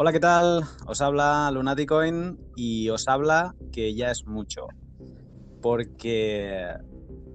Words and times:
Hola, 0.00 0.12
¿qué 0.12 0.20
tal? 0.20 0.62
Os 0.86 1.00
habla 1.00 1.50
Lunaticoin 1.50 2.38
y 2.54 2.88
os 2.88 3.08
habla 3.08 3.56
que 3.72 3.96
ya 3.96 4.12
es 4.12 4.28
mucho. 4.28 4.68
Porque 5.60 6.72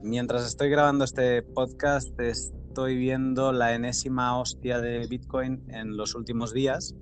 mientras 0.02 0.48
estoy 0.48 0.70
grabando 0.70 1.04
este 1.04 1.42
podcast 1.42 2.18
estoy 2.22 2.96
viendo 2.96 3.52
la 3.52 3.76
enésima 3.76 4.40
hostia 4.40 4.80
de 4.80 5.06
Bitcoin 5.08 5.62
en 5.72 5.98
los 5.98 6.16
últimos 6.16 6.54
días. 6.54 6.96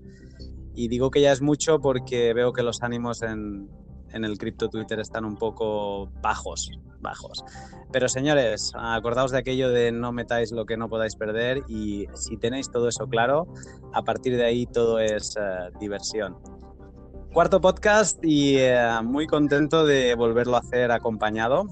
Y 0.74 0.88
digo 0.88 1.11
que 1.11 1.21
ya 1.21 1.32
es 1.32 1.43
mucho 1.43 1.80
porque 1.80 2.34
veo 2.34 2.54
que 2.54 2.64
los 2.64 2.82
ánimos 2.82 3.21
en, 3.21 3.70
en 4.14 4.25
el 4.25 4.38
cripto 4.38 4.70
Twitter 4.70 5.00
están 5.00 5.25
un 5.25 5.38
poco 5.38 6.09
bajos, 6.21 6.71
bajos. 7.00 7.43
Pero 7.91 8.07
señores, 8.07 8.71
acordaos 8.75 9.32
de 9.32 9.39
aquello 9.39 9.70
de 9.70 9.92
no 9.92 10.11
metáis 10.11 10.51
lo 10.51 10.65
que 10.65 10.78
no 10.78 10.89
podáis 10.89 11.15
perder 11.15 11.64
y 11.68 12.07
si 12.14 12.37
tenéis 12.37 12.71
todo 12.71 12.87
eso 12.87 13.07
claro, 13.07 13.47
a 13.93 14.04
partir 14.04 14.37
de 14.37 14.46
ahí 14.46 14.65
todo 14.65 15.00
es 15.00 15.36
uh, 15.37 15.78
diversión. 15.79 16.37
Cuarto 17.34 17.61
podcast 17.61 18.20
y 18.24 18.57
uh, 18.57 19.04
muy 19.04 19.28
contento 19.28 19.86
de 19.86 20.15
volverlo 20.15 20.56
a 20.57 20.59
hacer 20.59 20.92
acompañado 20.92 21.65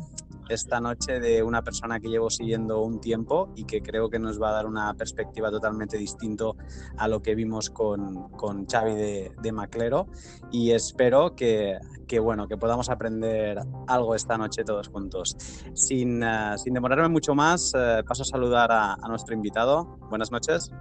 esta 0.49 0.79
noche 0.79 1.19
de 1.19 1.43
una 1.43 1.63
persona 1.63 1.99
que 1.99 2.09
llevo 2.09 2.29
siguiendo 2.29 2.81
un 2.81 2.99
tiempo 2.99 3.53
y 3.55 3.65
que 3.65 3.81
creo 3.81 4.09
que 4.09 4.19
nos 4.19 4.41
va 4.41 4.49
a 4.49 4.53
dar 4.53 4.65
una 4.65 4.93
perspectiva 4.95 5.51
totalmente 5.51 5.97
distinto 5.97 6.57
a 6.97 7.07
lo 7.07 7.21
que 7.21 7.35
vimos 7.35 7.69
con, 7.69 8.29
con 8.29 8.65
Xavi 8.65 8.95
de, 8.95 9.31
de, 9.41 9.51
Maclero 9.51 10.07
y 10.51 10.71
espero 10.71 11.35
que, 11.35 11.77
que, 12.07 12.19
bueno, 12.19 12.47
que 12.47 12.57
podamos 12.57 12.89
aprender 12.89 13.59
algo 13.87 14.15
esta 14.15 14.37
noche 14.37 14.63
todos 14.63 14.87
juntos. 14.87 15.35
Sin, 15.73 16.23
uh, 16.23 16.57
sin 16.57 16.73
demorarme 16.73 17.09
mucho 17.09 17.35
más, 17.35 17.73
uh, 17.75 18.03
paso 18.05 18.23
a 18.23 18.25
saludar 18.25 18.71
a, 18.71 18.93
a, 18.93 19.07
nuestro 19.07 19.35
invitado. 19.35 19.97
Buenas 20.09 20.31
noches. 20.31 20.71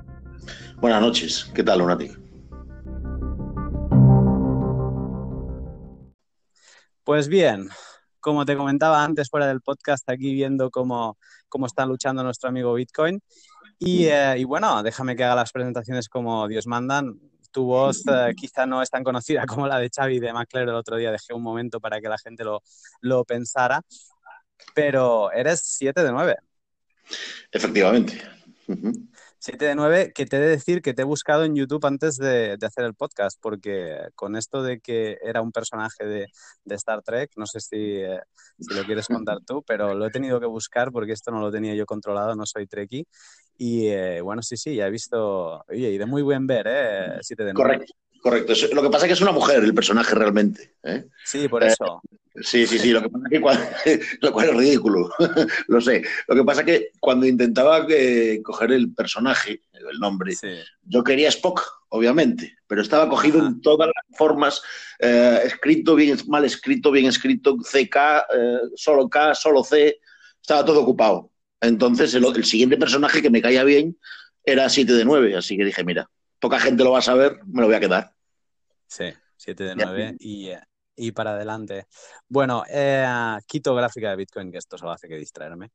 Buenas 0.80 1.02
noches. 1.02 1.50
¿Qué 1.54 1.62
tal, 1.62 1.80
Lunati? 1.80 2.10
Pues 7.04 7.28
bien, 7.28 7.70
como 8.20 8.44
te 8.44 8.56
comentaba 8.56 9.02
antes 9.04 9.28
fuera 9.28 9.46
del 9.46 9.60
podcast, 9.60 10.08
aquí 10.08 10.32
viendo 10.32 10.70
cómo, 10.70 11.18
cómo 11.48 11.66
está 11.66 11.86
luchando 11.86 12.22
nuestro 12.22 12.48
amigo 12.48 12.74
Bitcoin. 12.74 13.20
Y, 13.78 14.06
eh, 14.06 14.36
y, 14.38 14.44
bueno, 14.44 14.82
déjame 14.82 15.14
que 15.14 15.24
haga 15.24 15.36
las 15.36 15.52
presentaciones 15.52 16.08
como 16.08 16.48
Dios 16.48 16.66
mandan. 16.66 17.18
Tu 17.50 17.64
voz 17.64 18.02
eh, 18.06 18.32
quizá 18.36 18.66
no 18.66 18.82
es 18.82 18.90
tan 18.90 19.04
conocida 19.04 19.46
como 19.46 19.66
la 19.66 19.78
de 19.78 19.90
Xavi 19.94 20.18
de 20.18 20.32
McLaren 20.32 20.68
el 20.68 20.74
otro 20.74 20.96
día, 20.96 21.12
dejé 21.12 21.32
un 21.34 21.42
momento 21.42 21.80
para 21.80 22.00
que 22.00 22.08
la 22.08 22.18
gente 22.18 22.44
lo, 22.44 22.62
lo 23.00 23.24
pensara, 23.24 23.82
pero 24.74 25.30
eres 25.32 25.60
7 25.64 26.02
de 26.02 26.12
9. 26.12 26.36
Efectivamente. 27.52 28.20
Uh 28.66 28.74
-huh. 28.74 29.08
7 29.38 29.64
de 29.64 29.74
9, 29.74 30.12
que 30.14 30.26
te 30.26 30.36
he 30.36 30.40
de 30.40 30.48
decir 30.48 30.82
que 30.82 30.94
te 30.94 31.02
he 31.02 31.04
buscado 31.04 31.44
en 31.44 31.54
YouTube 31.54 31.84
antes 31.86 32.16
de, 32.16 32.56
de, 32.56 32.66
hacer 32.66 32.84
el 32.84 32.94
podcast, 32.94 33.38
porque 33.40 34.08
con 34.14 34.36
esto 34.36 34.62
de 34.62 34.80
que 34.80 35.18
era 35.22 35.42
un 35.42 35.52
personaje 35.52 36.04
de, 36.04 36.26
de 36.64 36.74
Star 36.74 37.02
Trek, 37.02 37.30
no 37.36 37.46
sé 37.46 37.60
si, 37.60 37.76
eh, 37.76 38.20
si, 38.58 38.74
lo 38.74 38.84
quieres 38.84 39.06
contar 39.24 39.38
tú, 39.46 39.62
pero 39.62 39.94
lo 39.94 40.06
he 40.06 40.10
tenido 40.10 40.40
que 40.40 40.46
buscar 40.46 40.90
porque 40.90 41.12
esto 41.12 41.30
no 41.30 41.40
lo 41.40 41.52
tenía 41.52 41.74
yo 41.74 41.86
controlado, 41.86 42.34
no 42.34 42.46
soy 42.46 42.66
Trekkie. 42.66 43.06
Y 43.56 43.88
eh, 43.88 44.20
bueno, 44.20 44.42
sí, 44.42 44.56
sí, 44.56 44.76
ya 44.76 44.86
he 44.86 44.90
visto, 44.90 45.64
oye, 45.68 45.90
y 45.90 45.98
de 45.98 46.06
muy 46.06 46.22
buen 46.22 46.46
ver, 46.46 46.66
¿eh? 46.68 47.18
7 47.20 47.44
de 47.44 47.52
9. 47.52 47.54
Correcto. 47.54 47.94
Correcto. 48.20 48.52
Lo 48.72 48.82
que 48.82 48.90
pasa 48.90 49.06
es 49.06 49.10
que 49.10 49.14
es 49.14 49.20
una 49.20 49.32
mujer 49.32 49.62
el 49.62 49.74
personaje 49.74 50.14
realmente. 50.14 50.74
¿eh? 50.82 51.04
Sí, 51.24 51.48
por 51.48 51.62
eso. 51.62 52.02
Eh, 52.10 52.40
sí, 52.42 52.66
sí, 52.66 52.78
sí. 52.78 52.90
Lo 52.90 53.02
que 53.02 53.08
pasa 53.08 53.24
es 53.26 53.30
que 53.30 53.40
cuando, 53.40 53.64
lo 54.20 54.32
cual 54.32 54.48
es 54.48 54.56
ridículo. 54.56 55.10
lo 55.68 55.80
sé. 55.80 56.02
Lo 56.26 56.34
que 56.34 56.44
pasa 56.44 56.60
es 56.60 56.66
que 56.66 56.90
cuando 57.00 57.26
intentaba 57.26 57.86
que, 57.86 58.40
coger 58.42 58.72
el 58.72 58.92
personaje, 58.92 59.62
el 59.72 59.98
nombre, 59.98 60.32
sí. 60.32 60.48
yo 60.82 61.04
quería 61.04 61.28
Spock, 61.28 61.62
obviamente, 61.90 62.56
pero 62.66 62.82
estaba 62.82 63.08
cogido 63.08 63.38
Ajá. 63.38 63.48
en 63.48 63.60
todas 63.60 63.88
las 63.88 64.18
formas, 64.18 64.62
eh, 64.98 65.40
escrito 65.44 65.94
bien, 65.94 66.18
mal 66.26 66.44
escrito, 66.44 66.90
bien 66.90 67.06
escrito, 67.06 67.56
CK, 67.56 67.96
eh, 68.34 68.58
solo 68.74 69.08
K, 69.08 69.34
solo 69.34 69.62
C, 69.62 70.00
estaba 70.40 70.64
todo 70.64 70.82
ocupado. 70.82 71.30
Entonces 71.60 72.14
el, 72.14 72.24
el 72.24 72.44
siguiente 72.44 72.76
personaje 72.76 73.22
que 73.22 73.30
me 73.30 73.42
caía 73.42 73.64
bien 73.64 73.96
era 74.44 74.68
7 74.68 74.92
de 74.92 75.04
9, 75.04 75.36
así 75.36 75.56
que 75.56 75.64
dije, 75.64 75.84
mira, 75.84 76.08
poca 76.38 76.60
gente 76.60 76.84
lo 76.84 76.92
va 76.92 76.98
a 76.98 77.02
saber, 77.02 77.40
me 77.46 77.60
lo 77.60 77.66
voy 77.66 77.76
a 77.76 77.80
quedar. 77.80 78.14
Sí, 78.86 79.12
7 79.36 79.64
de 79.64 79.76
9 79.76 80.16
y, 80.18 80.50
y, 80.96 81.12
para 81.12 81.32
adelante. 81.32 81.86
Bueno, 82.28 82.64
eh, 82.68 83.36
quito 83.46 83.74
gráfica 83.74 84.10
de 84.10 84.16
Bitcoin, 84.16 84.50
que 84.50 84.58
esto 84.58 84.78
solo 84.78 84.92
hace 84.92 85.08
que 85.08 85.16
distraerme. 85.16 85.70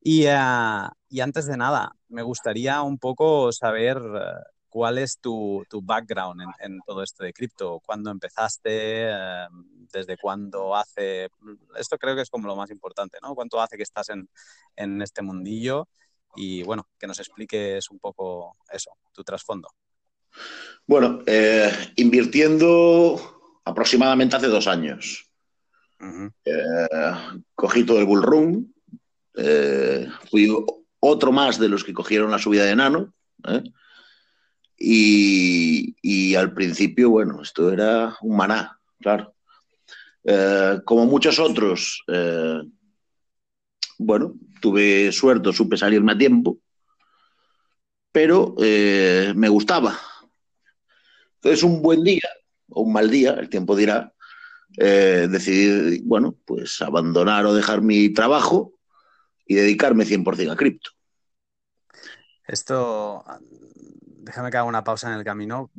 Y, 0.00 0.26
uh, 0.26 0.88
y 1.08 1.20
antes 1.20 1.46
de 1.46 1.56
nada, 1.56 1.92
me 2.08 2.22
gustaría 2.22 2.82
un 2.82 2.98
poco 2.98 3.52
saber 3.52 3.98
uh, 3.98 4.42
cuál 4.68 4.98
es 4.98 5.18
tu, 5.18 5.64
tu 5.68 5.82
background 5.82 6.42
en, 6.42 6.72
en, 6.72 6.80
todo 6.86 7.02
esto 7.02 7.24
de 7.24 7.32
cripto. 7.32 7.80
¿Cuándo 7.84 8.10
empezaste? 8.10 9.10
Uh, 9.12 9.86
¿Desde 9.92 10.16
cuándo 10.16 10.76
hace? 10.76 11.28
Esto 11.76 11.98
creo 11.98 12.14
que 12.14 12.22
es 12.22 12.30
como 12.30 12.46
lo 12.46 12.56
más 12.56 12.70
importante, 12.70 13.18
¿no? 13.22 13.34
¿Cuánto 13.34 13.60
hace 13.60 13.76
que 13.76 13.82
estás 13.82 14.08
en, 14.10 14.28
en 14.76 15.02
este 15.02 15.22
mundillo? 15.22 15.88
Y 16.36 16.62
bueno, 16.62 16.88
que 16.98 17.06
nos 17.06 17.18
expliques 17.18 17.90
un 17.90 17.98
poco 17.98 18.56
eso, 18.70 18.96
tu 19.12 19.24
trasfondo. 19.24 19.68
Bueno, 20.90 21.22
eh, 21.24 21.70
invirtiendo 21.94 23.60
aproximadamente 23.64 24.34
hace 24.34 24.48
dos 24.48 24.66
años. 24.66 25.24
Uh 26.00 26.04
-huh. 26.04 26.32
eh, 26.44 27.38
cogí 27.54 27.84
todo 27.84 28.00
el 28.00 28.06
bull 28.06 28.24
run, 28.24 28.74
eh, 29.36 30.08
fui 30.28 30.52
otro 30.98 31.30
más 31.30 31.60
de 31.60 31.68
los 31.68 31.84
que 31.84 31.92
cogieron 31.92 32.32
la 32.32 32.40
subida 32.40 32.64
de 32.64 32.74
nano. 32.74 33.14
Y, 34.76 35.94
y, 36.02 36.34
al 36.34 36.52
principio, 36.54 37.10
bueno, 37.10 37.40
esto 37.40 37.70
era 37.70 38.16
un 38.22 38.36
maná, 38.36 38.76
claro. 38.98 39.36
Como 40.84 41.06
muchos 41.06 41.38
otros, 41.38 42.02
bueno, 43.96 44.34
tuve 44.60 45.12
suerte, 45.12 45.52
supe 45.52 45.76
salirme 45.76 46.12
a 46.12 46.18
tiempo, 46.18 46.58
pero 48.10 48.56
me 48.58 49.48
gustaba, 49.48 49.96
entonces, 51.42 51.62
un 51.62 51.80
buen 51.80 52.04
día 52.04 52.28
o 52.68 52.82
un 52.82 52.92
mal 52.92 53.10
día, 53.10 53.32
el 53.32 53.48
tiempo 53.48 53.74
dirá, 53.74 54.12
eh, 54.76 55.26
decidí, 55.30 56.02
bueno, 56.02 56.36
pues 56.44 56.82
abandonar 56.82 57.46
o 57.46 57.54
dejar 57.54 57.80
mi 57.80 58.10
trabajo 58.12 58.74
y 59.46 59.54
dedicarme 59.54 60.04
100% 60.04 60.52
a 60.52 60.56
cripto. 60.56 60.90
Esto, 62.46 63.24
déjame 63.40 64.50
que 64.50 64.58
haga 64.58 64.68
una 64.68 64.84
pausa 64.84 65.10
en 65.10 65.18
el 65.18 65.24
camino, 65.24 65.70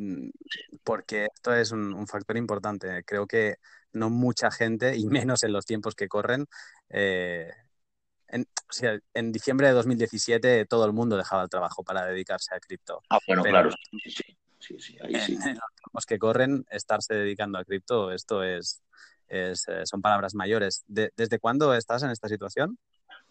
porque 0.84 1.28
esto 1.32 1.54
es 1.54 1.72
un, 1.72 1.94
un 1.94 2.08
factor 2.08 2.38
importante. 2.38 3.04
Creo 3.06 3.28
que 3.28 3.58
no 3.94 4.10
mucha 4.10 4.50
gente, 4.50 4.98
y 4.98 5.06
menos 5.06 5.44
en 5.44 5.54
los 5.54 5.68
tiempos 5.68 5.94
que 5.94 6.08
corren, 6.08 6.48
eh, 6.90 7.52
en, 8.30 8.42
o 8.44 8.74
sea, 8.74 8.98
en, 9.14 9.32
diciembre 9.32 9.68
de 9.68 9.74
2017 9.74 10.66
todo 10.66 10.86
el 10.86 10.94
mundo 10.94 11.18
dejaba 11.18 11.44
el 11.44 11.50
trabajo 11.50 11.84
para 11.84 12.06
dedicarse 12.06 12.56
a 12.56 12.60
cripto. 12.60 13.04
Ah, 13.10 13.20
bueno, 13.28 13.44
Pero, 13.44 13.54
claro, 13.54 13.72
sí, 13.92 14.10
sí 14.10 14.38
sí, 14.62 14.76
sí, 14.80 14.98
ahí 15.02 15.16
sí. 15.26 15.38
En, 15.44 15.58
los 15.94 16.06
que 16.06 16.18
corren, 16.18 16.66
estarse 16.72 17.16
dedicando 17.16 17.58
a 17.60 17.66
cripto, 17.66 18.12
esto 18.12 18.44
es, 18.44 18.82
es, 19.28 19.68
eh, 19.68 19.86
son 19.86 20.02
palabras 20.02 20.36
mayores. 20.36 20.84
De, 20.88 21.12
¿Desde 21.18 21.40
cuándo 21.40 21.74
estás 21.74 22.04
en 22.04 22.12
esta 22.12 22.28
situación? 22.28 22.78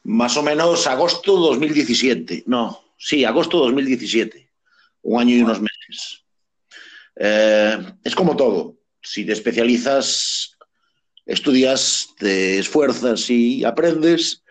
Más 0.02 0.36
o 0.36 0.42
menos 0.42 0.86
agosto 0.86 1.36
2017. 1.36 2.44
No, 2.46 2.94
sí, 2.98 3.24
agosto 3.24 3.58
2017. 3.58 4.50
Un 5.02 5.20
año 5.20 5.36
y 5.36 5.42
unos 5.42 5.60
meses. 5.60 6.24
Eh, 7.16 7.78
es 8.02 8.14
como 8.14 8.36
todo. 8.36 8.76
Si 9.02 9.24
te 9.24 9.32
especializas, 9.32 10.56
estudias, 11.26 12.08
te 12.19 12.58
esfuerzas 12.58 13.28
y 13.30 13.64
aprendes, 13.64 14.42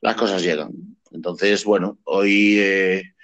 las 0.00 0.16
cosas 0.16 0.42
llegan. 0.42 0.72
Entonces, 1.12 1.64
bueno, 1.64 1.98
hoy 2.04 2.58
eh, 2.58 3.14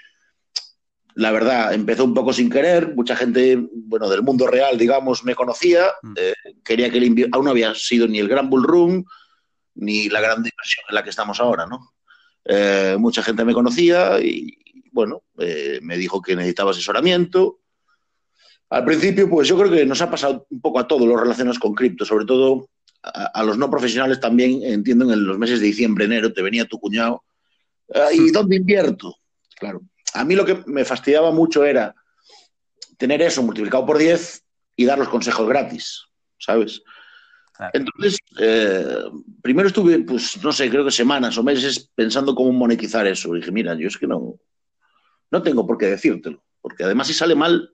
la 1.16 1.32
verdad, 1.32 1.72
empezó 1.72 2.04
un 2.04 2.12
poco 2.12 2.30
sin 2.34 2.50
querer, 2.50 2.94
mucha 2.94 3.16
gente, 3.16 3.58
bueno, 3.72 4.08
del 4.10 4.22
mundo 4.22 4.46
real, 4.46 4.76
digamos, 4.76 5.24
me 5.24 5.34
conocía, 5.34 5.86
mm. 6.02 6.12
eh, 6.14 6.34
quería 6.62 6.90
que 6.90 6.98
el 6.98 7.28
aún 7.32 7.46
no 7.46 7.52
había 7.52 7.74
sido 7.74 8.06
ni 8.06 8.18
el 8.18 8.28
gran 8.28 8.50
bull 8.50 8.64
run, 8.64 9.06
ni 9.76 10.10
la 10.10 10.20
gran 10.20 10.36
inversión 10.38 10.84
en 10.90 10.94
la 10.94 11.02
que 11.02 11.08
estamos 11.08 11.40
ahora, 11.40 11.66
¿no? 11.66 11.94
Eh, 12.44 12.96
mucha 12.98 13.22
gente 13.22 13.46
me 13.46 13.54
conocía 13.54 14.20
y, 14.20 14.58
bueno, 14.92 15.22
eh, 15.38 15.78
me 15.80 15.96
dijo 15.96 16.20
que 16.20 16.36
necesitaba 16.36 16.72
asesoramiento. 16.72 17.60
Al 18.69 18.84
principio, 18.84 19.30
pues 19.30 19.48
yo 19.48 19.56
creo 19.56 19.70
que 19.70 19.86
nos 19.86 20.02
ha 20.02 20.10
pasado 20.10 20.46
un 20.50 20.60
poco 20.60 20.80
a 20.80 20.86
todos 20.86 21.08
los 21.08 21.19
relacionados 21.19 21.58
con 21.58 21.74
cripto, 21.74 22.04
sobre 22.04 22.26
todo 22.26 22.69
a, 23.02 23.24
a, 23.40 23.42
los 23.42 23.56
no 23.56 23.70
profesionales 23.70 24.20
también, 24.20 24.62
entiendo, 24.62 25.10
en 25.10 25.24
los 25.24 25.38
meses 25.38 25.60
de 25.60 25.66
diciembre, 25.66 26.04
enero, 26.04 26.34
te 26.34 26.42
venía 26.42 26.66
tu 26.66 26.78
cuñado, 26.78 27.24
¿y 28.12 28.30
dónde 28.32 28.56
invierto? 28.56 29.16
Claro, 29.58 29.80
a 30.16 30.24
mí 30.24 30.34
lo 30.34 30.44
que 30.44 30.62
me 30.66 30.84
fastidiaba 30.84 31.30
mucho 31.30 31.64
era 31.64 31.94
tener 32.96 33.22
eso 33.22 33.42
multiplicado 33.42 33.84
por 33.84 33.98
10 33.98 34.42
y 34.76 34.84
dar 34.84 34.98
los 34.98 35.08
consejos 35.08 35.48
gratis, 35.48 36.04
¿sabes? 36.38 36.82
Claro. 37.54 37.72
Entonces, 37.74 38.18
eh, 38.38 39.04
primero 39.42 39.68
estuve, 39.68 40.00
pues, 40.00 40.42
no 40.42 40.52
sé, 40.52 40.68
creo 40.68 40.84
que 40.84 40.90
semanas 40.90 41.38
o 41.38 41.42
meses 41.42 41.90
pensando 41.94 42.34
cómo 42.34 42.52
monetizar 42.52 43.06
eso. 43.06 43.34
Y 43.34 43.40
dije, 43.40 43.50
mira, 43.50 43.74
yo 43.74 43.88
es 43.88 43.96
que 43.96 44.06
no, 44.06 44.38
no 45.30 45.42
tengo 45.42 45.66
por 45.66 45.78
qué 45.78 45.86
decírtelo, 45.86 46.44
porque 46.60 46.84
además 46.84 47.06
si 47.06 47.14
sale 47.14 47.34
mal, 47.34 47.72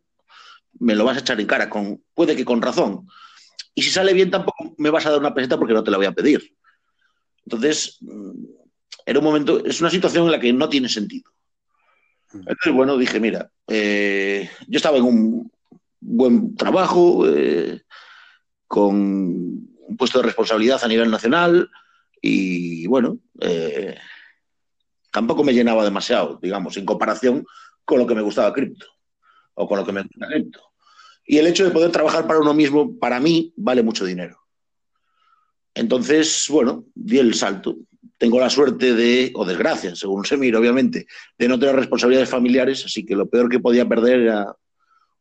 me 0.79 0.95
lo 0.95 1.05
vas 1.05 1.17
a 1.17 1.21
echar 1.21 1.41
en 1.41 1.47
cara, 1.47 1.69
con, 1.69 2.03
puede 2.15 2.37
que 2.37 2.45
con 2.45 2.63
razón. 2.63 3.09
Y 3.75 3.83
si 3.83 3.91
sale 3.91 4.13
bien, 4.13 4.31
tampoco 4.31 4.75
me 4.79 4.91
vas 4.91 5.07
a 5.07 5.11
dar 5.11 5.19
una 5.19 5.35
peseta 5.35 5.59
porque 5.59 5.75
no 5.75 5.83
te 5.83 5.91
la 5.91 5.97
voy 5.97 6.07
a 6.07 6.13
pedir. 6.13 6.55
Entonces, 7.45 7.99
mm, 8.01 8.45
era 9.05 9.19
un 9.19 9.25
momento, 9.25 9.65
es 9.65 9.81
una 9.81 9.91
situación 9.91 10.27
en 10.27 10.33
la 10.33 10.41
que 10.41 10.53
no 10.53 10.69
tiene 10.69 10.89
sentido. 10.89 11.31
Entonces, 12.35 12.73
bueno, 12.73 12.97
dije, 12.97 13.21
mira, 13.21 13.51
eh, 13.69 14.49
yo 14.67 14.77
estaba 14.77 14.97
en 14.97 15.05
un 15.05 15.53
buen 16.01 16.55
trabajo, 16.57 17.29
eh, 17.29 17.83
con 18.67 18.97
un 18.97 19.97
puesto 19.99 20.19
de 20.19 20.25
responsabilidad 20.25 20.83
a 20.83 20.89
nivel 20.89 21.11
nacional 21.11 21.71
y, 22.21 22.87
bueno, 22.87 23.19
eh, 23.41 23.97
tampoco 25.11 25.45
me 25.45 25.53
llenaba 25.53 25.85
demasiado, 25.85 26.39
digamos, 26.41 26.77
en 26.77 26.87
comparación 26.87 27.45
con 27.85 27.99
lo 27.99 28.07
que 28.07 28.15
me 28.15 28.23
gustaba 28.23 28.53
cripto 28.53 28.87
o 29.55 29.69
con 29.69 29.79
lo 29.79 29.85
que 29.85 29.93
me 29.93 30.03
gusta 30.03 30.27
cripto. 30.27 30.61
Y 31.27 31.39
el 31.39 31.47
hecho 31.47 31.65
de 31.65 31.71
poder 31.71 31.91
trabajar 31.93 32.27
para 32.27 32.41
uno 32.41 32.55
mismo, 32.55 32.99
para 32.99 33.21
mí, 33.21 33.53
vale 33.57 33.83
mucho 33.83 34.05
dinero. 34.05 34.39
Entonces, 35.75 36.47
bueno, 36.51 36.85
di 36.95 37.19
el 37.19 37.35
salto. 37.35 37.77
Tengo 38.23 38.39
la 38.39 38.49
suerte 38.49 38.95
de, 38.95 39.33
o 39.35 39.45
desgracia, 39.45 39.97
según 39.97 40.25
se 40.25 40.37
mira, 40.37 40.61
obviamente, 40.61 41.09
de 41.37 41.49
no 41.49 41.59
tener 41.59 41.75
responsabilidades 41.75 42.31
familiares, 42.31 42.85
así 42.85 43.05
que 43.05 43.17
lo 43.17 43.29
peor 43.29 43.49
que 43.49 43.59
podía 43.59 43.85
perder 43.89 44.21
era 44.21 44.57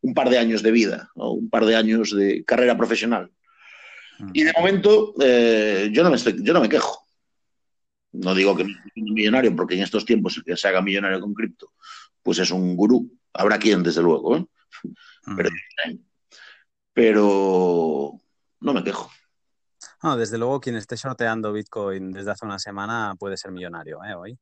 un 0.01 0.13
par 0.13 0.29
de 0.29 0.37
años 0.37 0.61
de 0.61 0.69
vida 0.69 1.09
o 1.15 1.31
un 1.31 1.49
par 1.49 1.65
de 1.65 1.75
años 1.75 2.15
de 2.15 2.45
carrera 2.45 2.77
profesional. 2.77 3.31
Mm. 4.19 4.29
Y 4.33 4.43
de 4.43 4.53
momento 4.55 5.15
eh, 5.19 5.89
yo, 5.91 6.03
no 6.03 6.11
me 6.11 6.17
estoy, 6.17 6.43
yo 6.43 6.53
no 6.53 6.61
me 6.61 6.69
quejo. 6.69 7.03
No 8.11 8.35
digo 8.35 8.55
que 8.55 8.65
me 8.65 8.75
millonario, 8.95 9.55
porque 9.55 9.73
en 9.73 9.81
estos 9.81 10.05
tiempos 10.05 10.37
el 10.37 10.43
que 10.43 10.55
se 10.55 10.67
haga 10.67 10.83
millonario 10.83 11.21
con 11.21 11.33
cripto, 11.33 11.71
pues 12.21 12.37
es 12.37 12.51
un 12.51 12.75
gurú. 12.75 13.11
Habrá 13.33 13.57
quien, 13.57 13.81
desde 13.81 14.03
luego, 14.03 14.37
¿eh? 14.37 14.45
mm. 15.25 15.35
pero, 15.37 15.49
pero 16.93 18.21
no 18.59 18.73
me 18.75 18.83
quejo. 18.83 19.09
No, 20.03 20.17
desde 20.17 20.37
luego, 20.37 20.59
quien 20.59 20.75
esté 20.75 20.97
sorteando 20.97 21.53
Bitcoin 21.53 22.11
desde 22.11 22.31
hace 22.31 22.45
una 22.45 22.59
semana 22.59 23.15
puede 23.19 23.37
ser 23.37 23.51
millonario, 23.51 23.99
¿eh? 24.03 24.15
Hoy. 24.15 24.39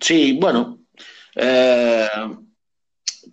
Sí, 0.00 0.38
bueno. 0.40 0.80
Eh, 1.34 2.08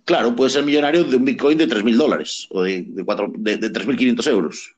claro, 0.04 0.36
puede 0.36 0.50
ser 0.50 0.64
millonario 0.64 1.04
de 1.04 1.16
un 1.16 1.24
Bitcoin 1.24 1.56
de 1.56 1.66
3.000 1.66 1.96
dólares 1.96 2.46
o 2.50 2.62
de, 2.62 2.84
de, 2.86 3.56
de, 3.56 3.72
3.500 3.72 4.26
euros. 4.30 4.76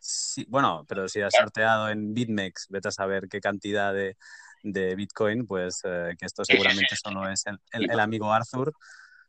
Sí, 0.00 0.46
bueno, 0.48 0.86
pero 0.88 1.08
si 1.08 1.20
has 1.20 1.34
sorteado 1.34 1.90
en 1.90 2.14
BitMEX, 2.14 2.68
vete 2.70 2.88
a 2.88 2.92
saber 2.92 3.28
qué 3.28 3.40
cantidad 3.40 3.92
de, 3.92 4.16
de 4.62 4.94
Bitcoin, 4.94 5.46
pues 5.46 5.80
eh, 5.84 6.14
que 6.18 6.24
esto 6.24 6.42
seguramente 6.44 6.96
solo 6.96 7.28
es 7.28 7.46
el, 7.46 7.58
el, 7.72 7.90
el 7.90 8.00
amigo 8.00 8.32
Arthur 8.32 8.72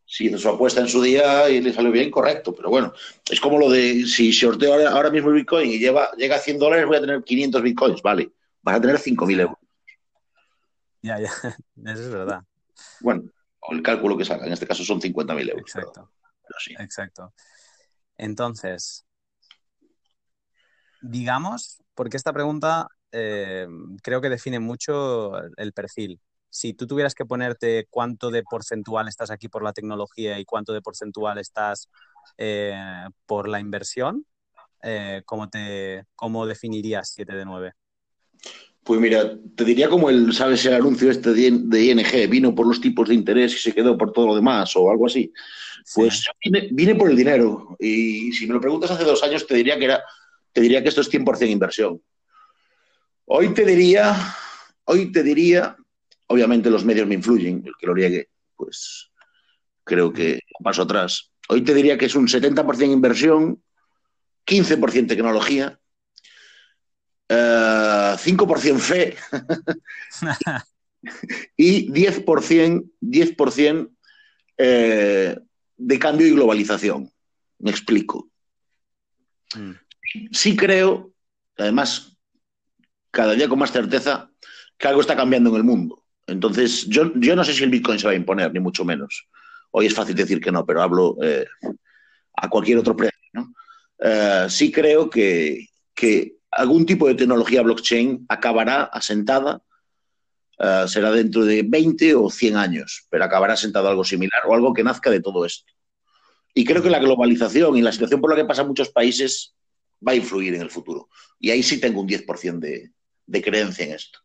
si 0.05 0.27
hizo 0.27 0.37
su 0.37 0.49
apuesta 0.49 0.81
en 0.81 0.87
su 0.87 1.01
día 1.01 1.49
y 1.49 1.61
le 1.61 1.73
salió 1.73 1.91
bien, 1.91 2.11
correcto. 2.11 2.53
Pero 2.55 2.69
bueno, 2.69 2.93
es 3.29 3.39
como 3.39 3.57
lo 3.57 3.69
de 3.69 4.05
si 4.05 4.31
sorteo 4.31 4.73
ahora, 4.73 4.91
ahora 4.91 5.09
mismo 5.09 5.29
el 5.29 5.35
Bitcoin 5.35 5.69
y 5.71 5.79
lleva, 5.79 6.11
llega 6.11 6.35
a 6.35 6.39
100 6.39 6.59
dólares, 6.59 6.85
voy 6.85 6.97
a 6.97 7.01
tener 7.01 7.23
500 7.23 7.61
Bitcoins, 7.61 8.01
vale. 8.01 8.31
Vas 8.61 8.75
a 8.75 8.81
tener 8.81 8.97
5.000 8.97 9.41
euros. 9.41 9.57
Ya, 11.01 11.19
ya, 11.19 11.29
eso 11.91 12.03
es 12.03 12.09
verdad. 12.09 12.41
Bueno, 12.99 13.23
el 13.69 13.81
cálculo 13.81 14.17
que 14.17 14.25
salga, 14.25 14.45
en 14.45 14.53
este 14.53 14.67
caso 14.67 14.83
son 14.83 15.01
50.000 15.01 15.49
euros. 15.49 15.61
Exacto. 15.61 16.11
Exacto. 16.79 17.33
Entonces, 18.17 19.05
digamos, 21.01 21.83
porque 21.93 22.17
esta 22.17 22.33
pregunta 22.33 22.87
eh, 23.11 23.67
creo 24.03 24.21
que 24.21 24.29
define 24.29 24.59
mucho 24.59 25.33
el 25.57 25.73
perfil 25.73 26.19
si 26.55 26.73
tú 26.73 26.87
tuvieras 26.87 27.13
que 27.13 27.25
ponerte 27.25 27.85
cuánto 27.89 28.31
de 28.31 28.41
porcentual 28.41 29.09
estás 29.09 29.29
aquí 29.29 29.49
por 29.49 29.61
la 29.61 29.73
tecnología 29.73 30.39
y 30.39 30.45
cuánto 30.45 30.71
de 30.71 30.81
porcentual 30.81 31.37
estás 31.37 31.89
eh, 32.37 32.73
por 33.25 33.49
la 33.49 33.59
inversión, 33.59 34.25
eh, 34.81 35.21
¿cómo, 35.25 35.49
te, 35.49 36.05
¿cómo 36.15 36.47
definirías 36.47 37.11
7 37.13 37.35
de 37.35 37.43
9? 37.43 37.73
Pues 38.85 39.01
mira, 39.01 39.33
te 39.53 39.65
diría 39.65 39.89
como 39.89 40.09
el, 40.09 40.31
¿sabes? 40.31 40.65
El 40.65 40.75
anuncio 40.75 41.11
este 41.11 41.33
de, 41.33 41.83
ING, 41.83 42.29
vino 42.29 42.55
por 42.55 42.67
los 42.67 42.79
tipos 42.79 43.09
de 43.09 43.15
interés 43.15 43.53
y 43.53 43.57
se 43.57 43.73
quedó 43.73 43.97
por 43.97 44.13
todo 44.13 44.27
lo 44.27 44.35
demás 44.35 44.77
o 44.77 44.89
algo 44.89 45.07
así. 45.07 45.33
Pues 45.93 46.25
vine, 46.71 46.95
por 46.95 47.09
el 47.09 47.17
dinero. 47.17 47.75
Y 47.79 48.31
si 48.31 48.47
me 48.47 48.53
lo 48.53 48.61
preguntas 48.61 48.91
hace 48.91 49.03
dos 49.03 49.21
años, 49.23 49.45
te 49.45 49.55
diría 49.55 49.77
que 49.77 49.85
era, 49.85 50.01
te 50.53 50.61
diría 50.61 50.81
que 50.81 50.87
esto 50.87 51.01
es 51.01 51.11
100% 51.11 51.49
inversión. 51.49 52.01
Hoy 53.25 53.53
te 53.53 53.65
diría, 53.65 54.15
hoy 54.85 55.11
te 55.11 55.21
diría 55.21 55.75
Obviamente 56.27 56.69
los 56.69 56.85
medios 56.85 57.07
me 57.07 57.15
influyen, 57.15 57.63
el 57.65 57.73
que 57.79 57.87
lo 57.87 57.93
riegue, 57.93 58.29
pues 58.55 59.11
creo 59.83 60.11
que 60.11 60.39
paso 60.63 60.81
atrás. 60.81 61.31
Hoy 61.47 61.61
te 61.61 61.73
diría 61.73 61.97
que 61.97 62.05
es 62.05 62.15
un 62.15 62.27
70% 62.27 62.91
inversión, 62.91 63.61
15% 64.45 65.07
tecnología, 65.07 65.79
5% 67.29 68.75
eh, 68.75 68.79
fe 68.79 69.15
y 71.57 71.91
10%, 71.91 72.91
10% 73.01 73.89
eh, 74.57 75.37
de 75.77 75.99
cambio 75.99 76.27
y 76.27 76.31
globalización. 76.31 77.11
Me 77.59 77.71
explico. 77.71 78.29
Mm. 79.55 79.71
Sí 80.31 80.55
creo, 80.55 81.13
además, 81.57 82.17
cada 83.11 83.33
día 83.33 83.49
con 83.49 83.59
más 83.59 83.71
certeza, 83.71 84.31
que 84.77 84.87
algo 84.87 85.01
está 85.01 85.15
cambiando 85.15 85.49
en 85.49 85.55
el 85.55 85.63
mundo. 85.63 86.04
Entonces, 86.27 86.85
yo, 86.87 87.11
yo 87.15 87.35
no 87.35 87.43
sé 87.43 87.53
si 87.53 87.63
el 87.63 87.69
Bitcoin 87.69 87.99
se 87.99 88.07
va 88.07 88.13
a 88.13 88.15
imponer, 88.15 88.51
ni 88.51 88.59
mucho 88.59 88.83
menos. 88.83 89.27
Hoy 89.71 89.87
es 89.87 89.93
fácil 89.93 90.15
decir 90.15 90.39
que 90.39 90.51
no, 90.51 90.65
pero 90.65 90.81
hablo 90.81 91.17
eh, 91.21 91.45
a 92.35 92.49
cualquier 92.49 92.77
otro 92.79 92.95
precio. 92.95 93.19
¿no? 93.33 93.53
Eh, 93.99 94.47
sí 94.49 94.71
creo 94.71 95.09
que, 95.09 95.67
algún 96.51 96.85
tipo 96.85 97.07
de 97.07 97.15
tecnología 97.15 97.61
blockchain 97.61 98.25
acabará 98.29 98.83
asentada, 98.83 99.61
uh, 100.59 100.87
será 100.87 101.11
dentro 101.11 101.43
de 101.43 101.63
20 101.63 102.15
o 102.15 102.29
100 102.29 102.55
años, 102.55 103.05
pero 103.09 103.25
acabará 103.25 103.53
asentado 103.55 103.89
algo 103.89 104.05
similar 104.05 104.41
o 104.47 104.53
algo 104.53 104.73
que 104.73 104.83
nazca 104.83 105.11
de 105.11 105.19
todo 105.19 105.45
esto. 105.45 105.73
Y 106.53 106.63
creo 106.63 106.81
que 106.81 106.89
la 106.89 106.99
globalización 106.99 107.75
y 107.75 107.81
la 107.81 107.91
situación 107.91 108.21
por 108.21 108.29
la 108.29 108.37
que 108.37 108.45
pasan 108.45 108.67
muchos 108.67 108.89
países 108.89 109.53
va 110.07 110.13
a 110.13 110.15
influir 110.15 110.55
en 110.55 110.61
el 110.61 110.69
futuro. 110.69 111.09
Y 111.37 111.49
ahí 111.49 111.61
sí 111.61 111.81
tengo 111.81 111.99
un 111.99 112.07
10% 112.07 112.59
de, 112.59 112.91
de 113.25 113.41
creencia 113.41 113.85
en 113.85 113.91
esto. 113.91 114.19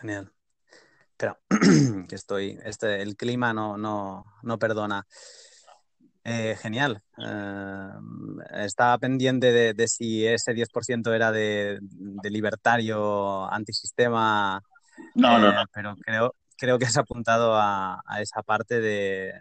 Genial. 0.00 0.32
Pero 1.16 1.38
que 2.08 2.14
estoy, 2.14 2.58
este, 2.64 3.02
el 3.02 3.16
clima 3.16 3.52
no, 3.52 3.76
no, 3.76 4.24
no 4.42 4.58
perdona. 4.58 5.06
Eh, 6.24 6.56
genial. 6.60 7.02
Eh, 7.18 7.90
estaba 8.64 8.98
pendiente 8.98 9.52
de, 9.52 9.74
de, 9.74 9.86
si 9.88 10.26
ese 10.26 10.52
10% 10.54 11.14
era 11.14 11.30
de, 11.30 11.78
de, 11.80 12.30
libertario, 12.30 13.50
antisistema. 13.50 14.60
No, 15.14 15.38
no, 15.38 15.52
no. 15.52 15.62
Eh, 15.62 15.64
pero 15.72 15.94
creo, 16.04 16.34
creo 16.56 16.78
que 16.78 16.86
has 16.86 16.96
apuntado 16.96 17.54
a, 17.54 18.02
a, 18.04 18.20
esa 18.20 18.42
parte 18.42 18.80
de 18.80 19.34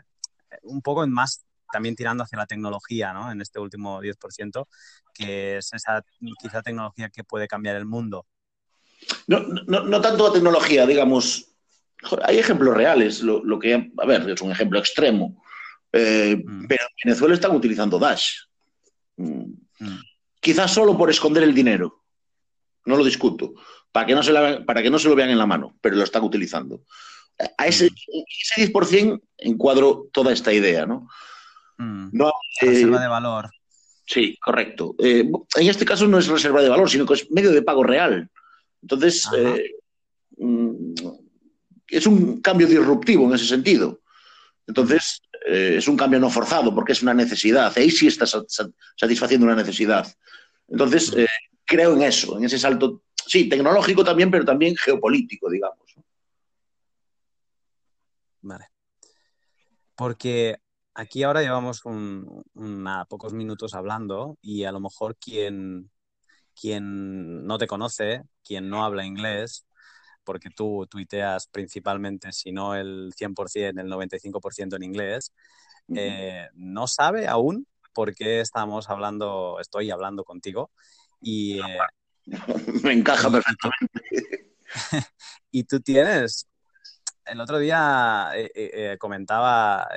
un 0.61 0.81
poco 0.81 1.05
más 1.07 1.43
también 1.71 1.95
tirando 1.95 2.23
hacia 2.23 2.37
la 2.37 2.45
tecnología, 2.45 3.13
¿no? 3.13 3.31
En 3.31 3.41
este 3.41 3.59
último 3.59 3.99
10%, 3.99 4.67
que 5.13 5.57
es 5.57 5.73
esa 5.73 6.03
quizá 6.39 6.61
tecnología 6.61 7.09
que 7.09 7.23
puede 7.23 7.47
cambiar 7.47 7.75
el 7.77 7.85
mundo. 7.85 8.27
No, 9.27 9.39
no, 9.39 9.83
no 9.83 10.01
tanto 10.01 10.27
la 10.27 10.33
tecnología, 10.33 10.85
digamos. 10.85 11.47
Hay 12.23 12.37
ejemplos 12.37 12.75
reales. 12.75 13.21
Lo, 13.21 13.43
lo, 13.43 13.59
que, 13.59 13.91
a 13.97 14.05
ver, 14.05 14.29
es 14.29 14.41
un 14.41 14.51
ejemplo 14.51 14.79
extremo. 14.79 15.43
Eh, 15.91 16.35
mm. 16.43 16.67
Pero 16.67 16.83
en 16.83 17.09
Venezuela 17.09 17.33
están 17.33 17.55
utilizando 17.55 17.99
Dash. 17.99 18.31
Mm. 19.17 19.53
Mm. 19.79 19.99
Quizás 20.39 20.71
solo 20.71 20.97
por 20.97 21.09
esconder 21.09 21.43
el 21.43 21.53
dinero. 21.53 22.03
No 22.85 22.97
lo 22.97 23.03
discuto. 23.03 23.53
Para 23.91 24.05
que 24.05 24.13
no, 24.13 24.21
se 24.21 24.33
la, 24.33 24.63
para 24.65 24.83
que 24.83 24.89
no 24.89 24.99
se 24.99 25.07
lo 25.07 25.15
vean 25.15 25.29
en 25.29 25.37
la 25.37 25.45
mano, 25.45 25.77
pero 25.81 25.95
lo 25.95 26.03
están 26.03 26.23
utilizando. 26.23 26.81
A 27.57 27.67
ese, 27.67 27.89
ese 28.55 28.71
10% 28.71 29.21
encuadro 29.37 30.07
toda 30.11 30.31
esta 30.31 30.53
idea, 30.53 30.85
¿no? 30.85 31.07
no 31.77 32.27
eh, 32.27 32.65
reserva 32.65 33.01
de 33.01 33.07
valor. 33.07 33.49
Sí, 34.05 34.37
correcto. 34.39 34.95
Eh, 34.99 35.29
en 35.55 35.67
este 35.67 35.85
caso 35.85 36.07
no 36.07 36.19
es 36.19 36.27
reserva 36.27 36.61
de 36.61 36.69
valor, 36.69 36.89
sino 36.89 37.05
que 37.05 37.15
es 37.15 37.31
medio 37.31 37.51
de 37.51 37.61
pago 37.61 37.83
real. 37.83 38.29
Entonces, 38.85 39.27
eh, 39.35 39.71
mm, 40.37 40.93
es 41.87 42.05
un 42.05 42.39
cambio 42.39 42.67
disruptivo 42.67 43.25
en 43.25 43.33
ese 43.33 43.47
sentido. 43.47 44.01
Entonces, 44.67 45.23
eh, 45.47 45.77
es 45.77 45.87
un 45.87 45.97
cambio 45.97 46.19
no 46.19 46.29
forzado 46.29 46.73
porque 46.73 46.91
es 46.91 47.01
una 47.01 47.15
necesidad. 47.15 47.73
Ahí 47.75 47.89
sí 47.89 48.05
está 48.05 48.27
satisfaciendo 48.27 49.47
una 49.47 49.55
necesidad. 49.55 50.07
Entonces, 50.67 51.13
eh, 51.17 51.25
creo 51.65 51.93
en 51.93 52.03
eso, 52.03 52.37
en 52.37 52.43
ese 52.43 52.59
salto, 52.59 53.01
sí, 53.25 53.49
tecnológico 53.49 54.03
también, 54.03 54.29
pero 54.29 54.45
también 54.45 54.75
geopolítico, 54.75 55.49
digamos. 55.49 55.95
Vale. 58.41 58.65
Porque 59.95 60.57
aquí 60.93 61.23
ahora 61.23 61.41
llevamos 61.41 61.83
un, 61.85 62.43
un, 62.53 62.87
pocos 63.09 63.33
minutos 63.33 63.73
hablando 63.73 64.37
y 64.43 64.65
a 64.65 64.71
lo 64.71 64.79
mejor 64.79 65.17
quien, 65.17 65.89
quien 66.59 67.45
no 67.45 67.57
te 67.57 67.67
conoce, 67.67 68.23
quien 68.43 68.69
no 68.69 68.85
habla 68.85 69.05
inglés, 69.05 69.65
porque 70.23 70.49
tú 70.49 70.87
tuiteas 70.89 71.47
principalmente, 71.47 72.31
si 72.31 72.51
no 72.51 72.75
el 72.75 73.13
100%, 73.15 73.79
el 73.79 73.87
95% 73.87 74.75
en 74.75 74.83
inglés, 74.83 75.31
eh, 75.93 76.47
no 76.53 76.87
sabe 76.87 77.27
aún 77.27 77.67
por 77.93 78.13
qué 78.13 78.41
estamos 78.41 78.89
hablando, 78.89 79.57
estoy 79.59 79.91
hablando 79.91 80.23
contigo. 80.23 80.71
Y, 81.21 81.59
eh, 81.59 81.77
Me 82.83 82.93
encaja 82.93 83.29
perfectamente. 83.29 84.51
y 85.51 85.63
tú 85.63 85.79
tienes 85.79 86.47
el 87.25 87.39
otro 87.39 87.57
día 87.57 88.31
eh, 88.35 88.51
eh, 88.53 88.97
comentaba, 88.99 89.87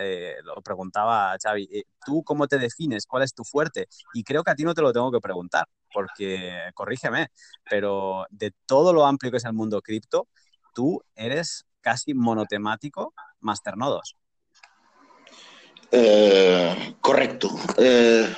lo 0.44 0.62
preguntaba 0.62 1.32
a 1.32 1.38
Xavi, 1.38 1.84
¿tú 2.06 2.22
cómo 2.22 2.46
te 2.46 2.58
defines? 2.58 3.04
¿Cuál 3.06 3.22
es 3.24 3.34
tu 3.34 3.44
fuerte? 3.44 3.86
Y 4.14 4.24
creo 4.24 4.42
que 4.42 4.50
a 4.50 4.54
ti 4.54 4.64
no 4.64 4.72
te 4.72 4.80
lo 4.80 4.92
tengo 4.92 5.12
que 5.12 5.20
preguntar, 5.20 5.66
porque, 5.92 6.70
corrígeme, 6.74 7.28
pero 7.68 8.26
de 8.30 8.52
todo 8.66 8.92
lo 8.92 9.06
amplio 9.06 9.30
que 9.30 9.38
es 9.38 9.44
el 9.44 9.52
mundo 9.52 9.80
cripto, 9.82 10.28
tú 10.74 11.02
eres 11.14 11.66
casi 11.80 12.14
monotemático 12.14 13.14
masternodos. 13.40 14.16
Eh, 15.90 16.94
correcto. 17.00 17.50
Eh, 17.78 18.28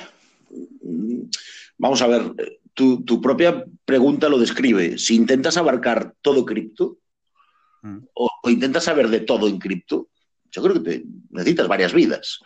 vamos 1.77 2.01
a 2.01 2.07
ver, 2.07 2.33
tu, 2.73 3.03
tu, 3.03 3.19
propia 3.19 3.65
pregunta 3.85 4.29
lo 4.29 4.39
describe. 4.39 4.97
Si 4.97 5.15
intentas 5.15 5.57
abarcar 5.57 6.15
todo 6.21 6.45
cripto 6.45 6.99
mm. 7.81 7.97
o, 8.13 8.29
o, 8.43 8.49
intentas 8.49 8.85
saber 8.85 9.09
de 9.09 9.19
todo 9.21 9.47
en 9.47 9.59
cripto, 9.59 10.09
yo 10.49 10.61
creo 10.61 10.75
que 10.75 10.89
te 10.89 11.03
necesitas 11.29 11.67
varias 11.67 11.93
vidas. 11.93 12.39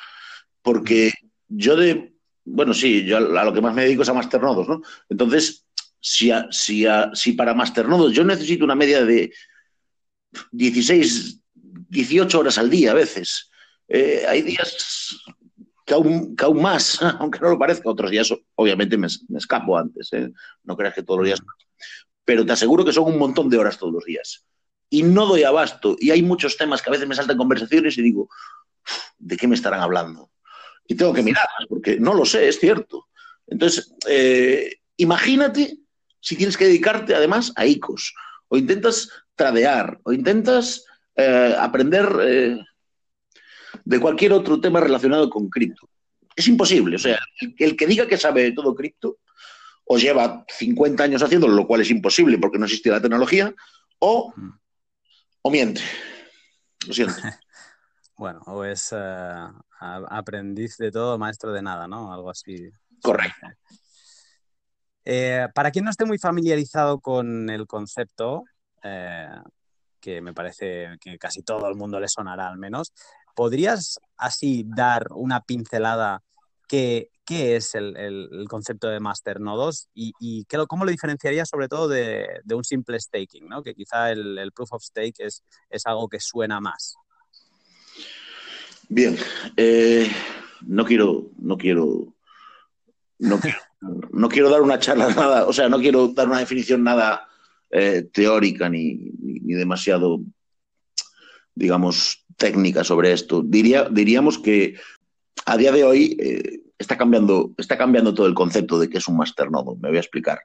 Porque 0.62 1.12
yo 1.48 1.76
de, 1.76 2.15
bueno, 2.46 2.74
sí, 2.74 3.04
yo 3.04 3.18
a, 3.18 3.44
lo 3.44 3.54
que 3.54 3.62
más 3.62 3.74
me 3.74 3.84
dedico 3.84 4.04
es 4.04 4.10
a 4.10 4.14
masternodos, 4.14 4.68
¿no? 4.68 4.82
Entonces, 5.10 5.66
si, 6.00 6.30
a, 6.30 6.48
si, 6.52 6.86
si 7.14 7.34
para 7.34 7.56
masternodos 7.56 8.14
yo 8.14 8.24
necesito 8.24 8.64
una 8.64 8.76
media 8.76 9.04
de 9.04 9.34
16, 10.52 11.40
18 11.54 12.40
horas 12.40 12.58
al 12.60 12.70
día 12.70 12.92
a 12.92 12.94
veces, 12.94 13.50
eh, 13.88 14.26
hay 14.28 14.44
días 14.44 15.18
que 15.86 15.94
aún, 15.96 16.36
que 16.36 16.46
aún, 16.46 16.62
más, 16.62 17.02
aunque 17.20 17.40
no 17.40 17.50
lo 17.50 17.60
parezca, 17.60 17.90
otros 17.90 18.12
días 18.12 18.32
obviamente 18.54 18.98
me, 18.98 19.08
me 19.28 19.40
escapo 19.40 19.78
antes, 19.78 20.14
¿eh? 20.14 20.32
no 20.64 20.78
creas 20.78 20.94
que 20.94 21.04
todos 21.04 21.20
los 21.20 21.26
días, 21.26 21.42
pero 22.24 22.46
te 22.46 22.54
aseguro 22.54 22.86
que 22.86 22.94
son 22.94 23.06
un 23.06 23.18
montón 23.18 23.50
de 23.50 23.58
horas 23.58 23.78
todos 23.78 23.94
los 23.94 24.06
días. 24.06 24.46
Y 24.90 25.02
no 25.02 25.26
doy 25.26 25.44
abasto, 25.44 25.96
y 26.00 26.12
hay 26.12 26.22
muchos 26.22 26.58
temas 26.58 26.82
que 26.82 26.90
a 26.90 26.94
veces 26.94 27.08
me 27.08 27.16
saltan 27.16 27.38
conversaciones 27.38 27.98
y 27.98 28.04
digo, 28.04 28.30
¿de 29.18 29.36
qué 29.36 29.48
me 29.48 29.56
estarán 29.56 29.82
hablando? 29.82 30.30
Y 30.88 30.96
tengo 30.96 31.14
que 31.14 31.24
mirar, 31.24 31.48
porque 31.68 32.00
no 32.00 32.14
lo 32.14 32.26
sé, 32.26 32.48
es 32.48 32.60
cierto. 32.60 33.08
Entonces, 33.48 33.94
eh, 34.08 34.80
imagínate 34.98 35.78
si 36.20 36.36
tienes 36.36 36.58
que 36.58 36.66
dedicarte 36.66 37.14
además 37.14 37.54
a 37.56 37.66
ICOs, 37.66 38.14
o 38.48 38.58
intentas 38.58 39.10
tradear, 39.36 40.00
o 40.04 40.14
intentas 40.14 40.86
eh, 41.16 41.56
aprender 41.60 42.10
eh, 42.22 42.58
de 43.84 44.00
cualquier 44.00 44.34
otro 44.34 44.60
tema 44.60 44.80
relacionado 44.80 45.30
con 45.30 45.50
cripto. 45.50 45.88
Es 46.36 46.48
imposible. 46.48 46.96
O 46.96 47.00
sea, 47.00 47.20
el, 47.58 47.76
que 47.76 47.88
diga 47.88 48.08
que 48.08 48.18
sabe 48.18 48.52
todo 48.52 48.76
cripto 48.76 49.20
o 49.86 49.98
lleva 49.98 50.44
50 50.50 51.04
años 51.04 51.22
haciéndolo, 51.22 51.54
lo 51.54 51.68
cual 51.68 51.82
es 51.82 51.92
imposible 51.92 52.38
porque 52.40 52.58
no 52.58 52.66
existe 52.66 52.90
la 52.90 53.02
tecnología, 53.02 53.54
o, 54.00 54.34
o 55.42 55.52
miente. 55.52 55.82
Lo 56.88 56.94
siento. 56.94 57.16
bueno, 58.18 58.42
o 58.46 58.64
es 58.64 58.92
uh, 58.92 59.52
aprendiz 59.80 60.78
de 60.78 60.92
todo, 60.92 61.18
maestro 61.18 61.52
de 61.52 61.62
nada, 61.62 61.88
¿no? 61.88 62.14
Algo 62.14 62.30
así. 62.30 62.70
Correcto. 63.02 63.48
Eh, 65.04 65.48
para 65.54 65.70
quien 65.72 65.86
no 65.86 65.92
esté 65.92 66.06
muy 66.06 66.18
familiarizado 66.18 67.00
con 67.00 67.50
el 67.50 67.68
concepto, 67.68 68.44
eh, 68.82 69.30
que 70.00 70.22
me 70.22 70.34
parece 70.34 70.98
que 71.00 71.18
casi 71.18 71.44
todo 71.44 71.68
el 71.68 71.76
mundo 71.76 72.00
le 72.00 72.08
sonará 72.08 72.48
al 72.48 72.58
menos, 72.58 72.94
¿podrías 73.36 74.00
así 74.18 74.66
dar 74.66 75.08
una 75.12 75.42
pincelada 75.42 76.24
qué, 76.68 77.10
qué 77.26 77.56
es 77.56 77.76
el, 77.76 77.96
el, 77.98 78.30
el, 78.32 78.48
concepto 78.48 78.88
de 78.88 79.00
masternodos 79.00 79.90
y, 79.94 80.14
y 80.20 80.46
qué, 80.46 80.64
cómo 80.68 80.86
lo 80.86 80.92
diferenciaría 80.92 81.46
sobre 81.46 81.68
todo 81.68 81.88
de, 81.88 82.28
de 82.44 82.56
un 82.56 82.64
simple 82.64 83.00
staking, 83.00 83.48
¿no? 83.48 83.62
que 83.62 83.76
quizá 83.76 84.12
el, 84.12 84.38
el, 84.38 84.52
proof 84.52 84.74
of 84.74 84.84
stake 84.84 85.20
es, 85.20 85.44
es 85.70 85.86
algo 85.86 86.08
que 86.08 86.20
suena 86.20 86.60
más? 86.60 86.96
Bien, 88.90 89.18
eh, 89.58 90.10
no 90.66 90.86
quiero, 90.86 91.32
no 91.40 91.58
quiero, 91.58 92.14
no 93.20 94.30
quiero, 94.30 94.50
dar 94.50 94.62
una 94.62 94.80
charla 94.80 95.10
nada, 95.10 95.46
o 95.48 95.54
sea, 95.54 95.70
no 95.70 95.80
quiero 95.80 96.10
dar 96.10 96.28
una 96.28 96.40
definición 96.40 96.84
nada 96.84 97.28
eh, 97.72 98.08
teórica 98.12 98.70
ni, 98.70 99.12
ni, 99.22 99.54
demasiado, 99.54 100.22
digamos, 101.56 102.26
técnica 102.38 102.84
sobre 102.84 103.12
esto. 103.12 103.42
Diría, 103.44 103.88
diríamos 103.90 104.38
que 104.40 104.76
a 105.46 105.58
día 105.58 105.72
de 105.72 105.84
hoy 105.84 106.18
eh, 106.20 106.62
está, 106.78 106.98
cambiando, 106.98 107.54
está 107.58 107.78
cambiando 107.78 108.14
todo 108.14 108.28
el 108.28 108.34
concepto 108.34 108.80
de 108.80 108.90
qué 108.90 108.98
es 109.00 109.08
un 109.08 109.18
masternodo. 109.18 109.76
Me 109.78 109.90
voy 109.90 109.98
a 109.98 110.02
explicar. 110.02 110.42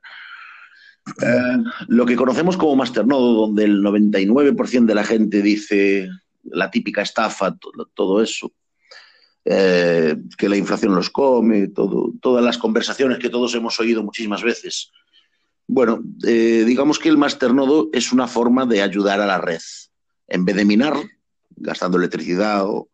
Lo 1.89 2.07
que 2.07 2.15
conocemos 2.15 2.57
como 2.57 2.77
masternodo, 2.77 3.33
donde 3.35 3.65
el 3.65 3.83
99% 3.83 4.85
de 4.85 4.95
la 4.95 5.03
gente 5.03 5.43
dice 5.43 6.09
la 6.45 6.71
típica 6.71 7.03
estafa, 7.03 7.57
todo, 7.95 8.23
eso, 8.23 8.53
eh, 9.45 10.17
que 10.37 10.49
la 10.49 10.57
inflación 10.57 10.95
los 10.95 11.11
come, 11.11 11.69
todas 11.69 12.45
las 12.45 12.59
conversaciones 12.59 13.19
que 13.19 13.31
todos 13.31 13.55
hemos 13.55 13.79
oído 13.81 14.03
muchísimas 14.03 14.43
veces. 14.43 14.91
Bueno, 15.67 16.03
eh, 16.27 16.65
digamos 16.67 16.99
que 16.99 17.09
el 17.09 17.19
masternodo 17.19 17.91
es 17.93 18.13
una 18.13 18.27
forma 18.27 18.67
de 18.67 18.83
ayudar 18.83 19.21
a 19.21 19.27
la 19.27 19.39
red. 19.39 19.61
En 20.27 20.45
vez 20.45 20.57
de 20.57 20.65
minar, 20.65 20.95
gastando 21.57 21.99
electricidad 21.99 22.65
o, 22.65 22.91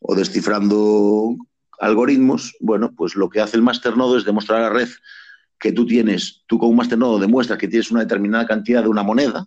o, 0.00 0.14
descifrando 0.14 1.36
algoritmos, 1.78 2.56
bueno, 2.60 2.92
pues 2.94 3.14
lo 3.14 3.28
que 3.28 3.40
hace 3.40 3.56
el 3.56 3.62
masternodo 3.62 4.18
es 4.18 4.24
demostrar 4.24 4.60
a 4.60 4.64
la 4.64 4.70
red 4.70 4.88
que 5.58 5.72
tú 5.72 5.86
tienes, 5.86 6.42
tú 6.46 6.58
con 6.58 6.70
un 6.70 6.76
masternodo 6.76 7.18
demuestras 7.18 7.58
que 7.58 7.68
tienes 7.68 7.90
una 7.90 8.00
determinada 8.00 8.46
cantidad 8.46 8.82
de 8.82 8.88
una 8.88 9.02
moneda 9.02 9.46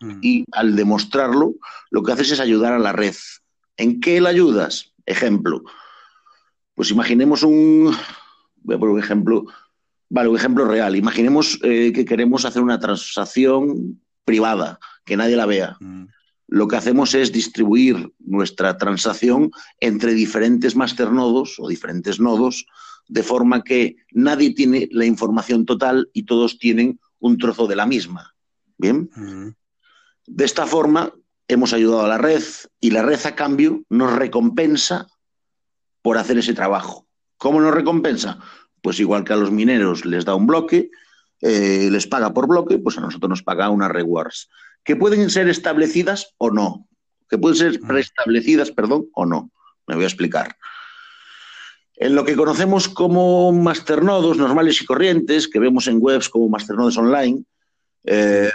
mm. 0.00 0.18
y 0.22 0.44
al 0.52 0.76
demostrarlo, 0.76 1.54
lo 1.90 2.02
que 2.02 2.12
haces 2.12 2.32
es 2.32 2.40
ayudar 2.40 2.72
a 2.72 2.78
la 2.78 2.92
red. 2.92 3.14
¿En 3.76 4.00
qué 4.00 4.20
la 4.20 4.30
ayudas? 4.30 4.92
Ejemplo, 5.06 5.62
pues 6.74 6.90
imaginemos 6.90 7.42
un, 7.42 7.94
voy 8.62 8.76
a 8.76 8.78
poner 8.78 8.94
un 8.94 9.00
ejemplo, 9.00 9.46
vale, 10.08 10.28
un 10.28 10.36
ejemplo 10.36 10.64
real. 10.66 10.96
Imaginemos 10.96 11.58
eh, 11.62 11.92
que 11.92 12.04
queremos 12.04 12.44
hacer 12.44 12.62
una 12.62 12.78
transacción 12.78 14.00
privada, 14.24 14.78
que 15.04 15.16
nadie 15.16 15.36
la 15.36 15.46
vea. 15.46 15.76
Mm 15.80 16.06
lo 16.50 16.66
que 16.66 16.76
hacemos 16.76 17.14
es 17.14 17.30
distribuir 17.30 18.12
nuestra 18.18 18.76
transacción 18.76 19.52
entre 19.78 20.14
diferentes 20.14 20.74
masternodos 20.74 21.54
o 21.58 21.68
diferentes 21.68 22.18
nodos, 22.18 22.66
de 23.06 23.22
forma 23.22 23.62
que 23.62 23.96
nadie 24.10 24.52
tiene 24.52 24.88
la 24.90 25.06
información 25.06 25.64
total 25.64 26.10
y 26.12 26.24
todos 26.24 26.58
tienen 26.58 26.98
un 27.20 27.38
trozo 27.38 27.68
de 27.68 27.76
la 27.76 27.86
misma. 27.86 28.34
Bien. 28.76 29.08
Uh 29.16 29.20
-huh. 29.20 29.54
De 30.26 30.44
esta 30.44 30.66
forma 30.66 31.12
hemos 31.48 31.72
ayudado 31.72 32.04
a 32.04 32.08
la 32.08 32.18
red 32.18 32.42
y 32.80 32.90
la 32.90 33.02
red 33.02 33.20
a 33.24 33.34
cambio 33.34 33.82
nos 33.88 34.12
recompensa 34.12 35.06
por 36.02 36.18
hacer 36.18 36.38
ese 36.38 36.54
trabajo. 36.54 37.06
¿Cómo 37.36 37.60
nos 37.60 37.74
recompensa? 37.74 38.38
Pues 38.82 39.00
igual 39.00 39.24
que 39.24 39.32
a 39.32 39.36
los 39.36 39.50
mineros 39.50 40.04
les 40.04 40.24
da 40.24 40.34
un 40.34 40.46
bloque, 40.46 40.90
eh, 41.40 41.88
les 41.90 42.06
paga 42.06 42.32
por 42.32 42.46
bloque, 42.46 42.78
pues 42.78 42.98
a 42.98 43.00
nosotros 43.00 43.30
nos 43.30 43.42
paga 43.42 43.70
unas 43.70 43.90
rewards 43.90 44.48
que 44.84 44.96
pueden 44.96 45.30
ser 45.30 45.48
establecidas 45.48 46.34
o 46.38 46.50
no, 46.50 46.88
que 47.28 47.38
pueden 47.38 47.56
ser 47.56 47.80
preestablecidas, 47.80 48.70
perdón, 48.70 49.06
o 49.12 49.26
no. 49.26 49.50
Me 49.86 49.94
voy 49.94 50.04
a 50.04 50.08
explicar. 50.08 50.56
En 51.96 52.14
lo 52.14 52.24
que 52.24 52.36
conocemos 52.36 52.88
como 52.88 53.52
masternodos 53.52 54.38
normales 54.38 54.80
y 54.80 54.86
corrientes, 54.86 55.48
que 55.48 55.58
vemos 55.58 55.86
en 55.86 55.98
webs 56.00 56.28
como 56.28 56.48
masternodos 56.48 56.96
online, 56.96 57.44
eh, 58.04 58.50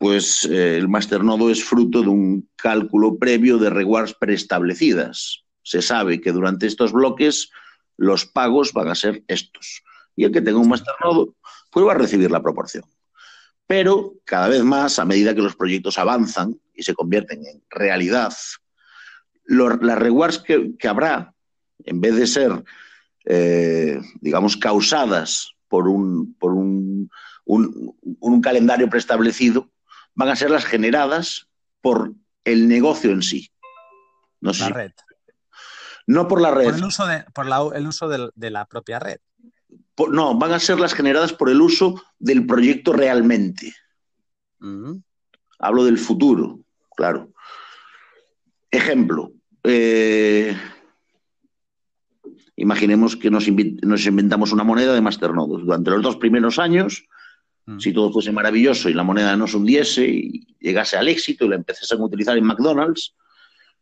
pues 0.00 0.46
eh, 0.46 0.78
el 0.78 0.88
masternodo 0.88 1.50
es 1.50 1.62
fruto 1.62 2.00
de 2.00 2.08
un 2.08 2.48
cálculo 2.56 3.18
previo 3.18 3.58
de 3.58 3.68
rewards 3.68 4.14
preestablecidas. 4.14 5.44
Se 5.62 5.82
sabe 5.82 6.22
que 6.22 6.32
durante 6.32 6.66
estos 6.66 6.90
bloques 6.90 7.50
los 7.98 8.24
pagos 8.24 8.72
van 8.72 8.88
a 8.88 8.94
ser 8.94 9.22
estos. 9.28 9.82
Y 10.16 10.24
el 10.24 10.32
que 10.32 10.40
tenga 10.40 10.58
un 10.58 10.70
masternodo, 10.70 11.34
pues 11.70 11.84
va 11.84 11.92
a 11.92 11.98
recibir 11.98 12.30
la 12.30 12.40
proporción. 12.40 12.84
Pero 13.66 14.14
cada 14.24 14.48
vez 14.48 14.64
más, 14.64 14.98
a 14.98 15.04
medida 15.04 15.34
que 15.34 15.42
los 15.42 15.54
proyectos 15.54 15.98
avanzan 15.98 16.58
y 16.74 16.82
se 16.82 16.94
convierten 16.94 17.44
en 17.44 17.62
realidad, 17.68 18.32
las 19.44 19.98
rewards 19.98 20.38
que, 20.38 20.88
habrá, 20.88 21.34
en 21.84 22.00
vez 22.00 22.16
de 22.16 22.26
ser, 22.26 22.64
eh, 23.26 24.00
digamos, 24.22 24.56
causadas 24.56 25.52
por 25.68 25.88
un, 25.88 26.32
por 26.38 26.54
un, 26.54 27.10
un 27.44 28.40
calendario 28.40 28.88
preestablecido, 28.88 29.68
van 30.20 30.28
a 30.28 30.36
ser 30.36 30.50
las 30.50 30.64
generadas 30.64 31.48
por 31.80 32.12
el 32.44 32.68
negocio 32.68 33.10
en 33.10 33.22
sí. 33.22 33.50
No 34.40 34.52
sé 34.52 34.60
la 34.60 34.66
si... 34.66 34.72
red. 34.72 34.92
No 36.06 36.28
por 36.28 36.40
la 36.40 36.50
red. 36.50 36.64
Por 36.64 36.74
el 36.74 36.84
uso 36.84 37.06
de, 37.06 37.24
por 37.34 37.46
la, 37.46 37.60
el 37.74 37.86
uso 37.86 38.08
de, 38.08 38.30
de 38.34 38.50
la 38.50 38.66
propia 38.66 38.98
red 38.98 39.18
no, 40.08 40.36
van 40.36 40.52
a 40.52 40.58
ser 40.58 40.80
las 40.80 40.94
generadas 40.94 41.32
por 41.32 41.50
el 41.50 41.60
uso 41.60 42.02
del 42.18 42.46
proyecto 42.46 42.92
realmente. 42.92 43.74
Uh 44.60 44.66
-huh. 44.66 45.02
hablo 45.58 45.84
del 45.84 45.98
futuro, 45.98 46.60
claro. 46.96 47.32
Ejemplo, 48.70 49.32
eh, 49.64 50.56
imaginemos 52.56 53.16
que 53.16 53.30
nos, 53.30 53.48
inventamos 53.48 54.52
una 54.52 54.64
moneda 54.64 54.94
de 54.94 55.00
masternodos. 55.00 55.64
Durante 55.64 55.90
los 55.90 56.02
dos 56.02 56.16
primeros 56.16 56.58
años, 56.58 57.04
mm. 57.66 57.78
si 57.78 57.92
todo 57.92 58.12
fuese 58.12 58.32
maravilloso 58.32 58.88
y 58.88 58.94
la 58.94 59.02
moneda 59.02 59.36
no 59.36 59.46
se 59.46 59.56
hundiese 59.56 60.06
y 60.06 60.46
llegase 60.60 60.96
al 60.96 61.08
éxito 61.08 61.44
y 61.44 61.48
la 61.48 61.56
empezasen 61.56 62.00
a 62.00 62.04
utilizar 62.04 62.36
en 62.36 62.44
McDonald's, 62.44 63.14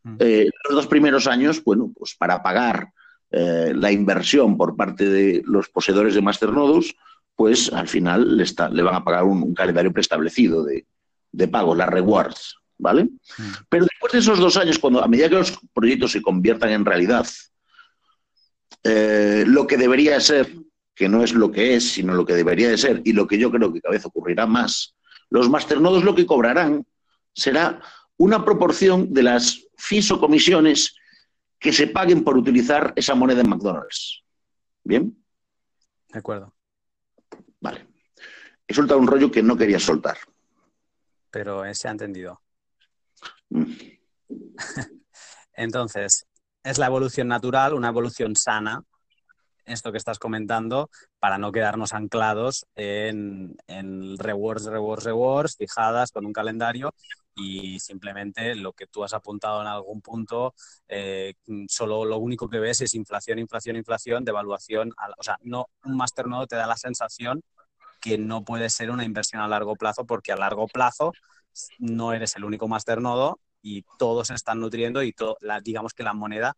mm. 0.04 0.16
eh, 0.18 0.48
los 0.68 0.76
dos 0.76 0.86
primeros 0.86 1.26
años, 1.26 1.62
bueno, 1.64 1.92
pues 1.96 2.14
para 2.14 2.42
pagar 2.42 2.92
eh, 3.30 3.72
la 3.74 3.92
inversión 3.92 4.56
por 4.56 4.76
parte 4.76 5.08
de 5.08 5.42
los 5.44 5.68
poseedores 5.68 6.14
de 6.14 6.22
masternodos, 6.22 6.94
pues 7.36 7.72
al 7.72 7.88
final 7.88 8.36
le, 8.36 8.42
está, 8.42 8.68
le 8.68 8.82
van 8.82 8.96
a 8.96 9.04
pagar 9.04 9.24
un, 9.24 9.54
calendario 9.54 9.92
preestablecido 9.92 10.64
de, 10.64 10.86
de 11.30 11.48
pago, 11.48 11.74
las 11.74 11.88
rewards, 11.88 12.56
¿vale? 12.78 13.04
Mm. 13.04 13.52
Pero 13.68 13.84
después 13.84 14.12
de 14.12 14.18
esos 14.20 14.38
dos 14.38 14.56
años, 14.56 14.78
cuando 14.78 15.02
a 15.02 15.08
medida 15.08 15.28
que 15.28 15.36
los 15.36 15.58
proyectos 15.72 16.12
se 16.12 16.22
conviertan 16.22 16.70
en 16.70 16.84
realidad, 16.84 17.26
eh, 18.84 19.44
lo 19.46 19.66
que 19.66 19.76
debería 19.76 20.20
ser, 20.20 20.50
que 20.98 21.08
no 21.08 21.22
es 21.22 21.32
lo 21.32 21.52
que 21.52 21.76
es, 21.76 21.92
sino 21.92 22.12
lo 22.12 22.26
que 22.26 22.34
debería 22.34 22.68
de 22.68 22.76
ser, 22.76 23.00
y 23.04 23.12
lo 23.12 23.28
que 23.28 23.38
yo 23.38 23.52
creo 23.52 23.72
que 23.72 23.80
cada 23.80 23.92
vez 23.92 24.04
ocurrirá 24.04 24.48
más, 24.48 24.96
los 25.30 25.48
masternodos 25.48 26.02
lo 26.02 26.12
que 26.12 26.26
cobrarán 26.26 26.84
será 27.32 27.80
una 28.16 28.44
proporción 28.44 29.12
de 29.12 29.22
las 29.22 29.64
fees 29.76 30.10
o 30.10 30.18
comisiones 30.18 30.96
que 31.60 31.72
se 31.72 31.86
paguen 31.86 32.24
por 32.24 32.36
utilizar 32.36 32.92
esa 32.96 33.14
moneda 33.14 33.42
en 33.42 33.48
McDonald's. 33.48 34.24
¿Bien? 34.82 35.16
De 36.08 36.18
acuerdo. 36.18 36.52
Vale. 37.60 37.86
He 38.66 38.74
soltado 38.74 38.98
un 38.98 39.06
rollo 39.06 39.30
que 39.30 39.42
no 39.42 39.56
quería 39.56 39.78
soltar. 39.78 40.18
Pero 41.30 41.62
se 41.74 41.86
ha 41.86 41.92
entendido. 41.92 42.42
Mm. 43.50 43.72
Entonces, 45.52 46.26
es 46.64 46.78
la 46.78 46.86
evolución 46.86 47.28
natural, 47.28 47.74
una 47.74 47.88
evolución 47.88 48.34
sana, 48.34 48.82
esto 49.68 49.92
que 49.92 49.98
estás 49.98 50.18
comentando, 50.18 50.90
para 51.18 51.38
no 51.38 51.52
quedarnos 51.52 51.92
anclados 51.92 52.66
en, 52.74 53.56
rewards, 54.18 54.64
rewards, 54.64 55.04
rewards, 55.04 55.56
fijadas 55.56 56.12
con 56.12 56.26
un 56.26 56.32
calendario 56.32 56.94
y 57.34 57.78
simplemente 57.78 58.54
lo 58.56 58.72
que 58.72 58.86
tú 58.86 59.04
has 59.04 59.14
apuntado 59.14 59.60
en 59.60 59.68
algún 59.68 60.00
punto, 60.00 60.54
eh, 60.88 61.34
solo 61.68 62.04
lo 62.04 62.18
único 62.18 62.48
que 62.48 62.58
ves 62.58 62.80
es 62.80 62.94
inflación, 62.94 63.38
inflación, 63.38 63.76
inflación, 63.76 64.24
devaluación. 64.24 64.92
O 65.18 65.22
sea, 65.22 65.38
no, 65.42 65.66
un 65.84 65.96
masternodo 65.96 66.46
te 66.46 66.56
da 66.56 66.66
la 66.66 66.76
sensación 66.76 67.42
que 68.00 68.18
no 68.18 68.44
puede 68.44 68.70
ser 68.70 68.90
una 68.90 69.04
inversión 69.04 69.42
a 69.42 69.48
largo 69.48 69.76
plazo 69.76 70.04
porque 70.04 70.32
a 70.32 70.36
largo 70.36 70.66
plazo 70.66 71.12
no 71.78 72.12
eres 72.12 72.36
el 72.36 72.44
único 72.44 72.68
masternodo 72.68 73.40
y 73.62 73.84
todos 73.98 74.28
se 74.28 74.34
están 74.34 74.60
nutriendo 74.60 75.02
y 75.02 75.14
la, 75.40 75.60
digamos 75.60 75.94
que 75.94 76.02
la 76.02 76.14
moneda 76.14 76.56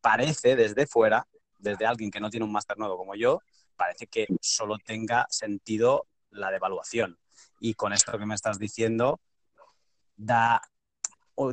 parece 0.00 0.56
desde 0.56 0.86
fuera, 0.86 1.26
desde 1.58 1.86
alguien 1.86 2.10
que 2.10 2.20
no 2.20 2.30
tiene 2.30 2.44
un 2.44 2.52
masternodo 2.52 2.96
como 2.96 3.14
yo, 3.14 3.40
parece 3.76 4.06
que 4.06 4.26
solo 4.40 4.78
tenga 4.78 5.26
sentido 5.30 6.06
la 6.30 6.50
devaluación. 6.50 7.18
Y 7.60 7.74
con 7.74 7.92
esto 7.92 8.18
que 8.18 8.26
me 8.26 8.34
estás 8.34 8.58
diciendo, 8.58 9.20
da 10.16 10.60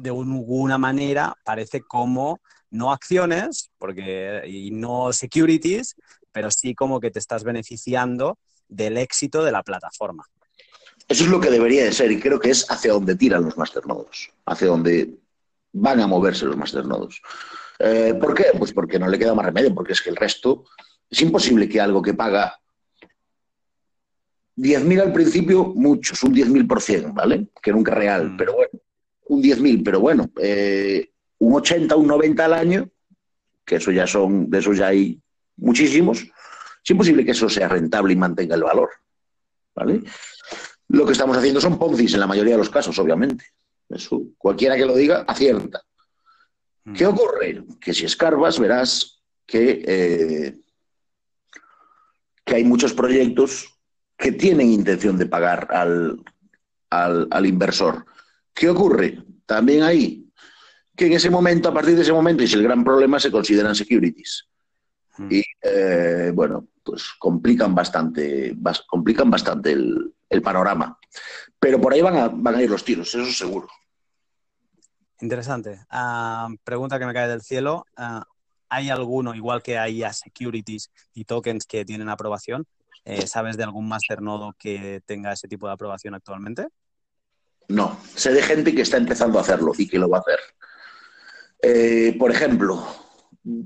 de 0.02 0.10
alguna 0.10 0.80
manera 0.80 1.36
parece 1.44 1.82
como 1.82 2.42
no 2.72 2.92
acciones 2.92 3.70
porque, 3.78 4.42
y 4.48 4.72
no 4.72 5.14
securities, 5.14 5.96
pero 6.32 6.50
sí 6.50 6.74
como 6.74 7.00
que 7.00 7.12
te 7.12 7.20
estás 7.20 7.44
beneficiando 7.44 8.40
del 8.68 8.98
éxito 8.98 9.44
de 9.44 9.52
la 9.52 9.64
plataforma. 9.64 10.26
Eso 11.08 11.24
es 11.24 11.30
lo 11.30 11.40
que 11.40 11.52
debería 11.52 11.84
de 11.84 11.92
ser 11.92 12.12
y 12.12 12.20
creo 12.20 12.40
que 12.40 12.50
es 12.50 12.70
hacia 12.70 12.94
donde 12.94 13.16
tiran 13.16 13.44
los 13.44 13.58
masternodos, 13.58 14.32
hacia 14.46 14.68
donde 14.68 15.20
van 15.72 16.00
a 16.00 16.08
moverse 16.08 16.46
los 16.46 16.58
masternodos. 16.58 17.22
Eh, 17.80 18.14
¿Por 18.20 18.34
qué? 18.34 18.46
Pues 18.58 18.74
porque 18.74 19.00
no 19.00 19.08
le 19.08 19.20
queda 19.20 19.34
más 19.34 19.46
remedio, 19.46 19.74
porque 19.74 19.94
es 19.94 20.02
que 20.02 20.10
el 20.10 20.16
resto 20.16 20.66
es 21.10 21.22
imposible 21.22 21.68
que 21.68 21.82
algo 21.82 22.02
que 22.02 22.14
paga 22.14 22.60
10.000 24.58 25.02
al 25.02 25.14
principio, 25.14 25.66
muchos, 25.76 26.24
un 26.24 26.34
10.000%, 26.34 27.14
¿vale? 27.14 27.48
Que 27.62 27.72
nunca 27.72 27.92
es 27.92 27.98
real, 27.98 28.32
mm. 28.32 28.38
pero 28.38 28.54
bueno, 28.54 28.72
un 29.28 29.44
10.000, 29.44 29.84
pero 29.84 30.00
bueno, 30.00 30.30
eh, 30.42 31.12
un 31.40 31.54
80, 31.54 31.96
un 31.96 32.08
90 32.08 32.46
al 32.46 32.54
año, 32.54 32.90
que 33.66 33.76
eso 33.76 33.92
ya 33.92 34.08
son, 34.08 34.50
de 34.50 34.60
eso 34.60 34.74
ya 34.74 34.88
hay 34.88 35.20
muchísimos, 35.58 36.22
es 36.22 36.90
imposible 36.90 37.26
que 37.26 37.32
eso 37.32 37.50
sea 37.50 37.68
rentable 37.68 38.14
y 38.14 38.16
mantenga 38.16 38.56
el 38.56 38.64
valor, 38.64 38.90
¿vale? 39.76 40.02
Lo 40.90 41.06
que 41.06 41.14
estamos 41.14 41.36
haciendo 41.36 41.60
son 41.60 41.78
poncis 41.78 42.14
en 42.14 42.20
la 42.20 42.28
mayoría 42.28 42.54
de 42.54 42.60
los 42.60 42.70
casos, 42.70 42.98
obviamente. 43.00 43.46
Eso, 43.90 44.22
cualquiera 44.38 44.76
que 44.76 44.86
lo 44.86 44.96
diga, 44.96 45.26
acierta. 45.28 45.82
¿Qué 46.94 47.06
ocurre? 47.06 47.64
Que 47.80 47.94
si 47.94 48.06
escarbas 48.06 48.60
verás 48.60 49.24
que, 49.46 49.84
eh, 49.88 50.56
que 52.44 52.56
hay 52.56 52.64
muchos 52.64 52.94
proyectos 52.94 53.80
que 54.18 54.32
tienen 54.32 54.72
intención 54.72 55.18
de 55.18 55.26
pagar 55.26 55.68
al, 55.72 56.24
al, 56.90 57.46
inversor. 57.46 58.06
¿Qué 58.54 58.70
ocurre? 58.70 59.24
También 59.46 59.84
hay 59.84 60.30
que 60.96 61.08
en 61.08 61.14
ese 61.14 61.30
momento, 61.30 61.68
a 61.68 61.74
partir 61.74 61.96
de 61.96 62.04
ese 62.04 62.14
momento, 62.14 62.42
y 62.42 62.46
es 62.46 62.54
el 62.54 62.64
gran 62.64 62.84
problema, 62.84 63.20
se 63.20 63.32
consideran 63.32 63.76
securities. 63.76 64.48
Mm. 65.18 65.28
Y 65.30 65.44
eh, 65.62 66.32
bueno, 66.34 66.70
pues 66.82 67.04
complican 67.20 67.76
bastante, 67.76 68.56
complican 68.88 69.30
bastante 69.30 69.74
el, 69.74 70.14
el 70.30 70.42
panorama. 70.42 70.98
Pero 71.60 71.82
por 71.82 71.94
ahí 71.94 72.02
van 72.02 72.16
a, 72.16 72.28
van 72.30 72.56
a 72.56 72.62
ir 72.62 72.70
los 72.70 72.86
tiros, 72.86 73.14
eso 73.14 73.26
seguro. 73.26 73.68
Interesante. 75.22 75.80
Ah, 75.90 76.50
pregunta 76.64 77.00
que 77.00 77.06
me 77.06 77.14
cae 77.14 77.28
del 77.28 77.42
cielo. 77.42 77.86
Ah, 77.96 78.26
¿Hay 78.70 78.90
alguno, 78.90 79.34
igual 79.36 79.62
que 79.62 79.78
hay 79.78 80.04
a 80.04 80.12
securities 80.12 80.92
y 81.14 81.26
tokens 81.26 81.66
que 81.66 81.86
tienen 81.86 82.10
aprobación? 82.10 82.66
Eh, 83.06 83.28
¿Sabes 83.28 83.56
de 83.56 83.64
algún 83.64 83.88
masternodo 83.88 84.56
que 84.58 85.02
tenga 85.06 85.32
ese 85.32 85.48
tipo 85.48 85.68
de 85.68 85.74
aprobación 85.74 86.16
actualmente? 86.16 86.68
No, 87.68 88.00
sé 88.16 88.34
de 88.34 88.42
gente 88.42 88.74
que 88.74 88.82
está 88.82 88.98
empezando 88.98 89.38
a 89.38 89.42
hacerlo 89.42 89.72
y 89.78 89.88
que 89.88 90.00
lo 90.00 90.10
va 90.10 90.18
a 90.18 90.22
hacer. 90.22 90.40
Eh, 91.62 92.16
por 92.18 92.32
ejemplo, 92.32 92.86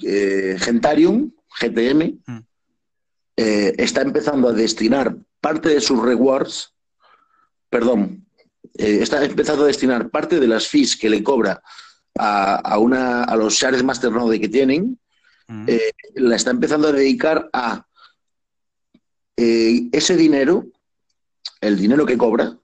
eh, 0.05 0.57
Gentarium, 0.59 1.31
GTM, 1.59 2.21
mm. 2.25 2.39
está 3.35 4.01
empezando 4.01 4.49
a 4.49 4.53
destinar 4.53 5.15
parte 5.41 5.69
de 5.69 5.81
sus 5.81 6.01
rewards, 6.01 6.73
perdón, 7.69 8.29
eh, 8.78 9.00
está 9.02 9.24
empezando 9.24 9.63
a 9.63 9.67
destinar 9.67 10.10
parte 10.10 10.39
de 10.39 10.48
las 10.48 10.67
fees 10.67 10.95
que 10.95 11.10
le 11.10 11.24
cobra 11.24 11.62
a, 12.17 12.78
una, 12.80 13.24
a 13.24 13.36
los 13.36 13.54
shares 13.54 13.84
Masternode 13.84 14.39
que 14.39 14.50
tienen, 14.50 15.00
eh, 15.67 15.91
la 16.15 16.36
está 16.36 16.52
empezando 16.52 16.89
a 16.89 16.91
dedicar 16.91 17.50
a 17.54 17.86
eh, 19.38 19.89
ese 19.91 20.15
dinero, 20.17 20.67
el 21.62 21.78
dinero 21.78 22.06
que 22.06 22.17
cobra, 22.17 22.58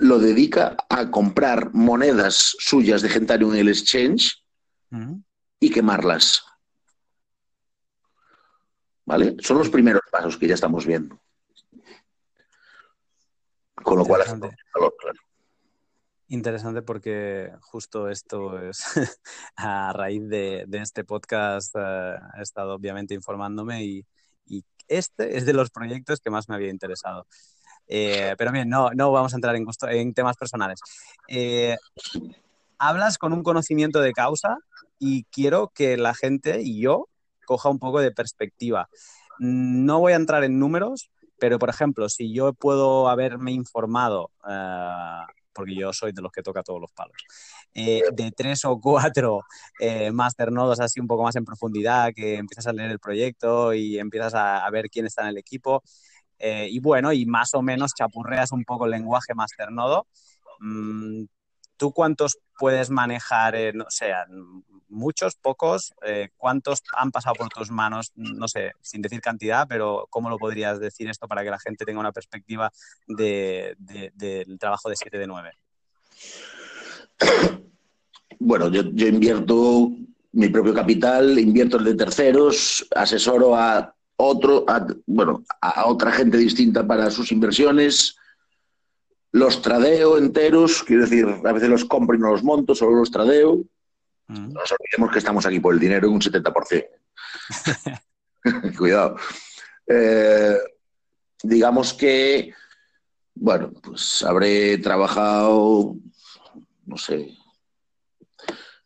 lo 0.00 0.18
dedica 0.18 0.76
a 0.88 1.10
comprar 1.10 1.74
monedas 1.74 2.56
suyas 2.58 3.02
de 3.02 3.08
Gentarium 3.08 3.52
en 3.52 3.60
el 3.60 3.68
exchange 3.68 4.44
y 5.60 5.70
quemarlas. 5.70 6.44
¿Vale? 9.06 9.36
Son 9.40 9.58
los 9.58 9.68
primeros 9.68 10.02
pasos 10.10 10.36
que 10.36 10.48
ya 10.48 10.54
estamos 10.54 10.86
viendo. 10.86 11.20
Con 13.84 13.98
lo 13.98 14.04
cual 14.04 14.22
Interesante 16.28 16.82
porque 16.82 17.52
justo 17.60 18.08
esto 18.08 18.58
es 18.58 18.82
a 19.56 19.92
raíz 19.92 20.26
de, 20.28 20.66
este 20.72 21.04
podcast 21.04 21.74
eh, 21.78 22.16
he 22.38 22.42
estado 22.42 22.74
obviamente 22.74 23.14
informándome 23.14 23.84
y, 23.84 24.06
este 24.86 25.38
es 25.38 25.46
de 25.46 25.54
los 25.54 25.70
proyectos 25.70 26.20
que 26.20 26.28
más 26.28 26.50
me 26.50 26.56
había 26.56 26.68
interesado. 26.68 27.26
Eh, 27.86 28.34
pero 28.36 28.52
bien, 28.52 28.68
no, 28.68 28.90
no 28.90 29.12
vamos 29.12 29.32
a 29.32 29.36
entrar 29.36 29.56
en, 29.56 29.64
en 29.88 30.12
temas 30.12 30.36
personales. 30.36 30.78
Eh, 31.26 31.74
hablas 32.78 33.16
con 33.16 33.32
un 33.32 33.42
conocimiento 33.42 34.02
de 34.02 34.12
causa 34.12 34.58
y 34.98 35.24
quiero 35.24 35.72
que 35.74 35.96
la 35.96 36.12
gente 36.12 36.60
y 36.60 36.82
yo 36.82 37.08
coja 37.46 37.70
un 37.70 37.78
poco 37.78 38.00
de 38.00 38.10
perspectiva. 38.10 38.90
No 39.38 40.00
voy 40.00 40.12
a 40.12 40.16
entrar 40.16 40.44
en 40.44 40.58
números, 40.58 41.10
pero, 41.38 41.58
por 41.58 41.70
ejemplo, 41.70 42.08
si 42.08 42.32
yo 42.32 42.52
puedo 42.52 43.08
haberme 43.08 43.52
informado, 43.52 44.30
eh, 44.48 45.26
porque 45.52 45.74
yo 45.74 45.92
soy 45.92 46.12
de 46.12 46.22
los 46.22 46.32
que 46.32 46.42
toca 46.42 46.62
todos 46.62 46.80
los 46.80 46.92
palos, 46.92 47.16
eh, 47.74 48.02
de 48.12 48.32
tres 48.32 48.64
o 48.64 48.80
cuatro 48.80 49.42
eh, 49.80 50.10
masternodos 50.12 50.80
así 50.80 51.00
un 51.00 51.06
poco 51.06 51.24
más 51.24 51.36
en 51.36 51.44
profundidad, 51.44 52.12
que 52.14 52.36
empiezas 52.36 52.66
a 52.66 52.72
leer 52.72 52.90
el 52.90 52.98
proyecto 52.98 53.74
y 53.74 53.98
empiezas 53.98 54.34
a, 54.34 54.68
ver 54.70 54.88
quién 54.90 55.06
está 55.06 55.22
en 55.22 55.28
el 55.28 55.38
equipo, 55.38 55.82
y 56.38 56.78
bueno, 56.80 57.12
y 57.12 57.24
más 57.26 57.54
o 57.54 57.62
menos 57.62 57.94
chapurreas 57.94 58.52
un 58.52 58.64
poco 58.64 58.84
el 58.84 58.90
lenguaje 58.90 59.34
masternodo, 59.34 60.06
mm, 60.60 61.24
¿tú 61.76 61.92
cuántos 61.92 62.38
puedes 62.58 62.90
manejar? 62.90 63.54
no 63.74 63.86
muchos, 64.88 65.34
pocos. 65.34 65.92
Eh, 66.06 66.30
¿Cuántos 66.36 66.82
han 66.96 67.10
pasado 67.10 67.34
por 67.34 67.48
tus 67.48 67.70
manos? 67.70 68.12
No 68.14 68.48
sé, 68.48 68.72
sin 68.80 69.02
decir 69.02 69.20
cantidad, 69.20 69.66
pero 69.68 70.06
¿cómo 70.08 70.30
lo 70.30 70.38
podrías 70.38 70.80
decir 70.80 71.08
esto 71.10 71.28
para 71.28 71.42
que 71.42 71.50
la 71.50 71.58
gente 71.58 71.84
tenga 71.84 72.00
una 72.00 72.12
perspectiva 72.12 72.72
del 73.06 73.76
trabajo 74.58 74.88
de 74.88 74.96
7 74.96 75.18
de 75.18 75.26
9? 75.26 75.50
Bueno, 78.38 78.68
yo, 78.68 79.06
invierto 79.06 79.90
mi 80.32 80.48
propio 80.48 80.74
capital, 80.74 81.38
invierto 81.38 81.76
el 81.78 81.84
de 81.84 81.94
terceros, 81.94 82.86
asesoro 82.94 83.56
a 83.56 83.94
otro, 84.16 84.66
bueno, 85.06 85.44
a 85.60 85.86
otra 85.86 86.12
gente 86.12 86.36
distinta 86.36 86.86
para 86.86 87.10
sus 87.10 87.30
inversiones, 87.32 88.16
los 89.34 89.60
tradeo 89.62 90.16
enteros, 90.16 90.84
quiero 90.84 91.02
decir, 91.02 91.26
a 91.26 91.52
veces 91.52 91.68
los 91.68 91.84
compro 91.84 92.16
y 92.16 92.20
no 92.20 92.30
los 92.30 92.44
monto, 92.44 92.72
solo 92.72 92.98
los 92.98 93.10
tradeo. 93.10 93.64
Mm. 94.28 94.52
No 94.52 94.60
nos 94.60 94.70
olvidemos 94.70 95.12
que 95.12 95.18
estamos 95.18 95.44
aquí 95.44 95.58
por 95.58 95.74
el 95.74 95.80
dinero 95.80 96.06
en 96.06 96.12
un 96.12 96.20
70%. 96.20 96.86
Cuidado. 98.78 99.16
Eh, 99.88 100.56
digamos 101.42 101.94
que, 101.94 102.54
bueno, 103.34 103.72
pues 103.82 104.22
habré 104.22 104.78
trabajado, 104.78 105.96
no 106.86 106.96
sé, 106.96 107.36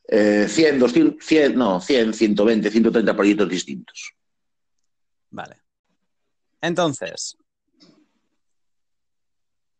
100, 0.08 0.78
200, 0.78 1.26
100, 1.26 1.56
no, 1.56 1.78
100, 1.78 2.14
120, 2.14 2.70
130 2.70 3.14
proyectos 3.14 3.50
distintos. 3.50 4.14
Vale. 5.28 5.60
Entonces, 6.62 7.36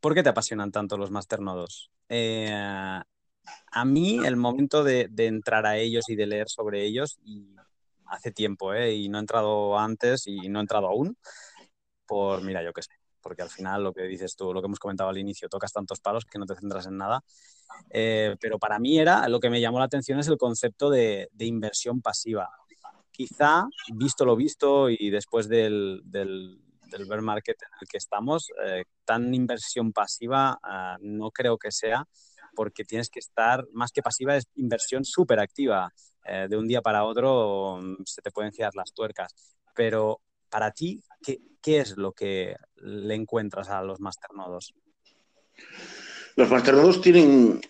¿por 0.00 0.14
qué 0.14 0.22
te 0.22 0.28
apasionan 0.28 0.72
tanto 0.72 0.96
los 0.96 1.10
masternodos? 1.10 1.90
Eh, 2.08 2.50
a 2.50 3.84
mí 3.84 4.18
el 4.24 4.36
momento 4.36 4.84
de, 4.84 5.10
entrar 5.16 5.66
a 5.66 5.76
ellos 5.76 6.08
y 6.08 6.16
de 6.16 6.26
leer 6.26 6.48
sobre 6.48 6.84
ellos, 6.84 7.18
hace 8.06 8.32
tiempo, 8.32 8.72
¿eh? 8.72 8.94
y 8.94 9.08
no 9.08 9.18
he 9.18 9.20
entrado 9.20 9.78
antes 9.78 10.26
y 10.26 10.48
no 10.48 10.58
he 10.58 10.62
entrado 10.62 10.88
aún, 10.88 11.16
por, 12.06 12.42
mira, 12.42 12.62
yo 12.62 12.72
qué 12.72 12.82
sé, 12.82 12.92
porque 13.20 13.42
al 13.42 13.50
final 13.50 13.82
lo 13.82 13.92
que 13.92 14.02
dices 14.02 14.34
tú, 14.34 14.52
lo 14.52 14.60
que 14.60 14.66
hemos 14.66 14.78
comentado 14.78 15.10
al 15.10 15.18
inicio, 15.18 15.48
tocas 15.48 15.72
tantos 15.72 16.00
palos 16.00 16.24
que 16.24 16.38
no 16.38 16.46
te 16.46 16.54
centras 16.54 16.86
en 16.86 16.96
nada. 16.96 17.22
Eh, 17.90 18.36
pero 18.40 18.58
para 18.58 18.78
mí 18.78 18.98
era, 18.98 19.28
lo 19.28 19.40
que 19.40 19.50
me 19.50 19.60
llamó 19.60 19.78
la 19.78 19.84
atención 19.84 20.18
es 20.18 20.28
el 20.28 20.38
concepto 20.38 20.90
de, 20.90 21.28
inversión 21.38 22.00
pasiva. 22.00 22.48
Quizá, 23.10 23.66
visto 23.94 24.24
lo 24.24 24.36
visto 24.36 24.88
y 24.88 25.10
después 25.10 25.48
del, 25.48 26.02
bear 27.06 27.22
market 27.22 27.56
en 27.62 27.68
el 27.80 27.88
que 27.88 27.98
estamos, 27.98 28.48
eh, 28.64 28.84
tan 29.04 29.34
inversión 29.34 29.92
pasiva 29.92 30.58
ah, 30.62 30.96
no 31.00 31.30
creo 31.30 31.58
que 31.58 31.70
sea 31.70 32.06
porque 32.54 32.84
tienes 32.84 33.08
que 33.08 33.20
estar, 33.20 33.64
más 33.72 33.92
que 33.92 34.02
pasiva, 34.02 34.36
es 34.36 34.48
inversión 34.56 35.04
súper 35.04 35.38
activa. 35.38 35.92
Eh, 36.24 36.46
de 36.50 36.56
un 36.56 36.66
día 36.66 36.82
para 36.82 37.04
otro 37.04 37.78
mm, 37.80 38.02
se 38.04 38.20
te 38.20 38.30
pueden 38.30 38.52
girar 38.52 38.74
las 38.74 38.92
tuercas. 38.92 39.32
Pero 39.74 40.20
para 40.50 40.72
ti, 40.72 41.00
¿qué, 41.22 41.40
es 41.62 41.96
lo 41.96 42.12
que 42.12 42.56
le 42.76 43.14
encuentras 43.14 43.68
a 43.70 43.82
los 43.82 44.00
masternodos? 44.00 44.74
Los 46.36 46.50
masternodos 46.50 47.00
tienen, 47.00 47.60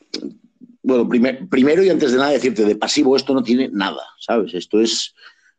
bueno, 0.82 1.08
primero 1.50 1.82
y 1.82 1.90
antes 1.90 2.12
de 2.12 2.18
nada 2.18 2.30
decirte, 2.30 2.64
de 2.64 2.76
pasivo 2.76 3.14
esto 3.14 3.34
no 3.34 3.42
tiene 3.42 3.68
nada, 3.70 4.02
¿sabes? 4.18 4.54
Esto 4.54 4.80
es, 4.80 5.14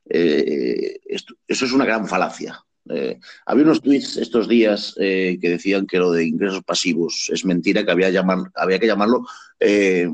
eh, 0.10 1.00
eso 1.06 1.66
es 1.66 1.72
una 1.72 1.86
gran 1.86 2.08
falacia. 2.08 2.64
Eh, 2.88 3.20
había 3.46 3.64
unos 3.64 3.82
tweets 3.82 4.18
estos 4.18 4.48
días 4.48 4.96
eh, 5.00 5.38
que 5.40 5.50
decían 5.50 5.86
que 5.86 6.00
lo 6.00 6.12
de 6.12 6.26
ingresos 6.26 6.64
pasivos 6.64 7.30
es 7.32 7.46
mentira, 7.46 7.86
que 7.86 7.92
había, 7.92 8.10
que 8.10 8.88
llamarlo 8.88 9.28
eh, 9.60 10.10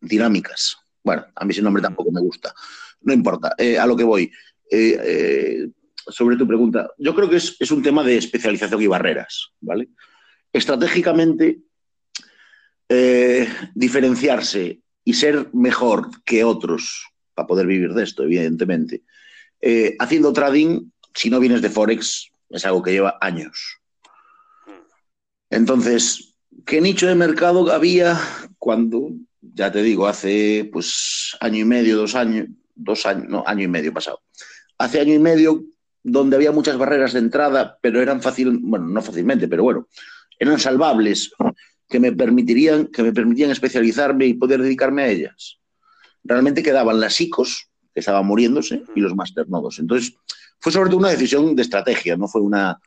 dinámicas. 0.00 0.76
Bueno, 1.02 1.26
a 1.34 1.44
mí 1.44 1.52
ese 1.52 1.62
nombre 1.62 1.82
tampoco 1.82 2.12
me 2.12 2.20
gusta. 2.20 2.54
No 3.00 3.12
importa, 3.12 3.54
a 3.80 3.86
lo 3.86 3.96
que 3.96 4.04
voy. 4.04 4.30
sobre 6.08 6.36
tu 6.36 6.46
pregunta, 6.46 6.90
yo 6.98 7.14
creo 7.14 7.28
que 7.28 7.36
es, 7.36 7.56
es, 7.58 7.70
un 7.70 7.82
tema 7.82 8.02
de 8.02 8.16
especialización 8.16 8.82
y 8.82 8.86
barreras, 8.86 9.52
¿vale? 9.60 9.88
Estratégicamente, 10.52 11.60
diferenciarse 13.74 14.80
y 15.04 15.14
ser 15.14 15.48
mejor 15.54 16.10
que 16.24 16.44
otros 16.44 17.08
para 17.34 17.46
poder 17.46 17.66
vivir 17.66 17.94
de 17.94 18.02
esto, 18.02 18.24
evidentemente. 18.24 19.04
haciendo 19.98 20.32
trading 20.32 20.90
si 21.14 21.30
no 21.30 21.40
vienes 21.40 21.62
de 21.62 21.70
Forex, 21.70 22.30
es 22.50 22.64
algo 22.64 22.82
que 22.82 22.92
lleva 22.92 23.18
años. 23.20 23.78
Entonces, 25.50 26.34
¿qué 26.64 26.80
nicho 26.80 27.06
de 27.06 27.14
mercado 27.14 27.70
había 27.72 28.20
cuando, 28.58 29.10
ya 29.40 29.72
te 29.72 29.82
digo, 29.82 30.06
hace 30.06 30.68
pues 30.72 31.36
año 31.40 31.58
y 31.58 31.64
medio, 31.64 31.96
dos 31.96 32.14
años, 32.14 32.48
dos 32.74 33.06
años, 33.06 33.26
no, 33.28 33.44
año 33.46 33.64
y 33.64 33.68
medio 33.68 33.92
pasado. 33.92 34.20
Hace 34.78 35.00
año 35.00 35.14
y 35.14 35.18
medio 35.18 35.64
donde 36.02 36.36
había 36.36 36.52
muchas 36.52 36.76
barreras 36.78 37.12
de 37.12 37.18
entrada, 37.18 37.78
pero 37.80 38.00
eran 38.00 38.22
fácil, 38.22 38.58
bueno, 38.62 38.86
no 38.86 39.02
fácilmente, 39.02 39.48
pero 39.48 39.62
bueno, 39.62 39.88
eran 40.38 40.58
salvables, 40.58 41.32
que 41.88 42.00
me 42.00 42.12
permitirían, 42.12 42.86
que 42.86 43.02
me 43.02 43.12
permitían 43.12 43.50
especializarme 43.50 44.26
y 44.26 44.34
poder 44.34 44.62
dedicarme 44.62 45.02
a 45.02 45.08
ellas. 45.08 45.58
Realmente 46.22 46.62
quedaban 46.62 47.00
las 47.00 47.20
ICOs, 47.20 47.68
que 47.92 48.00
estaban 48.00 48.26
muriéndose, 48.26 48.82
y 48.94 49.00
los 49.00 49.14
masternodos. 49.14 49.78
Entonces, 49.78 50.14
fue 50.60 50.72
sobre 50.72 50.90
todo 50.90 50.98
una 50.98 51.10
decisión 51.10 51.54
de 51.54 51.62
estrategia, 51.62 52.16
no 52.16 52.28
fue 52.28 52.40
una, 52.40 52.80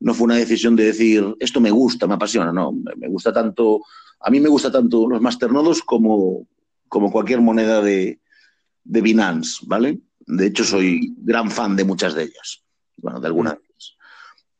no 0.00 0.14
fue 0.14 0.26
una 0.26 0.36
decisión 0.36 0.76
de 0.76 0.84
decir, 0.84 1.24
esto 1.40 1.60
me 1.60 1.70
gusta, 1.70 2.06
me 2.06 2.14
apasiona, 2.14 2.52
no, 2.52 2.72
me 2.72 3.08
gusta 3.08 3.32
tanto, 3.32 3.80
a 4.20 4.30
mí 4.30 4.40
me 4.40 4.48
gusta 4.48 4.70
tanto 4.70 5.08
los 5.08 5.20
masternodos 5.20 5.82
como, 5.82 6.46
como 6.88 7.10
cualquier 7.10 7.40
moneda 7.40 7.80
de, 7.80 8.20
de 8.84 9.00
Binance, 9.00 9.60
¿vale? 9.66 10.00
De 10.26 10.46
hecho, 10.46 10.64
soy 10.64 11.14
gran 11.18 11.50
fan 11.50 11.76
de 11.76 11.84
muchas 11.84 12.14
de 12.14 12.24
ellas, 12.24 12.62
bueno, 12.96 13.20
de 13.20 13.26
algunas. 13.26 13.56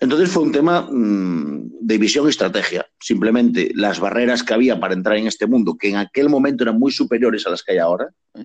Entonces 0.01 0.29
fue 0.31 0.43
un 0.43 0.53
tema 0.53 0.83
mm, 0.83 1.79
de 1.81 1.99
visión 1.99 2.27
y 2.27 2.31
estrategia. 2.31 2.87
Simplemente 3.01 3.71
las 3.75 4.01
barreras 4.01 4.43
que 4.43 4.53
había 4.53 4.79
para 4.79 4.93
entrar 4.93 5.17
en 5.17 5.27
este 5.27 5.47
mundo, 5.47 5.77
que 5.79 5.89
en 5.89 5.97
aquel 5.97 6.29
momento 6.29 6.65
eran 6.65 6.79
muy 6.79 6.93
superiores 6.93 7.47
a 7.47 7.51
las 7.51 7.63
que 7.63 7.73
hay 7.73 7.79
ahora. 7.79 8.09
¿eh? 8.35 8.45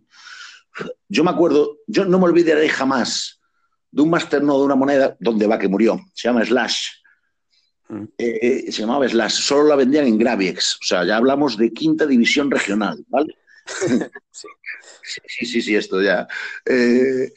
Yo 1.09 1.23
me 1.23 1.31
acuerdo, 1.31 1.79
yo 1.87 2.05
no 2.05 2.19
me 2.19 2.25
olvidaré 2.25 2.69
jamás 2.69 3.38
de 3.91 4.01
un 4.01 4.09
masternodo 4.09 4.59
de 4.59 4.65
una 4.65 4.75
moneda 4.75 5.15
donde 5.19 5.47
va 5.47 5.59
que 5.59 5.67
murió. 5.67 5.99
Se 6.13 6.27
llama 6.27 6.45
Slash. 6.45 6.77
Mm. 7.89 8.03
Eh, 8.17 8.39
eh, 8.41 8.71
se 8.71 8.81
llamaba 8.81 9.07
Slash. 9.07 9.33
Solo 9.33 9.69
la 9.69 9.75
vendían 9.75 10.05
en 10.05 10.17
Graviex. 10.17 10.75
O 10.75 10.83
sea, 10.83 11.05
ya 11.05 11.17
hablamos 11.17 11.57
de 11.57 11.73
quinta 11.73 12.05
división 12.05 12.51
regional, 12.51 13.03
¿vale? 13.07 13.35
sí. 14.31 14.47
sí, 15.45 15.61
sí, 15.61 15.75
esto 15.75 16.01
ya. 16.01 16.27
Eh, 16.65 17.31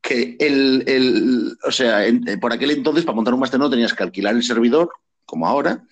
que 0.00 0.36
el, 0.40 1.56
o 1.62 1.70
sea, 1.70 2.04
por 2.40 2.52
aquel 2.52 2.72
entonces 2.72 3.04
para 3.04 3.14
montar 3.14 3.34
un 3.34 3.40
masternodo 3.40 3.70
tenías 3.70 3.94
que 3.94 4.02
alquilar 4.02 4.34
el 4.34 4.42
servidor, 4.42 4.90
como 5.24 5.46
ahora, 5.46 5.84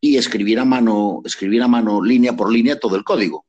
y 0.00 0.18
escribir 0.18 0.58
a 0.58 0.66
mano, 0.66 1.22
escribir 1.24 1.62
a 1.62 1.68
mano 1.68 2.02
línea 2.02 2.34
por 2.34 2.52
línea 2.52 2.78
todo 2.78 2.96
el 2.96 3.04
código 3.04 3.46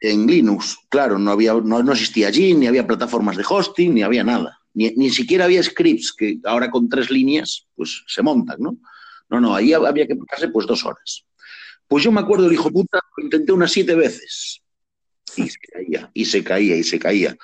en 0.00 0.26
Linux. 0.26 0.78
Claro, 0.88 1.18
no, 1.18 1.30
había, 1.30 1.54
no, 1.54 1.92
existía 1.92 2.28
allí, 2.28 2.54
ni 2.54 2.66
había 2.66 2.86
plataformas 2.86 3.36
de 3.36 3.44
hosting, 3.48 3.94
ni 3.94 4.02
había 4.02 4.24
nada. 4.24 4.58
Ni, 4.72 5.10
siquiera 5.10 5.44
había 5.44 5.62
scripts 5.62 6.12
que 6.12 6.38
ahora 6.44 6.70
con 6.70 6.88
tres 6.88 7.10
líneas 7.10 7.66
pues 7.74 8.02
se 8.06 8.22
montan, 8.22 8.56
¿no? 8.60 8.78
No, 9.28 9.40
no, 9.40 9.54
ahí 9.54 9.72
había 9.72 10.06
que 10.06 10.16
pasarse 10.16 10.48
pues 10.48 10.66
dos 10.66 10.84
horas. 10.84 11.24
Pues 11.86 12.04
yo 12.04 12.12
me 12.12 12.20
acuerdo 12.20 12.46
el 12.46 12.52
hijo 12.52 12.70
puta, 12.70 13.00
lo 13.16 13.24
intenté 13.24 13.52
unas 13.52 13.72
siete 13.72 13.94
veces. 13.94 14.62
Y 15.36 15.48
se 15.48 15.58
caía, 15.58 16.10
y 16.14 16.24
se 16.24 16.44
caía, 16.44 16.76
y 16.76 16.84
se 16.84 16.98
caía. 16.98 17.36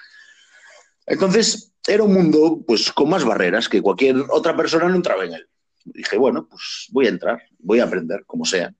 Entonces, 1.06 1.72
era 1.86 2.02
un 2.02 2.14
mundo 2.14 2.62
pues 2.66 2.90
con 2.92 3.08
más 3.08 3.24
barreras 3.24 3.68
que 3.68 3.82
cualquier 3.82 4.16
otra 4.30 4.56
persona 4.56 4.88
no 4.88 4.96
entraba 4.96 5.24
en 5.24 5.34
él. 5.34 5.48
Dije, 5.84 6.16
bueno, 6.16 6.48
pues 6.48 6.86
voy 6.90 7.06
a 7.06 7.10
entrar, 7.10 7.42
voy 7.58 7.78
a 7.80 7.84
aprender, 7.84 8.24
como 8.26 8.44
sea. 8.44 8.74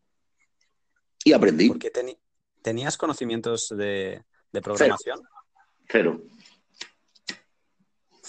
Y 1.24 1.32
aprendí. 1.32 1.68
Porque 1.68 1.90
¿Tenías 2.66 2.96
conocimientos 2.98 3.68
de, 3.68 4.24
programación? 4.60 5.20
Cero. 5.88 6.20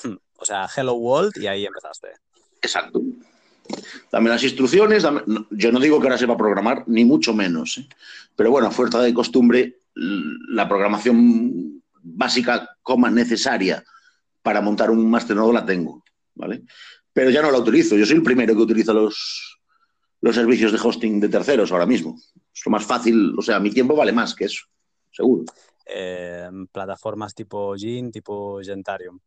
Hmm, 0.04 0.18
o 0.36 0.46
sea, 0.46 0.68
Hello 0.76 0.94
World 0.94 1.36
y 1.38 1.48
ahí 1.48 1.66
empezaste. 1.66 2.10
Exacto. 2.62 3.02
Dame 4.12 4.30
las 4.30 4.44
instrucciones. 4.44 5.04
yo 5.50 5.72
no 5.72 5.80
digo 5.80 6.00
que 6.00 6.06
ahora 6.06 6.20
sepa 6.20 6.38
programar, 6.38 6.84
ni 6.86 7.04
mucho 7.04 7.34
menos. 7.34 7.80
¿eh? 7.80 7.90
Pero 8.36 8.52
bueno, 8.52 8.68
a 8.68 8.72
fuerza 8.72 9.02
de 9.02 9.12
costumbre, 9.12 9.80
la 9.96 10.70
programación 10.70 11.82
básica, 11.94 12.78
coma, 12.84 13.10
necesaria 13.10 13.84
para 14.44 14.62
montar 14.62 14.92
un 14.92 15.10
masternodo 15.10 15.52
la 15.52 15.66
tengo. 15.66 16.04
¿vale? 16.36 16.62
Pero 17.12 17.32
ya 17.32 17.42
no 17.42 17.50
la 17.50 17.58
utilizo. 17.58 17.96
Yo 17.96 18.06
soy 18.06 18.18
el 18.18 18.24
primero 18.24 18.54
que 18.54 18.62
utiliza 18.62 18.94
los, 18.94 19.57
los 20.22 20.36
servicios 20.36 20.72
de 20.72 20.80
hosting 20.82 21.20
de 21.20 21.30
terceros 21.30 21.72
ahora 21.72 21.86
mismo. 21.86 22.20
Es 22.54 22.66
lo 22.66 22.72
más 22.72 22.86
fácil, 22.86 23.36
o 23.38 23.42
sea, 23.42 23.60
mi 23.60 23.72
tiempo 23.72 23.96
vale 23.96 24.12
más 24.12 24.34
que 24.34 24.46
eso, 24.46 24.66
seguro. 25.12 25.46
Eh, 25.86 26.50
plataformas 26.72 27.34
tipo 27.34 27.76
Gin, 27.76 28.12
tipo 28.12 28.60
Gentarium. 28.62 29.20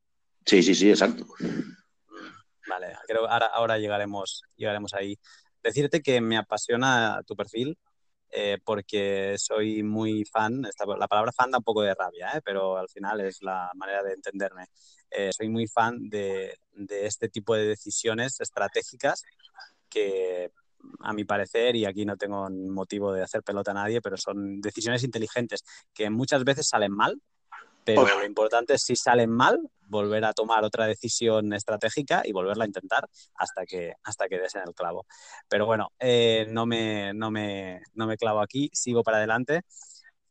Sí, 0.45 0.63
sí, 0.63 0.75
sí, 0.75 0.91
exacto. 0.91 1.27
Vale, 2.69 2.95
creo 3.07 3.29
ahora, 3.29 3.47
ahora 3.47 3.79
llegaremos, 3.79 4.43
llegaremos 4.57 4.95
ahí. 4.95 5.19
Decirte 5.63 6.03
que 6.03 6.21
me 6.21 6.37
apasiona 6.37 7.23
tu 7.27 7.37
perfil 7.37 7.79
eh, 8.31 8.59
porque 8.65 9.35
soy 9.39 9.83
muy 9.83 10.25
fan, 10.25 10.63
la 10.99 11.09
palabra 11.09 11.33
fan 11.33 11.51
da 11.51 11.59
un 11.59 11.65
poco 11.65 11.83
de 11.83 11.95
rabia, 11.95 12.31
¿eh? 12.35 12.41
pero 12.45 12.77
al 12.77 12.89
final 12.89 13.21
es 13.21 13.43
la 13.43 13.71
manera 13.75 14.03
de 14.03 14.13
entenderme. 14.13 14.67
Soy 15.37 15.49
muy 15.49 15.67
fan 15.67 16.09
de, 16.09 16.57
de, 16.73 17.07
este 17.07 17.29
tipo 17.29 17.57
de 17.57 17.67
decisiones 17.67 18.41
estratégicas 18.41 19.25
que 19.89 20.53
a 21.01 21.13
mi 21.13 21.25
parecer, 21.25 21.77
y 21.77 21.85
aquí 21.85 22.05
no 22.05 22.17
tengo 22.17 22.49
motivo 22.51 23.13
de 23.13 23.23
hacer 23.23 23.43
pelota 23.43 23.71
a 23.71 23.75
nadie, 23.75 24.01
pero 24.01 24.17
son 24.17 24.61
decisiones 24.61 25.05
inteligentes 25.05 25.65
que 25.95 26.11
muchas 26.11 26.45
veces 26.45 26.69
salen 26.69 26.93
mal, 26.93 27.21
pero 27.85 28.03
lo 28.03 28.25
importante 28.25 28.75
es 28.75 28.83
si 28.83 28.97
salen 28.97 29.31
mal, 29.31 29.59
volver 29.89 30.25
a 30.25 30.33
tomar 30.33 30.65
otra 30.65 30.87
decisión 30.87 31.53
estratégica 31.53 32.23
y 32.25 32.33
volverla 32.33 32.65
a 32.65 32.67
intentar 32.67 33.09
hasta 33.35 33.67
que, 33.67 33.95
hasta 34.05 34.29
que 34.29 34.39
des 34.39 34.55
en 34.55 34.63
el 34.67 34.75
clavo. 34.75 35.07
Pero 35.49 35.67
bueno, 35.67 35.91
eh, 35.99 36.47
no, 36.49 36.67
me, 36.67 37.13
no, 37.13 37.31
me, 37.31 37.83
no 37.95 38.07
me 38.07 38.17
clavo 38.17 38.41
aquí, 38.41 38.71
sigo 38.73 39.03
para 39.03 39.19
adelante. 39.19 39.63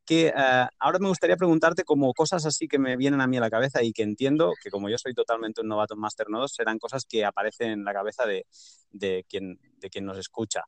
Eh, 0.10 0.34
ahora 0.80 1.00
me 1.00 1.08
gustaría 1.08 1.38
preguntarte 1.38 1.84
como 1.84 2.14
cosas 2.14 2.46
así 2.46 2.68
que 2.68 2.80
me 2.80 2.98
vienen 2.98 3.22
a 3.22 3.28
mí 3.28 3.38
a 3.38 3.42
la 3.42 3.50
cabeza 3.50 3.84
y 3.84 3.94
que 3.94 4.04
entiendo 4.04 4.54
que 4.62 4.72
como 4.72 4.90
yo 4.90 4.98
soy 4.98 5.14
totalmente 5.14 5.62
un 5.62 5.68
novato 5.68 5.94
en 5.94 6.00
Masternodes, 6.00 6.54
serán 6.54 6.80
cosas 6.80 7.06
que 7.06 7.26
aparecen 7.26 7.72
en 7.72 7.84
la 7.84 7.94
cabeza 7.94 8.26
de, 8.26 8.46
de, 8.92 9.26
quien, 9.30 9.60
de 9.78 9.90
quien 9.90 10.06
nos 10.06 10.18
escucha. 10.18 10.64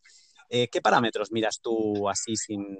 Eh, 0.49 0.67
¿Qué 0.67 0.82
parámetros 0.82 1.32
miras 1.32 1.60
tú 1.62 2.10
así 2.10 2.36
sin, 2.36 2.77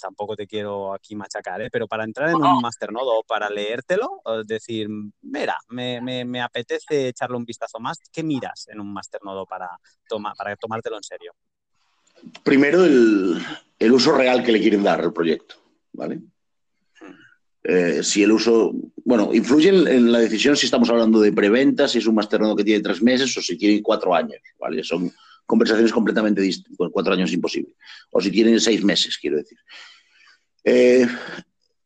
tampoco 0.00 0.36
te 0.36 0.46
quiero 0.46 0.94
aquí 0.94 1.14
machacar, 1.14 1.60
¿eh? 1.62 1.68
pero 1.70 1.86
para 1.86 2.04
entrar 2.04 2.30
en 2.30 2.36
un 2.36 2.60
masternodo 2.60 3.18
o 3.18 3.22
para 3.24 3.50
leértelo, 3.50 4.22
decir, 4.46 4.88
mira, 5.22 5.56
me, 5.68 6.00
me, 6.00 6.40
apetece 6.40 7.08
echarle 7.08 7.36
un 7.36 7.44
vistazo 7.44 7.78
más, 7.80 7.98
¿qué 8.12 8.22
miras 8.22 8.68
en 8.68 8.80
un 8.80 8.92
masternodo 8.92 9.46
para, 9.46 9.68
toma, 10.08 10.32
para 10.34 10.56
tomártelo 10.56 10.96
en 10.96 11.02
serio? 11.02 11.32
Primero, 12.42 12.84
el, 12.84 13.38
el, 13.78 13.92
uso 13.92 14.12
real 14.12 14.42
que 14.42 14.52
le 14.52 14.60
quieren 14.60 14.82
dar 14.82 15.00
al 15.00 15.12
proyecto, 15.12 15.56
¿vale? 15.98 16.20
Eh, 17.64 18.02
si 18.02 18.22
el 18.22 18.32
uso, 18.32 18.72
bueno, 19.04 19.34
influye 19.34 19.68
en, 19.68 20.12
la 20.12 20.20
decisión 20.20 20.56
si 20.56 20.66
estamos 20.66 20.88
hablando 20.88 21.20
de 21.20 21.32
preventa, 21.32 21.88
si 21.88 21.98
es 21.98 22.06
un 22.06 22.14
masternodo 22.14 22.56
que 22.56 22.64
tiene 22.64 22.82
tres 22.82 23.02
meses 23.02 23.36
o 23.36 23.42
si 23.42 23.58
tiene 23.58 23.82
cuatro 23.82 24.14
años, 24.14 24.40
¿vale? 24.58 24.82
Son 24.84 25.12
conversaciones 25.44 25.92
completamente 25.92 26.40
distintas. 26.40 26.88
Cuatro 26.92 27.12
años 27.12 27.28
es 27.28 27.34
imposible. 27.34 27.74
O 28.12 28.20
si 28.20 28.30
tienen 28.30 28.60
seis 28.60 28.82
meses, 28.84 29.18
quiero 29.18 29.38
decir. 29.38 29.58
Eh, 30.64 31.06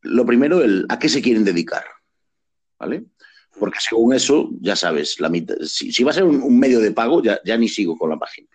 lo 0.03 0.25
primero, 0.25 0.61
el, 0.61 0.85
¿a 0.89 0.99
qué 0.99 1.09
se 1.09 1.21
quieren 1.21 1.43
dedicar? 1.43 1.83
¿Vale? 2.79 3.05
Porque 3.59 3.79
según 3.81 4.13
eso, 4.13 4.51
ya 4.61 4.75
sabes, 4.75 5.19
la 5.19 5.31
si, 5.65 6.03
va 6.03 6.11
a 6.11 6.13
ser 6.13 6.23
un, 6.23 6.59
medio 6.59 6.79
de 6.79 6.91
pago, 6.91 7.21
ya, 7.21 7.39
ya, 7.43 7.57
ni 7.57 7.67
sigo 7.67 7.97
con 7.97 8.09
la 8.09 8.17
página. 8.17 8.47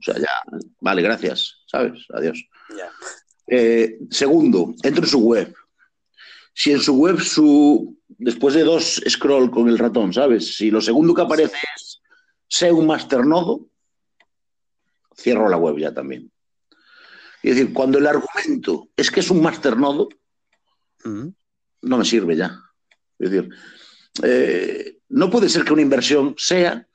O 0.00 0.02
sea, 0.02 0.18
ya, 0.18 0.60
vale, 0.80 1.02
gracias, 1.02 1.56
¿sabes? 1.66 2.04
Adiós. 2.12 2.44
Eh, 3.48 3.98
segundo, 4.10 4.74
entro 4.82 5.04
en 5.04 5.10
su 5.10 5.20
web. 5.20 5.54
Si 6.52 6.72
en 6.72 6.80
su 6.80 6.96
web, 6.96 7.20
su, 7.20 7.98
después 8.08 8.54
de 8.54 8.64
dos 8.64 9.00
scroll 9.08 9.50
con 9.50 9.68
el 9.68 9.78
ratón, 9.78 10.12
¿sabes? 10.12 10.56
Si 10.56 10.70
lo 10.70 10.80
segundo 10.80 11.14
que 11.14 11.22
aparece 11.22 11.56
es 11.76 12.00
sé 12.48 12.72
un 12.72 12.86
masternodo, 12.86 13.66
cierro 15.16 15.48
la 15.48 15.56
web 15.56 15.78
ya 15.78 15.92
también. 15.92 16.30
Es 17.42 17.56
decir, 17.56 17.72
cuando 17.72 17.98
el 17.98 18.06
argumento 18.06 18.88
es 18.96 19.10
que 19.10 19.20
es 19.20 19.30
un 19.30 19.42
masternodo, 19.42 20.08
no 21.04 21.98
me 21.98 22.04
sirve 22.04 22.36
ya. 22.36 22.60
Es 23.18 23.30
decir, 23.30 23.48
eh, 24.22 24.98
no 25.10 25.30
puede 25.30 25.48
ser 25.48 25.64
que 25.64 25.72
una 25.72 25.82
inversión 25.82 26.34
sea 26.36 26.86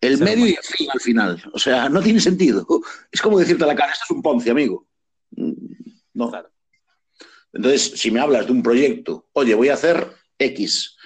el 0.00 0.18
medio 0.18 0.46
y 0.46 0.50
el 0.50 0.62
fin 0.62 0.88
al 0.92 1.00
final. 1.00 1.50
O 1.52 1.58
sea, 1.58 1.88
no 1.88 2.02
tiene 2.02 2.20
sentido. 2.20 2.66
Es 3.10 3.20
como 3.20 3.38
decirte 3.38 3.64
a 3.64 3.66
la 3.66 3.76
cara, 3.76 3.92
esto 3.92 4.04
es 4.04 4.10
un 4.10 4.22
Ponce, 4.22 4.50
amigo. 4.50 4.86
No. 5.30 6.32
Entonces, 7.52 7.92
si 7.96 8.10
me 8.10 8.20
hablas 8.20 8.46
de 8.46 8.52
un 8.52 8.62
proyecto, 8.62 9.28
oye, 9.32 9.54
voy 9.54 9.68
a 9.68 9.74
hacer 9.74 10.08
X. 10.38 10.96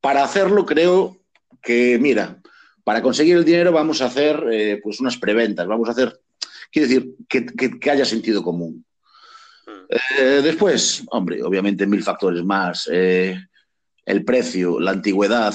Para 0.00 0.22
hacerlo, 0.22 0.64
creo 0.64 1.18
que, 1.62 1.98
mira, 1.98 2.40
para 2.84 3.02
conseguir 3.02 3.36
el 3.36 3.44
dinero 3.44 3.72
vamos 3.72 4.00
a 4.00 4.06
hacer 4.06 4.42
eh, 4.50 4.80
pues 4.82 5.00
unas 5.00 5.16
preventas, 5.16 5.66
vamos 5.66 5.88
a 5.88 5.92
hacer, 5.92 6.20
quiero 6.70 6.88
decir, 6.88 7.14
que, 7.28 7.90
haya 7.90 8.04
sentido 8.04 8.42
común. 8.42 8.84
Mm. 9.66 9.94
Eh, 10.18 10.40
después, 10.42 11.04
hombre, 11.10 11.42
obviamente 11.42 11.86
mil 11.86 12.02
factores 12.02 12.44
más, 12.44 12.88
eh, 12.92 13.36
el 14.06 14.24
precio, 14.24 14.80
la 14.80 14.92
antigüedad, 14.92 15.54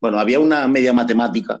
bueno, 0.00 0.18
había 0.18 0.40
una 0.40 0.66
media 0.66 0.94
matemática, 0.94 1.60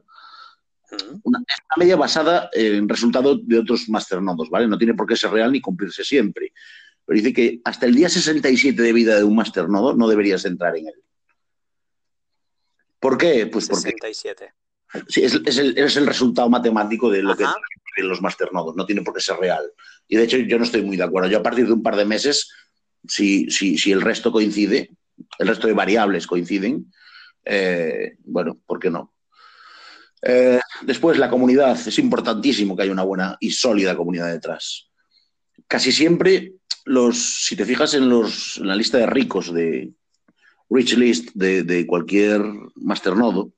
mm. 0.90 1.20
una, 1.24 1.40
media 1.76 1.96
basada 1.96 2.50
en 2.52 2.88
resultados 2.88 3.46
de 3.46 3.58
otros 3.58 3.88
masternodos, 3.88 4.50
¿vale? 4.50 4.68
No 4.68 4.78
tiene 4.78 4.94
por 4.94 5.06
qué 5.06 5.16
ser 5.16 5.30
real 5.30 5.52
ni 5.52 5.60
cumplirse 5.60 6.04
siempre. 6.04 6.52
Pero 7.04 7.16
dice 7.16 7.32
que 7.32 7.60
hasta 7.64 7.86
el 7.86 7.94
día 7.94 8.08
67 8.08 8.80
de 8.80 8.92
vida 8.92 9.16
de 9.16 9.24
un 9.24 9.36
masternodo 9.36 9.94
no 9.94 10.08
deberías 10.08 10.44
entrar 10.44 10.76
en 10.76 10.88
él. 10.88 10.94
¿Por 12.98 13.16
qué? 13.16 13.46
Pues 13.46 13.66
67. 13.66 14.52
porque. 14.92 15.06
Sí, 15.08 15.22
es, 15.22 15.96
el, 15.96 16.06
resultado 16.06 16.50
matemático 16.50 17.10
de 17.10 17.22
lo 17.22 17.36
que 17.36 17.44
que 17.94 18.02
los 18.02 18.22
masternodos, 18.22 18.76
no 18.76 18.86
tiene 18.86 19.02
por 19.02 19.14
qué 19.14 19.20
ser 19.20 19.36
real. 19.36 19.72
Y 20.08 20.16
de 20.16 20.24
hecho, 20.24 20.36
yo 20.38 20.58
no 20.58 20.64
estoy 20.64 20.82
muy 20.82 20.96
de 20.96 21.04
acuerdo. 21.04 21.28
Yo, 21.28 21.38
a 21.38 21.42
partir 21.42 21.66
de 21.66 21.72
un 21.72 21.82
par 21.82 21.96
de 21.96 22.04
meses, 22.04 22.52
si, 23.06 23.50
si, 23.50 23.78
si 23.78 23.92
el 23.92 24.00
resto 24.00 24.32
coincide, 24.32 24.90
el 25.38 25.48
resto 25.48 25.66
de 25.66 25.72
variables 25.72 26.26
coinciden, 26.26 26.92
eh, 27.44 28.16
bueno, 28.24 28.58
¿por 28.66 28.78
qué 28.78 28.90
no? 28.90 29.12
Eh, 30.22 30.60
después, 30.82 31.18
la 31.18 31.30
comunidad. 31.30 31.78
Es 31.86 31.98
importantísimo 31.98 32.76
que 32.76 32.82
haya 32.82 32.92
una 32.92 33.02
buena 33.02 33.36
y 33.40 33.50
sólida 33.50 33.96
comunidad 33.96 34.30
detrás. 34.30 34.88
Casi 35.66 35.92
siempre, 35.92 36.54
los, 36.84 37.18
si 37.18 37.56
te 37.56 37.64
fijas 37.64 37.94
en, 37.94 38.08
los, 38.08 38.58
en 38.58 38.68
la 38.68 38.76
lista 38.76 38.98
de 38.98 39.06
ricos 39.06 39.52
de, 39.52 39.92
rich 40.70 40.96
list 40.96 41.30
de, 41.34 41.86
cualquier 41.86 42.42
masternodo, 42.76 43.52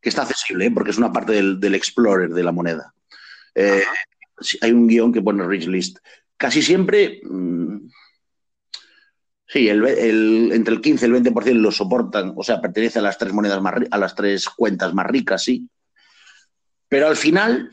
que 0.00 0.08
está 0.08 0.22
accesible, 0.22 0.66
¿eh? 0.66 0.70
porque 0.70 0.90
es 0.90 0.98
una 0.98 1.12
parte 1.12 1.32
del, 1.32 1.74
Explorer 1.74 2.30
de 2.30 2.44
la 2.44 2.52
moneda. 2.52 2.94
Eh, 3.54 3.82
hay 4.60 4.72
un 4.72 4.86
guion 4.86 5.12
que 5.12 5.22
pone 5.22 5.46
rich 5.46 5.66
list. 5.66 5.98
Casi 6.36 6.60
siempre, 6.60 7.20
mm, 7.24 7.88
sí, 9.46 9.68
entre 9.68 10.74
el 10.74 10.80
15 10.80 11.06
y 11.06 11.08
el 11.08 11.14
20% 11.22 11.60
lo 11.60 11.70
soportan, 11.70 12.34
o 12.36 12.42
sea, 12.42 12.60
pertenece 12.60 12.98
a 12.98 13.02
las 13.02 13.16
tres 13.16 13.32
monedas 13.32 13.62
más, 13.62 13.74
a 13.90 13.98
las 13.98 14.14
tres 14.14 14.48
cuentas 14.48 14.92
más 14.92 15.06
ricas, 15.06 15.44
sí. 15.44 15.68
Pero 16.92 17.08
al 17.08 17.16
final, 17.16 17.70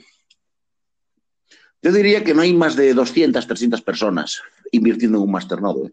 yo 1.81 1.91
diría 1.91 2.23
que 2.23 2.33
no 2.33 2.41
hay 2.41 2.53
más 2.53 2.77
de 2.77 2.93
200, 2.93 3.45
300 3.45 3.81
personas 3.81 4.41
invirtiendo 4.71 5.17
en 5.17 5.25
un 5.25 5.31
masternodo. 5.31 5.87
¿eh? 5.87 5.91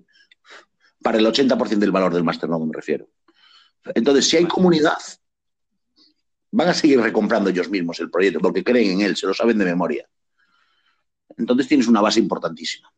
para 1.02 1.18
el 1.18 1.26
80% 1.26 1.78
del 1.78 1.90
valor 1.90 2.14
del 2.14 2.22
masternode, 2.22 2.66
me 2.66 2.72
refiero. 2.72 3.08
Entonces, 3.96 4.28
si 4.28 4.36
hay 4.36 4.44
comunidad, 4.46 4.98
van 6.52 6.68
a 6.68 6.74
seguir 6.74 7.00
recomprando 7.00 7.50
ellos 7.50 7.68
mismos 7.68 7.98
el 7.98 8.12
proyecto 8.12 8.38
porque 8.38 8.62
creen 8.62 8.92
en 8.92 9.00
él, 9.00 9.16
se 9.16 9.26
lo 9.26 9.34
saben 9.34 9.58
de 9.58 9.64
memoria. 9.64 10.08
Entonces 11.36 11.66
tienes 11.66 11.88
una 11.88 12.00
base 12.00 12.20
importantísima. 12.20 12.92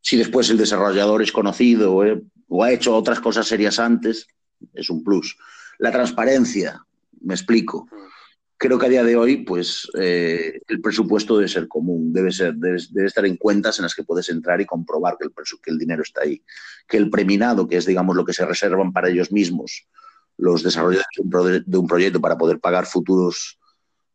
Si 0.00 0.16
después 0.16 0.48
el 0.50 0.56
desarrollador 0.56 1.20
es 1.20 1.32
conocido 1.32 2.04
eh, 2.04 2.22
o 2.46 2.62
ha 2.62 2.70
hecho 2.70 2.94
otras 2.94 3.18
cosas 3.18 3.48
serias 3.48 3.80
antes, 3.80 4.28
es 4.72 4.88
un 4.88 5.02
plus. 5.02 5.36
La 5.78 5.90
transparencia, 5.90 6.80
me 7.22 7.34
explico 7.34 7.88
creo 8.58 8.78
que 8.78 8.86
a 8.86 8.90
día 8.90 9.04
de 9.04 9.16
hoy, 9.16 9.38
pues 9.38 9.88
eh, 9.98 10.60
el 10.66 10.80
presupuesto 10.80 11.36
debe 11.36 11.48
ser 11.48 11.68
común, 11.68 12.12
debe, 12.12 12.32
ser, 12.32 12.54
debe, 12.56 13.06
estar 13.06 13.24
en 13.24 13.36
cuentas 13.36 13.78
en 13.78 13.84
las 13.84 13.94
que 13.94 14.02
puedes 14.02 14.28
entrar 14.28 14.60
y 14.60 14.66
comprobar 14.66 15.16
que 15.16 15.26
el, 15.26 15.32
que 15.62 15.70
el 15.70 15.78
dinero 15.78 16.02
está 16.02 16.22
ahí. 16.22 16.42
Que 16.86 16.96
el 16.96 17.08
preminado, 17.08 17.68
que 17.68 17.76
es, 17.76 17.86
digamos, 17.86 18.16
lo 18.16 18.24
que 18.24 18.32
se 18.32 18.44
reservan 18.44 18.92
para 18.92 19.08
ellos 19.08 19.30
mismos, 19.30 19.86
los 20.36 20.62
desarrolladores 20.64 21.62
de 21.66 21.78
un, 21.78 21.86
proyecto 21.86 22.20
para 22.20 22.36
poder 22.36 22.58
pagar 22.58 22.86
futuros, 22.86 23.60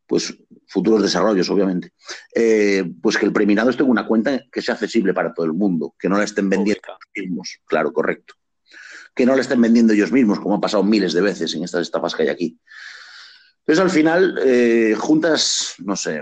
pues, 0.05 0.35
futuros 0.67 1.01
desarrollos, 1.01 1.49
obviamente, 1.49 1.93
eh, 2.35 2.83
pues 3.01 3.17
que 3.17 3.25
el 3.25 3.33
preminado 3.33 3.69
esté 3.69 3.83
en 3.83 3.89
una 3.89 4.05
cuenta 4.05 4.43
que 4.51 4.61
sea 4.61 4.73
accesible 4.73 5.13
para 5.13 5.33
todo 5.33 5.45
el 5.45 5.53
mundo, 5.53 5.95
que 5.97 6.09
no 6.09 6.17
la 6.17 6.25
estén 6.25 6.49
vendiendo 6.49 6.81
ellos 6.85 7.27
mismos. 7.27 7.59
Claro, 7.65 7.93
correcto. 7.93 8.35
Que 9.15 9.25
no 9.25 9.35
la 9.35 9.41
estén 9.41 9.61
vendiendo 9.61 9.93
ellos 9.93 10.11
mismos, 10.11 10.39
como 10.39 10.55
ha 10.55 10.61
pasado 10.61 10.83
miles 10.83 11.13
de 11.13 11.21
veces 11.21 11.53
en 11.55 11.63
estas 11.63 11.83
estafas 11.83 12.13
que 12.13 12.23
hay 12.23 12.29
aquí. 12.29 12.59
Entonces, 13.65 13.83
al 13.83 13.91
final, 13.91 14.39
eh, 14.43 14.93
juntas, 14.99 15.75
no 15.77 15.95
sé, 15.95 16.21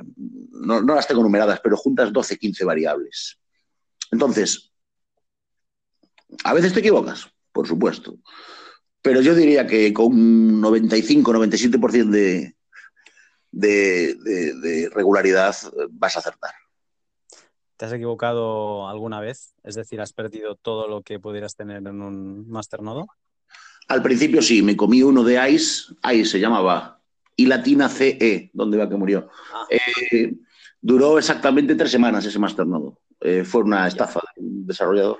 no, 0.51 0.82
las 0.82 1.08
tengo 1.08 1.23
numeradas, 1.23 1.60
pero 1.60 1.75
juntas 1.75 2.13
12, 2.13 2.38
15 2.38 2.63
variables. 2.63 3.39
Entonces, 4.12 4.71
a 6.43 6.54
veces 6.54 6.71
te 6.71 6.82
equivocas, 6.82 7.27
por 7.51 7.67
supuesto, 7.67 8.15
pero 9.01 9.21
yo 9.21 9.34
diría 9.34 9.65
que 9.65 9.91
con 9.91 10.13
un 10.13 10.62
95, 10.62 11.34
97% 11.34 12.10
de, 12.12 12.56
de, 13.49 14.15
de, 14.15 14.89
regularidad 14.93 15.56
vas 15.89 16.15
a 16.15 16.19
acertar. 16.19 16.54
¿Te 17.75 17.86
has 17.86 17.93
equivocado 17.93 18.88
alguna 18.88 19.19
vez? 19.19 19.56
Es 19.63 19.73
decir, 19.73 19.99
¿has 19.99 20.13
perdido 20.13 20.54
todo 20.54 20.88
lo 20.88 21.01
que 21.01 21.19
pudieras 21.19 21.56
tener 21.56 21.77
en 21.77 22.01
un 22.01 22.47
masternodo? 22.47 23.08
Al 23.88 24.04
principio 24.04 24.43
sí, 24.43 24.62
me 24.62 24.77
comí 24.77 25.01
uno 25.01 25.23
de 25.23 25.49
ICE, 25.49 25.95
ICE 26.13 26.25
se 26.25 26.39
llamaba, 26.39 27.01
y 27.36 27.46
latina 27.46 27.89
CE, 27.89 28.52
donde 28.54 28.78
va 28.78 28.89
que 28.89 28.96
murió. 28.96 29.30
Ah. 29.54 29.65
Eh, 29.70 30.34
Duró 30.82 31.20
exactamente 31.20 31.76
tres 31.76 31.91
semanas 31.91 32.26
ese 32.26 32.39
masternodo. 32.39 33.02
Eh, 33.20 33.44
fue 33.44 33.62
una 33.62 33.88
estafa 33.88 34.20
de 34.36 34.41
un 34.41 34.65
desarrollador. 34.65 35.20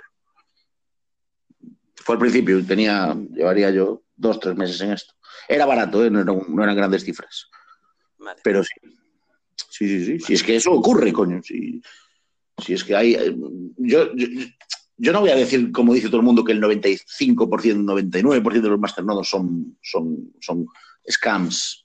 Fue 1.96 2.16
al 2.16 2.20
principio, 2.20 2.66
tenía, 2.66 3.16
llevaría 3.32 3.70
yo 3.70 4.02
dos, 4.16 4.40
tres 4.40 4.56
meses 4.56 4.82
en 4.82 4.92
esto. 4.92 5.14
Era 5.48 5.68
barato, 5.68 6.04
¿eh? 6.04 6.10
no, 6.10 6.24
eran 6.64 6.76
grandes 6.76 7.04
cifras. 7.04 7.48
Pero 8.44 8.64
sí. 8.64 8.74
Sí, 9.70 9.88
sí, 9.88 10.06
sí. 10.06 10.20
Si 10.20 10.34
es 10.34 10.44
que 10.44 10.56
eso 10.56 10.72
ocurre, 10.72 11.14
coño. 11.14 11.42
Si, 11.44 11.80
si 12.58 12.74
es 12.74 12.84
que 12.84 12.96
hay. 12.96 13.14
Eh, 13.14 13.36
yo, 13.78 14.10
yo, 14.98 15.14
no 15.14 15.22
voy 15.22 15.30
a 15.30 15.36
decir, 15.36 15.72
como 15.72 15.94
dice 15.94 16.08
todo 16.08 16.18
el 16.18 16.26
mundo, 16.26 16.44
que 16.44 16.54
el 16.54 16.62
95%, 16.62 17.06
99% 17.06 18.62
de 18.62 18.70
los 18.70 18.80
masternodos 18.80 19.30
son, 19.30 19.78
son, 19.82 20.34
son 20.40 20.66
scams. 21.08 21.84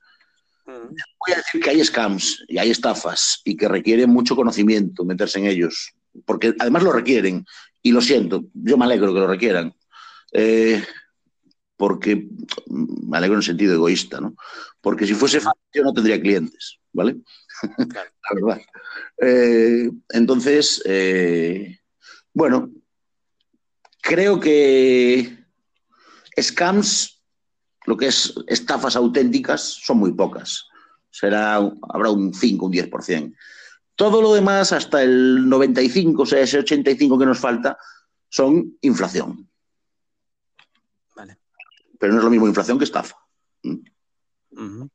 Voy 0.66 1.32
a 1.32 1.36
decir 1.36 1.60
que 1.60 1.70
hay 1.70 1.84
scams 1.84 2.44
y 2.48 2.58
hay 2.58 2.70
estafas 2.70 3.40
y 3.44 3.56
que 3.56 3.68
requieren 3.68 4.10
mucho 4.10 4.34
conocimiento 4.34 5.04
meterse 5.04 5.38
en 5.38 5.46
ellos, 5.46 5.94
porque 6.24 6.54
además 6.58 6.82
lo 6.82 6.92
requieren 6.92 7.46
y 7.82 7.92
lo 7.92 8.00
siento, 8.00 8.46
yo 8.52 8.76
me 8.76 8.84
alegro 8.84 9.14
que 9.14 9.20
lo 9.20 9.28
requieran, 9.28 9.74
eh, 10.32 10.84
porque 11.76 12.28
me 12.68 13.16
alegro 13.16 13.36
en 13.36 13.42
sentido 13.42 13.74
egoísta, 13.74 14.20
¿no? 14.20 14.34
Porque 14.80 15.06
si 15.06 15.14
fuese 15.14 15.40
fácil 15.40 15.62
yo 15.72 15.82
no 15.84 15.92
tendría 15.92 16.20
clientes, 16.20 16.78
¿vale? 16.92 17.18
La 17.78 18.34
verdad. 18.34 18.60
Eh, 19.18 19.90
entonces, 20.08 20.82
eh, 20.84 21.78
bueno, 22.32 22.72
creo 24.00 24.40
que 24.40 25.44
scams 26.40 27.15
lo 27.86 27.96
que 27.96 28.08
es 28.08 28.34
estafas 28.48 28.96
auténticas 28.96 29.62
son 29.62 29.98
muy 29.98 30.12
pocas. 30.12 30.68
Será, 31.10 31.56
habrá 31.56 32.10
un 32.10 32.34
5, 32.34 32.66
un 32.66 32.72
10%. 32.72 33.34
Todo 33.94 34.20
lo 34.20 34.34
demás, 34.34 34.72
hasta 34.72 35.02
el 35.02 35.48
95, 35.48 36.22
o 36.22 36.26
sea, 36.26 36.40
ese 36.40 36.58
85 36.58 37.18
que 37.18 37.26
nos 37.26 37.38
falta, 37.38 37.78
son 38.28 38.76
inflación. 38.82 39.48
Vale. 41.14 41.38
Pero 41.98 42.12
no 42.12 42.18
es 42.18 42.24
lo 42.24 42.30
mismo 42.30 42.46
inflación 42.46 42.76
que 42.76 42.84
estafa. 42.84 43.16
¿Mm? 43.62 44.86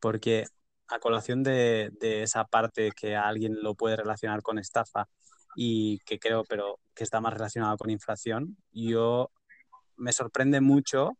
Porque 0.00 0.46
a 0.88 0.98
colación 0.98 1.42
de, 1.42 1.92
de, 2.00 2.22
esa 2.22 2.44
parte 2.44 2.90
que 2.90 3.14
alguien 3.14 3.62
lo 3.62 3.74
puede 3.74 3.96
relacionar 3.96 4.42
con 4.42 4.58
estafa 4.58 5.08
y 5.56 5.98
que 6.00 6.18
creo, 6.18 6.44
pero 6.44 6.80
que 6.94 7.04
está 7.04 7.20
más 7.20 7.34
relacionado 7.34 7.76
con 7.76 7.90
inflación, 7.90 8.56
yo 8.72 9.30
me 9.96 10.12
sorprende 10.12 10.60
mucho 10.60 11.16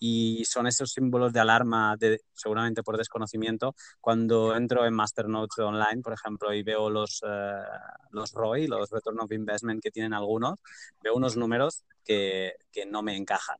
y 0.00 0.44
son 0.44 0.66
esos 0.66 0.92
símbolos 0.92 1.32
de 1.32 1.40
alarma, 1.40 1.96
de, 1.96 2.20
seguramente 2.34 2.82
por 2.82 2.96
desconocimiento, 2.96 3.74
cuando 4.00 4.54
entro 4.54 4.86
en 4.86 4.94
Masternodes 4.94 5.58
online, 5.58 6.02
por 6.02 6.12
ejemplo, 6.12 6.52
y 6.52 6.62
veo 6.62 6.90
los, 6.90 7.22
eh, 7.26 7.62
los 8.10 8.32
ROI, 8.32 8.66
los 8.66 8.90
Return 8.90 9.20
of 9.20 9.32
Investment 9.32 9.82
que 9.82 9.90
tienen 9.90 10.14
algunos, 10.14 10.60
veo 11.02 11.14
unos 11.14 11.36
números 11.36 11.84
que, 12.04 12.54
que 12.72 12.86
no 12.86 13.02
me 13.02 13.16
encajan. 13.16 13.58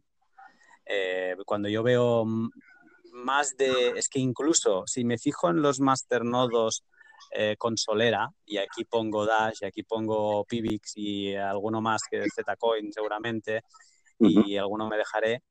Eh, 0.87 1.37
cuando 1.45 1.69
yo 1.69 1.83
veo 1.83 2.25
más 3.13 3.57
de, 3.57 3.91
es 3.97 4.09
que 4.09 4.21
incluso 4.21 4.85
si 4.87 5.05
me 5.05 5.19
fijo 5.19 5.51
en 5.51 5.61
los 5.61 5.81
masternodos 5.81 6.85
eh, 7.31 7.57
con 7.59 7.77
Solera, 7.77 8.31
y 8.47 8.57
aquí 8.57 8.85
pongo 8.85 9.27
Dash, 9.27 9.59
y 9.61 9.67
aquí 9.67 9.83
pongo 9.83 10.45
Pivix 10.45 10.93
y 10.97 11.35
alguno 11.35 11.83
más 11.83 12.03
que 12.11 12.25
Zcoin 12.31 12.93
seguramente, 12.93 13.63
y 14.19 14.57
alguno 14.57 14.89
me 14.89 14.97
dejaré, 14.97 15.43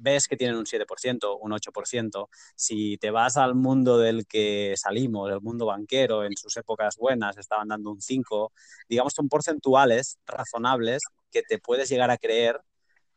ves 0.00 0.26
que 0.26 0.36
tienen 0.36 0.56
un 0.56 0.66
7%, 0.66 1.38
un 1.40 1.52
8%. 1.52 2.28
Si 2.56 2.96
te 2.98 3.10
vas 3.10 3.36
al 3.36 3.54
mundo 3.54 3.98
del 3.98 4.26
que 4.26 4.74
salimos, 4.76 5.30
el 5.30 5.40
mundo 5.40 5.66
banquero, 5.66 6.24
en 6.24 6.36
sus 6.36 6.56
épocas 6.56 6.96
buenas 6.96 7.36
estaban 7.38 7.68
dando 7.68 7.90
un 7.90 8.00
5, 8.00 8.52
digamos, 8.88 9.12
son 9.14 9.28
porcentuales 9.28 10.18
razonables 10.26 11.02
que 11.30 11.42
te 11.42 11.58
puedes 11.58 11.88
llegar 11.88 12.10
a 12.10 12.18
creer 12.18 12.60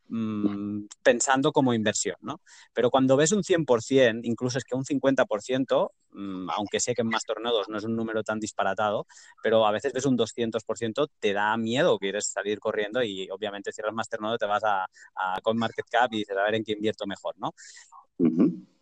Mm, 0.08 0.86
pensando 1.02 1.50
como 1.50 1.72
inversión, 1.72 2.16
¿no? 2.20 2.40
Pero 2.74 2.90
cuando 2.90 3.16
ves 3.16 3.32
un 3.32 3.42
100%, 3.42 4.20
incluso 4.24 4.58
es 4.58 4.64
que 4.64 4.76
un 4.76 4.84
50%, 4.84 5.92
mm, 6.12 6.50
aunque 6.50 6.78
sé 6.78 6.94
que 6.94 7.00
en 7.00 7.08
más 7.08 7.24
tornados 7.24 7.68
no 7.70 7.78
es 7.78 7.84
un 7.84 7.96
número 7.96 8.22
tan 8.22 8.38
disparatado, 8.38 9.06
pero 9.42 9.66
a 9.66 9.72
veces 9.72 9.94
ves 9.94 10.04
un 10.04 10.16
200%, 10.16 11.08
te 11.18 11.32
da 11.32 11.56
miedo, 11.56 11.98
quieres 11.98 12.26
salir 12.26 12.58
corriendo 12.60 13.02
y 13.02 13.30
obviamente 13.30 13.72
cierras 13.72 13.94
más 13.94 14.08
tornado, 14.08 14.36
te 14.36 14.46
vas 14.46 14.62
a, 14.64 14.84
a 14.84 15.40
CoinMarketCap 15.42 16.12
y 16.12 16.18
dices, 16.18 16.36
a 16.36 16.44
ver 16.44 16.56
en 16.56 16.64
qué 16.64 16.72
invierto 16.72 17.06
mejor, 17.06 17.34
¿no? 17.38 17.54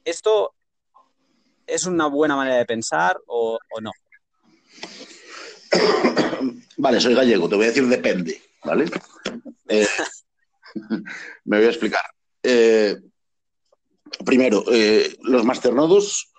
¿Esto 0.04 0.54
es 1.66 1.86
una 1.86 2.06
buena 2.06 2.34
manera 2.34 2.56
de 2.56 2.66
pensar 2.66 3.20
o, 3.26 3.58
no? 3.80 3.92
Vale, 6.76 7.00
soy 7.00 7.14
gallego, 7.14 7.48
te 7.48 7.54
voy 7.54 7.66
a 7.66 7.68
decir 7.68 7.86
depende, 7.86 8.42
¿vale? 8.64 8.86
Eh, 9.68 9.86
Me 11.44 11.58
voy 11.58 11.66
a 11.66 11.70
explicar. 11.70 12.04
Eh, 12.42 12.96
primero, 14.24 14.64
eh, 14.70 15.16
los 15.22 15.44
masternodos, 15.44 16.32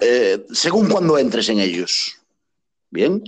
eh, 0.00 0.44
según 0.52 0.88
cuando 0.88 1.18
entres 1.18 1.48
en 1.48 1.60
ellos, 1.60 2.16
¿bien? 2.90 3.22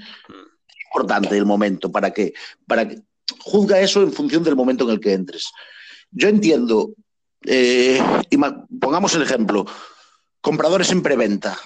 Importante 0.86 1.36
el 1.36 1.46
momento 1.46 1.90
para 1.90 2.12
que, 2.12 2.34
para 2.66 2.88
que 2.88 3.02
juzga 3.40 3.80
eso 3.80 4.02
en 4.02 4.12
función 4.12 4.44
del 4.44 4.56
momento 4.56 4.84
en 4.84 4.90
el 4.90 5.00
que 5.00 5.12
entres. 5.12 5.50
Yo 6.10 6.28
entiendo, 6.28 6.94
pongamos 8.80 9.14
el 9.14 9.22
ejemplo, 9.22 9.66
compradores 10.40 10.90
en 10.92 11.02
preventa, 11.02 11.58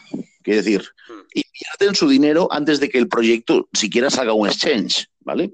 quiere 0.43 0.63
decir, 0.63 0.89
invierten 1.35 1.95
su 1.95 2.09
dinero 2.09 2.49
antes 2.51 2.81
de 2.81 2.89
que 2.89 2.99
el 2.99 3.09
proyecto 3.09 3.69
siquiera 3.73 4.09
salga 4.09 4.33
un 4.33 4.49
exchange, 4.49 5.09
¿vale? 5.21 5.53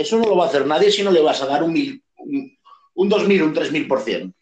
Eso 0.00 0.18
no 0.18 0.24
lo 0.24 0.36
va 0.36 0.46
a 0.46 0.48
hacer 0.48 0.66
nadie 0.66 0.90
si 0.90 1.02
no 1.02 1.10
le 1.10 1.20
vas 1.20 1.42
a 1.42 1.46
dar 1.46 1.62
un, 1.62 1.74
mil, 1.74 2.02
un, 2.16 3.10
2.000, 3.10 3.42
un 3.42 3.54
3.000%. 3.54 4.34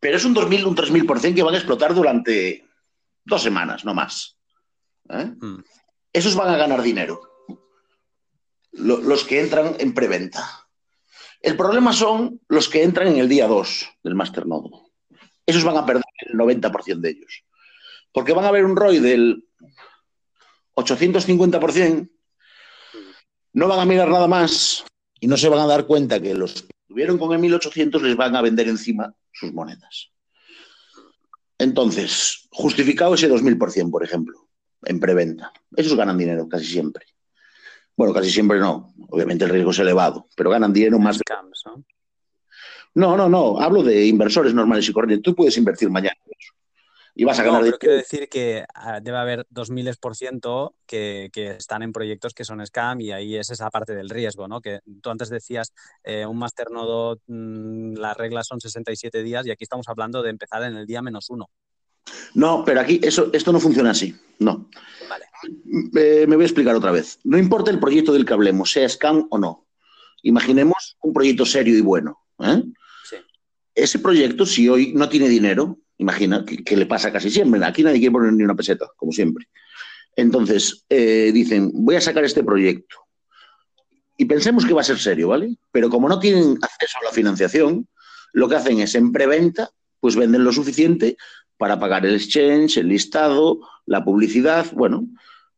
Pero 0.00 0.16
es 0.16 0.24
un 0.24 0.34
2.000, 0.34 0.64
un 0.64 0.74
3.000% 0.74 1.34
que 1.34 1.42
van 1.42 1.54
a 1.54 1.58
explotar 1.58 1.94
durante 1.94 2.64
dos 3.26 3.42
semanas, 3.42 3.84
no 3.84 3.92
más. 3.92 4.38
¿eh? 5.10 5.34
Mm. 5.38 5.62
Esos 6.14 6.34
van 6.34 6.48
a 6.48 6.56
ganar 6.56 6.80
dinero. 6.80 7.20
los 8.72 9.24
que 9.24 9.40
entran 9.40 9.76
en 9.78 9.92
preventa. 9.92 10.66
El 11.42 11.54
problema 11.54 11.92
son 11.92 12.40
los 12.48 12.70
que 12.70 12.84
entran 12.84 13.08
en 13.08 13.18
el 13.18 13.28
día 13.28 13.46
2 13.46 13.86
del 14.02 14.14
masternodo. 14.14 14.92
Esos 15.44 15.62
van 15.62 15.76
a 15.76 15.84
perder 15.84 16.04
el 16.20 16.38
90% 16.38 17.00
de 17.00 17.10
ellos. 17.10 17.44
Porque 18.12 18.32
van 18.32 18.46
a 18.46 18.50
ver 18.50 18.64
un 18.64 18.76
ROI 18.76 18.98
del 18.98 19.44
850% 20.74 22.15
no 23.56 23.68
van 23.68 23.80
a 23.80 23.86
mirar 23.86 24.10
nada 24.10 24.28
más 24.28 24.84
y 25.18 25.26
no 25.26 25.38
se 25.38 25.48
van 25.48 25.60
a 25.60 25.66
dar 25.66 25.86
cuenta 25.86 26.20
que 26.20 26.34
los 26.34 26.62
que 26.62 26.74
tuvieron 26.86 27.16
con 27.16 27.32
el 27.32 27.38
1800 27.38 28.02
les 28.02 28.14
van 28.14 28.36
a 28.36 28.42
vender 28.42 28.68
encima 28.68 29.14
sus 29.32 29.50
monedas. 29.54 30.10
Entonces, 31.58 32.48
justificado 32.50 33.14
ese 33.14 33.30
2000%, 33.30 33.90
por 33.90 34.04
ejemplo, 34.04 34.46
en 34.82 35.00
preventa. 35.00 35.54
Esos 35.74 35.96
ganan 35.96 36.18
dinero 36.18 36.46
casi 36.46 36.66
siempre. 36.66 37.06
Bueno, 37.96 38.12
casi 38.12 38.30
siempre 38.30 38.58
no. 38.58 38.92
Obviamente 39.08 39.46
el 39.46 39.50
riesgo 39.50 39.70
es 39.70 39.78
elevado, 39.78 40.28
pero 40.36 40.50
ganan 40.50 40.74
dinero 40.74 40.98
más. 40.98 41.18
¿no? 42.94 43.16
no, 43.16 43.26
no, 43.26 43.58
Hablo 43.58 43.82
de 43.82 44.04
inversores 44.04 44.52
normales 44.52 44.86
y 44.86 44.92
corrientes. 44.92 45.22
Tú 45.22 45.34
puedes 45.34 45.56
invertir 45.56 45.88
mañana 45.88 46.16
y 47.18 47.24
vas 47.24 47.38
a 47.38 47.42
ganar 47.42 47.62
pero 47.62 47.78
quiero 47.78 47.96
decir 47.96 48.28
que 48.28 48.66
ah, 48.74 49.00
debe 49.00 49.16
haber 49.16 49.46
dos 49.48 49.70
miles 49.70 49.96
por 49.96 50.14
ciento 50.14 50.74
que, 50.86 51.30
están 51.34 51.82
en 51.82 51.92
proyectos 51.92 52.34
que 52.34 52.44
son 52.44 52.64
scam 52.64 53.00
y 53.00 53.10
ahí 53.10 53.36
es 53.36 53.48
esa 53.48 53.70
parte 53.70 53.94
del 53.94 54.10
riesgo, 54.10 54.46
¿no? 54.46 54.60
Que 54.60 54.80
tú 55.00 55.08
antes 55.08 55.30
decías, 55.30 55.72
eh, 56.04 56.26
un 56.26 56.36
masternodo, 56.36 57.18
mm, 57.26 57.94
las 57.94 58.16
reglas 58.18 58.46
son 58.46 58.60
67 58.60 59.22
días 59.22 59.46
y 59.46 59.50
aquí 59.50 59.64
estamos 59.64 59.88
hablando 59.88 60.22
de 60.22 60.28
empezar 60.28 60.62
en 60.64 60.76
el 60.76 60.86
día 60.86 61.00
menos 61.00 61.30
uno. 61.30 61.48
No, 62.34 62.62
pero 62.66 62.80
aquí 62.80 63.00
eso, 63.02 63.30
esto 63.32 63.50
no 63.50 63.60
funciona 63.60 63.90
así, 63.90 64.14
no. 64.38 64.68
Vale. 65.08 65.24
Eh, 65.96 66.26
me 66.28 66.36
voy 66.36 66.44
a 66.44 66.48
explicar 66.48 66.76
otra 66.76 66.92
vez. 66.92 67.18
No 67.24 67.38
importa 67.38 67.70
el 67.70 67.80
proyecto 67.80 68.12
del 68.12 68.26
que 68.26 68.34
hablemos, 68.34 68.70
sea 68.70 68.86
scam 68.90 69.26
o 69.30 69.38
no. 69.38 69.66
Imaginemos 70.22 70.98
un 71.00 71.14
proyecto 71.14 71.46
serio 71.46 71.78
y 71.78 71.80
bueno. 71.80 72.18
¿eh? 72.40 72.62
Sí. 73.08 73.16
Ese 73.74 74.00
proyecto, 74.00 74.44
si 74.44 74.68
hoy 74.68 74.92
no 74.94 75.08
tiene 75.08 75.30
dinero, 75.30 75.78
Imagina 75.98 76.44
que, 76.44 76.76
le 76.76 76.86
pasa 76.86 77.12
casi 77.12 77.30
siempre. 77.30 77.64
Aquí 77.64 77.82
nadie 77.82 77.98
quiere 77.98 78.12
poner 78.12 78.32
ni 78.32 78.44
una 78.44 78.54
peseta, 78.54 78.86
como 78.96 79.12
siempre. 79.12 79.48
Entonces, 80.14 80.84
eh, 80.88 81.30
dicen, 81.32 81.70
voy 81.72 81.96
a 81.96 82.00
sacar 82.00 82.24
este 82.24 82.42
proyecto. 82.42 82.96
Y 84.18 84.24
pensemos 84.24 84.64
que 84.64 84.72
va 84.72 84.80
a 84.80 84.84
ser 84.84 84.98
serio, 84.98 85.28
¿vale? 85.28 85.56
Pero 85.72 85.90
como 85.90 86.08
no 86.08 86.18
tienen 86.18 86.58
acceso 86.62 86.98
a 87.00 87.04
la 87.04 87.12
financiación, 87.12 87.86
lo 88.32 88.48
que 88.48 88.56
hacen 88.56 88.80
es 88.80 88.94
en 88.94 89.12
preventa, 89.12 89.70
pues 90.00 90.16
venden 90.16 90.44
lo 90.44 90.52
suficiente 90.52 91.16
para 91.56 91.78
pagar 91.78 92.04
el 92.06 92.14
exchange, 92.14 92.78
el 92.78 92.88
listado, 92.88 93.60
la 93.86 94.04
publicidad. 94.04 94.66
Bueno, 94.72 95.08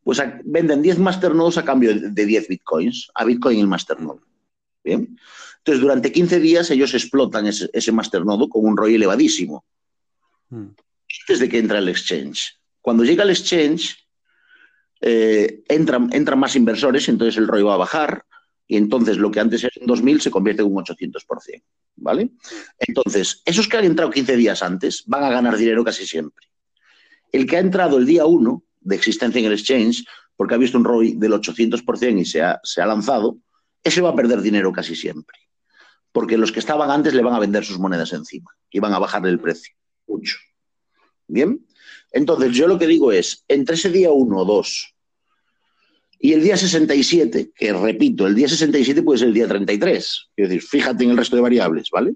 pues 0.03 0.23
venden 0.45 0.83
10 0.83 0.99
masternodes 0.99 1.59
a 1.59 1.65
cambio 1.65 1.95
de 1.95 2.27
10 2.27 2.49
bitcoins, 2.49 3.11
a 3.15 3.25
bitcoin 3.25 3.61
el 3.61 3.67
masternode. 3.67 4.21
Bien. 4.83 5.19
Entonces, 5.59 5.81
durante 5.83 6.13
15 6.13 6.41
días 6.41 6.71
ellos 6.71 6.95
explotan 6.95 7.47
ese, 7.47 7.69
ese 7.73 7.93
masternodo 7.93 8.49
con 8.49 8.65
un 8.65 8.77
ROI 8.77 8.95
elevadísimo. 8.95 9.65
Mm. 10.51 10.69
antes 11.21 11.41
de 11.41 11.49
que 11.49 11.59
entra 11.59 11.79
el 11.79 11.89
exchange. 11.89 12.59
Cuando 12.81 13.05
llega 13.05 13.25
el 13.25 13.31
exchange, 13.31 13.97
eh, 15.01 15.63
entran, 15.69 16.11
más 16.39 16.57
inversores 16.57 17.09
entonces 17.09 17.37
el 17.37 17.47
ROI 17.47 17.63
va 17.63 17.75
a 17.75 17.79
bajar 17.79 18.25
y 18.67 18.77
entonces 18.77 19.17
lo 19.17 19.31
que 19.31 19.41
antes 19.41 19.63
era 19.63 19.73
un 19.81 19.87
2.000 19.87 20.21
se 20.21 20.31
convierte 20.31 20.63
en 20.63 20.69
un 20.69 20.85
800%, 20.85 21.63
¿vale? 21.97 22.31
Entonces, 22.79 23.43
esos 23.45 23.67
que 23.67 23.77
han 23.79 23.85
entrado 23.85 24.11
15 24.11 24.37
días 24.37 24.63
antes 24.63 25.05
van 25.07 25.25
a 25.25 25.31
ganar 25.31 25.57
dinero 25.57 25.85
casi 25.85 26.07
siempre. 26.07 26.47
El 27.33 27.47
que 27.47 27.57
ha 27.57 27.61
entrado 27.61 27.99
el 27.99 28.07
día 28.07 28.27
1 28.27 28.63
de 28.81 28.97
existencia 28.97 29.39
en 29.39 29.47
el 29.47 29.53
exchange, 29.53 30.05
porque 30.37 30.55
ha 30.55 30.59
visto 30.59 30.79
un 30.79 30.85
ROI 30.85 31.15
del 31.15 31.33
800% 31.33 32.21
y 32.21 32.25
se 32.25 32.43
ha, 32.43 32.61
se 32.63 32.83
ha 32.83 32.87
lanzado, 32.87 33.39
ese 33.83 34.01
va 34.01 34.11
a 34.11 34.17
perder 34.17 34.41
dinero 34.43 34.73
casi 34.73 34.95
siempre. 34.95 35.37
Porque 36.13 36.37
los 36.37 36.53
que 36.53 36.61
estaban 36.61 36.91
antes 36.91 37.15
le 37.15 37.23
van 37.23 37.35
a 37.35 37.39
vender 37.39 37.65
sus 37.65 37.79
monedas 37.79 38.13
encima 38.13 38.51
y 38.71 38.81
van 38.81 38.93
a 38.93 38.99
bajarle 38.99 39.31
el 39.31 39.41
precio. 39.41 39.78
Mucho. 40.09 40.37
Bien. 41.27 41.65
Entonces, 42.11 42.53
yo 42.53 42.67
lo 42.67 42.79
que 42.79 42.87
digo 42.87 43.13
es, 43.13 43.45
entre 43.49 43.77
ese 43.77 43.91
día 43.91 44.11
1 44.11 44.37
o 44.37 44.45
2 44.45 44.95
y 46.21 46.33
el 46.33 46.43
día 46.43 46.57
67, 46.57 47.53
que 47.55 47.73
repito, 47.73 48.27
el 48.27 48.35
día 48.35 48.49
67 48.49 49.03
puede 49.03 49.21
ser 49.21 49.29
el 49.29 49.35
día 49.35 49.47
33. 49.47 50.31
Es 50.37 50.49
decir, 50.49 50.63
fíjate 50.63 51.05
en 51.05 51.11
el 51.11 51.17
resto 51.17 51.37
de 51.37 51.43
variables, 51.43 51.91
¿vale? 51.91 52.15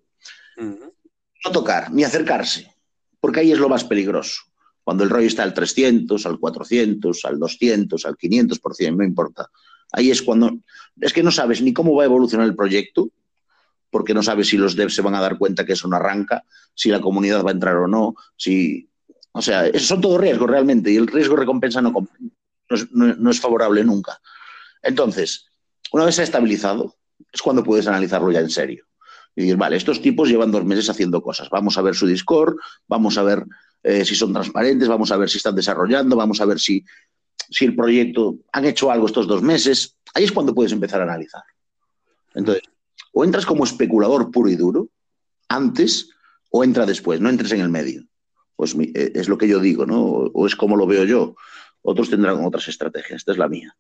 No 0.57 1.53
tocar, 1.53 1.93
ni 1.93 2.03
acercarse, 2.03 2.75
porque 3.21 3.41
ahí 3.41 3.53
es 3.53 3.59
lo 3.59 3.69
más 3.69 3.85
peligroso. 3.85 4.43
Cuando 4.83 5.05
el 5.05 5.11
rollo 5.11 5.29
está 5.29 5.45
al 5.45 5.55
300, 5.55 6.27
al 6.27 6.41
400, 6.41 7.25
al 7.25 7.39
200, 7.39 8.05
al 8.07 8.17
500%, 8.17 8.97
no 8.97 9.05
importa. 9.05 9.49
Ahí 9.93 10.11
es 10.11 10.23
cuando... 10.23 10.59
Es 11.01 11.13
que 11.13 11.23
no 11.23 11.31
sabes 11.31 11.63
ni 11.63 11.73
cómo 11.73 11.95
va 11.95 12.03
a 12.03 12.07
evolucionar 12.07 12.47
el 12.47 12.57
proyecto, 12.57 13.11
porque 13.93 14.15
no 14.15 14.23
sabes 14.23 14.49
si 14.49 14.57
los 14.57 14.75
devs 14.75 14.95
se 14.95 15.03
van 15.03 15.15
a 15.15 15.21
dar 15.21 15.37
cuenta 15.37 15.67
que 15.67 15.75
eso 15.75 15.87
no 15.87 15.97
arranca, 15.97 16.45
si 16.75 16.89
la 16.89 17.01
comunidad 17.01 17.45
va 17.45 17.51
a 17.51 17.53
entrar 17.53 17.77
o 17.77 17.87
no, 17.87 18.15
si... 18.37 18.89
O 19.35 19.41
sea, 19.41 19.67
esos 19.67 19.89
son 19.89 20.01
todos 20.01 20.21
riesgos 20.21 20.51
realmente, 20.51 20.91
y 20.91 20.97
el 20.97 21.07
riesgo 21.07 21.37
recompensa 21.37 21.81
no, 21.81 21.93
no 22.91 23.31
es, 23.31 23.41
favorable 23.41 23.85
nunca. 23.85 24.19
Entonces, 24.83 25.47
una 25.93 26.07
vez 26.07 26.15
se 26.15 26.23
ha 26.23 26.25
estabilizado, 26.25 26.97
es 27.31 27.41
cuando 27.41 27.63
puedes 27.63 27.87
analizarlo 27.87 28.31
ya 28.31 28.41
en 28.41 28.51
serio. 28.51 28.87
Y 29.35 29.43
decir, 29.43 29.57
vale, 29.57 29.77
estos 29.77 30.03
tipos 30.03 30.29
llevan 30.29 30.51
dos 30.51 30.65
meses 30.65 30.89
haciendo 30.91 31.23
cosas. 31.23 31.49
Vamos 31.51 31.79
a 31.79 31.83
ver 31.83 31.95
su 31.95 32.07
Discord, 32.07 32.57
vamos 32.89 33.17
a 33.17 33.23
ver 33.23 33.45
eh, 33.83 34.05
si 34.05 34.15
son 34.15 34.33
transparentes, 34.33 34.89
vamos 34.89 35.11
a 35.13 35.17
ver 35.17 35.31
si 35.31 35.39
están 35.39 35.55
desarrollando, 35.55 36.17
vamos 36.17 36.41
a 36.41 36.47
ver 36.47 36.59
si, 36.59 36.85
si 37.49 37.65
el 37.65 37.75
proyecto 37.75 38.37
han 38.53 38.67
hecho 38.67 38.91
algo 38.91 39.07
estos 39.07 39.27
dos 39.27 39.43
meses. 39.43 39.97
Ahí 40.15 40.25
es 40.25 40.33
cuando 40.33 40.55
puedes 40.55 40.73
empezar 40.73 41.01
a 41.01 41.05
analizar. 41.05 41.43
Entonces, 42.35 42.63
o 43.13 43.25
entras 43.25 43.47
como 43.47 43.65
especulador 43.65 44.31
puro 44.31 44.49
y 44.51 44.57
duro 44.57 44.89
antes 45.49 46.11
o 46.51 46.65
entra 46.65 46.87
después, 46.87 47.21
no 47.21 47.29
entres 47.29 47.53
en 47.53 47.61
el 47.61 47.69
medio. 47.69 48.05
Pues 48.57 48.75
eh, 48.75 49.13
es 49.15 49.29
lo 49.29 49.39
que 49.39 49.49
yo 49.49 49.59
digo, 49.59 49.87
¿no? 49.87 50.03
O 50.03 50.47
es 50.47 50.55
como 50.55 50.77
lo 50.77 50.87
veo 50.87 51.05
yo. 51.05 51.35
Otros 51.83 52.11
tendrán 52.11 52.45
otras 52.45 52.69
estrategias. 52.69 53.19
Esta 53.19 53.33
es 53.33 53.39
la 53.39 53.49
mía. 53.49 53.75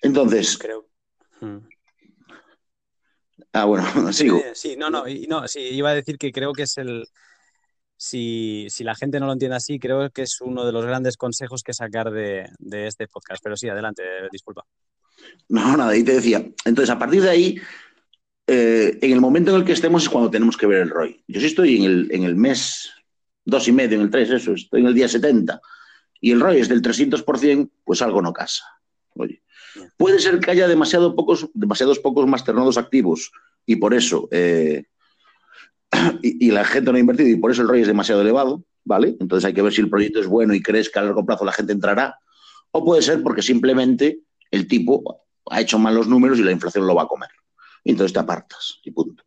Entonces. 0.00 0.56
Creo. 0.58 0.88
Hmm. 1.40 1.58
Ah, 3.52 3.64
bueno, 3.64 3.84
sigo. 4.12 4.42
Sí, 4.54 4.76
no, 4.76 4.90
no, 4.90 5.04
no, 5.28 5.48
sí, 5.48 5.60
iba 5.60 5.90
a 5.90 5.94
decir 5.94 6.18
que 6.18 6.32
creo 6.32 6.52
que 6.52 6.62
es 6.62 6.78
el. 6.78 7.06
Si, 7.96 8.68
la 8.80 8.94
gente 8.94 9.20
no 9.20 9.26
lo 9.26 9.32
entiende 9.32 9.56
así, 9.56 9.78
creo 9.78 10.10
que 10.10 10.22
es 10.22 10.40
uno 10.40 10.66
de 10.66 10.72
los 10.72 10.84
grandes 10.84 11.16
consejos 11.16 11.62
que 11.62 11.72
sacar 11.72 12.10
de, 12.10 12.50
este 12.70 13.06
podcast. 13.08 13.42
Pero 13.42 13.56
sí, 13.56 13.68
adelante, 13.68 14.02
disculpa. 14.30 14.64
No, 15.48 15.76
nada, 15.76 15.90
ahí 15.90 16.02
te 16.02 16.14
decía. 16.14 16.44
Entonces, 16.64 16.90
a 16.90 16.98
partir 16.98 17.22
de 17.22 17.30
ahí, 17.30 17.60
eh, 18.46 18.98
en 19.00 19.12
el 19.12 19.20
momento 19.20 19.50
en 19.50 19.58
el 19.58 19.64
que 19.64 19.72
estemos 19.72 20.02
es 20.02 20.08
cuando 20.08 20.30
tenemos 20.30 20.56
que 20.56 20.66
ver 20.66 20.82
el 20.82 20.90
ROI. 20.90 21.24
Yo 21.26 21.40
sí 21.40 21.46
estoy 21.46 21.76
en 21.76 21.84
el, 21.84 22.08
en 22.10 22.24
el 22.24 22.36
mes 22.36 22.90
dos 23.44 23.68
y 23.68 23.72
medio, 23.72 23.96
en 23.96 24.04
el 24.04 24.10
tres, 24.10 24.30
eso, 24.30 24.52
estoy 24.52 24.80
en 24.80 24.86
el 24.86 24.94
día 24.94 25.08
70 25.08 25.60
y 26.20 26.32
el 26.32 26.40
ROI 26.40 26.60
es 26.60 26.68
del 26.68 26.82
300%, 26.82 27.70
pues 27.84 28.02
algo 28.02 28.22
no 28.22 28.32
casa. 28.32 28.64
Oye, 29.14 29.42
puede 29.96 30.18
ser 30.18 30.40
que 30.40 30.50
haya 30.50 30.66
demasiado 30.66 31.14
pocos, 31.14 31.48
demasiados 31.54 31.98
pocos 31.98 32.26
masternodos 32.26 32.78
activos 32.78 33.30
y 33.66 33.76
por 33.76 33.94
eso 33.94 34.28
eh, 34.30 34.84
y, 36.22 36.50
la 36.50 36.64
gente 36.64 36.90
no 36.90 36.96
ha 36.96 37.00
invertido 37.00 37.28
y 37.28 37.36
por 37.36 37.50
eso 37.50 37.62
el 37.62 37.68
ROI 37.68 37.82
es 37.82 37.86
demasiado 37.86 38.22
elevado, 38.22 38.64
¿vale? 38.84 39.16
Entonces 39.20 39.44
hay 39.44 39.54
que 39.54 39.62
ver 39.62 39.72
si 39.72 39.80
el 39.80 39.90
proyecto 39.90 40.20
es 40.20 40.26
bueno 40.26 40.54
y 40.54 40.62
crees 40.62 40.90
que 40.90 40.98
a 40.98 41.02
largo 41.02 41.24
plazo 41.24 41.44
la 41.44 41.52
gente 41.52 41.72
entrará. 41.72 42.18
O 42.72 42.84
puede 42.84 43.02
ser 43.02 43.22
porque 43.22 43.42
simplemente 43.42 44.20
el 44.50 44.66
tipo 44.66 45.24
ha 45.50 45.60
hecho 45.60 45.78
mal 45.78 45.94
los 45.94 46.08
números 46.08 46.38
y 46.38 46.42
la 46.42 46.52
inflación 46.52 46.86
lo 46.86 46.94
va 46.94 47.02
a 47.02 47.06
comer. 47.06 47.30
Y 47.84 47.90
entonces 47.90 48.12
te 48.12 48.18
apartas 48.18 48.80
y 48.82 48.90
punto. 48.90 49.22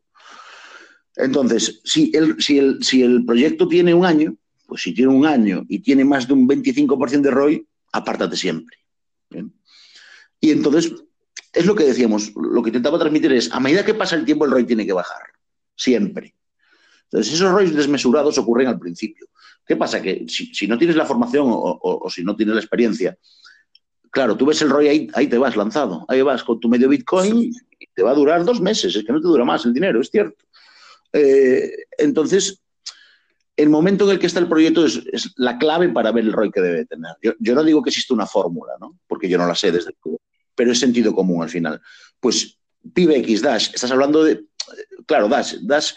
Entonces, 1.15 1.81
si 1.83 2.11
el, 2.13 2.41
si 2.41 2.59
el, 2.59 2.83
si 2.83 3.01
el 3.01 3.25
proyecto 3.25 3.67
tiene 3.67 3.93
un 3.93 4.05
año, 4.05 4.35
pues 4.67 4.81
si 4.81 4.93
tiene 4.93 5.11
un 5.11 5.25
año 5.25 5.65
y 5.67 5.79
tiene 5.79 6.03
más 6.03 6.27
de 6.27 6.33
un 6.33 6.47
25% 6.47 7.21
de 7.21 7.31
ROI, 7.31 7.67
apártate 7.91 8.35
siempre. 8.35 8.77
Y 10.39 10.51
entonces, 10.51 10.93
es 11.53 11.65
lo 11.65 11.73
que 11.73 11.85
decíamos, 11.85 12.31
lo 12.35 12.61
que 12.61 12.69
intentaba 12.69 12.99
transmitir 12.99 13.31
es, 13.33 13.51
a 13.51 13.59
medida 13.59 13.83
que 13.83 13.95
pasa 13.95 14.15
el 14.15 14.25
tiempo, 14.25 14.45
el 14.45 14.51
ROI 14.51 14.65
tiene 14.65 14.85
que 14.85 14.93
bajar, 14.93 15.23
siempre. 15.75 16.35
Entonces, 17.05 17.33
esos 17.33 17.51
ROIs 17.51 17.73
desmesurados 17.73 18.37
ocurren 18.37 18.67
al 18.67 18.79
principio. 18.79 19.27
¿Qué 19.65 19.75
pasa? 19.75 20.01
Que 20.01 20.25
si, 20.27 20.67
no 20.67 20.77
tienes 20.77 20.95
la 20.95 21.05
formación 21.05 21.45
o, 21.49 22.07
si 22.09 22.23
no 22.23 22.35
tienes 22.35 22.55
la 22.55 22.61
experiencia, 22.61 23.17
claro, 24.11 24.37
tú 24.37 24.45
ves 24.45 24.61
el 24.61 24.69
ROI 24.69 25.09
ahí, 25.13 25.27
te 25.27 25.37
vas 25.37 25.55
lanzado, 25.55 26.05
ahí 26.07 26.21
vas 26.21 26.43
con 26.43 26.59
tu 26.59 26.69
medio 26.69 26.89
Bitcoin 26.89 27.51
te 27.97 28.03
va 28.03 28.11
a 28.11 28.13
durar 28.13 28.45
dos 28.45 28.61
meses, 28.61 28.95
es 28.95 29.03
que 29.03 29.11
no 29.11 29.19
te 29.19 29.27
dura 29.27 29.43
más 29.43 29.65
el 29.65 29.73
dinero, 29.73 29.99
es 29.99 30.11
cierto. 30.11 30.45
Eh, 31.11 31.71
entonces, 31.97 32.61
el 33.55 33.69
momento 33.69 34.05
en 34.05 34.11
el 34.11 34.19
que 34.19 34.27
está 34.27 34.39
el 34.39 34.47
proyecto 34.47 34.85
es, 34.85 35.01
la 35.35 35.57
clave 35.57 35.89
para 35.89 36.11
ver 36.11 36.25
el 36.25 36.31
ROI 36.31 36.51
que 36.51 36.61
debe 36.61 36.85
tener. 36.85 37.13
Yo, 37.39 37.55
no 37.55 37.63
digo 37.63 37.81
que 37.81 37.89
exista 37.89 38.13
una 38.13 38.27
fórmula, 38.27 38.73
¿no? 38.79 38.99
porque 39.07 39.27
yo 39.27 39.39
no 39.39 39.47
la 39.47 39.55
sé 39.55 39.71
desde 39.71 39.95
luego, 40.05 40.21
pero 40.53 40.73
es 40.73 40.79
sentido 40.79 41.11
común 41.11 41.41
al 41.41 41.49
final. 41.49 41.81
Pues 42.19 42.59
PIBX, 42.93 43.41
Dash, 43.41 43.69
estás 43.73 43.89
hablando 43.89 44.23
de... 44.23 44.45
Claro, 45.07 45.27
Dash, 45.27 45.55
Dash, 45.63 45.93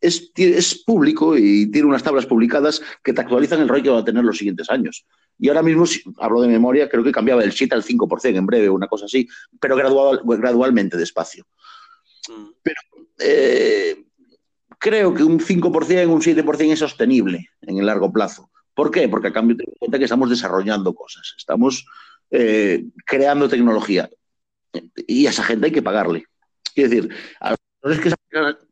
Es, 0.00 0.82
público 0.84 1.36
y 1.36 1.70
tiene 1.70 1.88
unas 1.88 2.02
tablas 2.02 2.26
publicadas 2.26 2.82
que 3.02 3.12
te 3.12 3.20
actualizan 3.20 3.60
el 3.60 3.68
ROI 3.68 3.82
que 3.82 3.90
va 3.90 4.00
a 4.00 4.04
tener 4.04 4.24
los 4.24 4.38
siguientes 4.38 4.68
años. 4.70 5.06
Y 5.38 5.48
ahora 5.48 5.62
mismo, 5.62 5.86
si 5.86 6.02
hablo 6.18 6.40
de 6.42 6.48
memoria, 6.48 6.88
creo 6.88 7.04
que 7.04 7.12
cambiaba 7.12 7.42
del 7.42 7.52
7 7.52 7.74
al 7.74 7.84
5% 7.84 8.36
en 8.36 8.46
breve, 8.46 8.68
una 8.68 8.88
cosa 8.88 9.06
así, 9.06 9.28
pero 9.60 9.76
gradual, 9.76 10.20
gradualmente 10.24 10.96
despacio. 10.96 11.46
Mm. 12.28 12.48
Pero 12.62 12.80
eh, 13.20 14.04
creo 14.78 15.14
que 15.14 15.22
un 15.22 15.38
5%, 15.38 16.08
un 16.08 16.20
7% 16.20 16.72
es 16.72 16.78
sostenible 16.78 17.50
en 17.62 17.78
el 17.78 17.86
largo 17.86 18.12
plazo. 18.12 18.50
¿Por 18.74 18.90
qué? 18.90 19.08
Porque 19.08 19.28
a 19.28 19.32
cambio 19.32 19.56
ten 19.56 19.68
en 19.68 19.74
cuenta 19.78 19.98
que 19.98 20.04
estamos 20.04 20.30
desarrollando 20.30 20.94
cosas, 20.94 21.34
estamos 21.36 21.84
eh, 22.30 22.84
creando 23.04 23.48
tecnología 23.48 24.08
y 25.06 25.26
a 25.26 25.30
esa 25.30 25.42
gente 25.42 25.66
hay 25.66 25.72
que 25.72 25.82
pagarle. 25.82 26.24
Es 26.74 26.90
decir, 26.90 27.12
a 27.40 27.56
los 27.82 27.98
que 27.98 28.12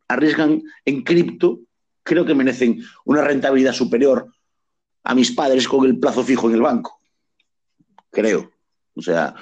arriesgan 0.08 0.62
en 0.84 1.02
cripto, 1.02 1.60
creo 2.02 2.24
que 2.24 2.34
merecen 2.34 2.82
una 3.04 3.22
rentabilidad 3.22 3.72
superior 3.72 4.32
a 5.04 5.14
mis 5.14 5.32
padres 5.32 5.68
con 5.68 5.84
el 5.86 5.98
plazo 5.98 6.22
fijo 6.24 6.48
en 6.48 6.54
el 6.54 6.62
banco. 6.62 7.00
Creo. 8.10 8.50
O 8.94 9.02
sea, 9.02 9.34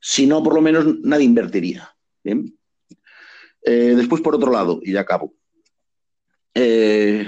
si 0.00 0.26
no, 0.26 0.42
por 0.42 0.54
lo 0.54 0.60
menos 0.60 0.84
nadie 1.00 1.24
invertiría. 1.24 1.94
¿Bien? 2.22 2.58
Eh, 3.62 3.94
después, 3.96 4.20
por 4.20 4.34
otro 4.34 4.50
lado, 4.50 4.80
y 4.82 4.92
ya 4.92 5.00
acabo. 5.00 5.34
Eh, 6.54 7.26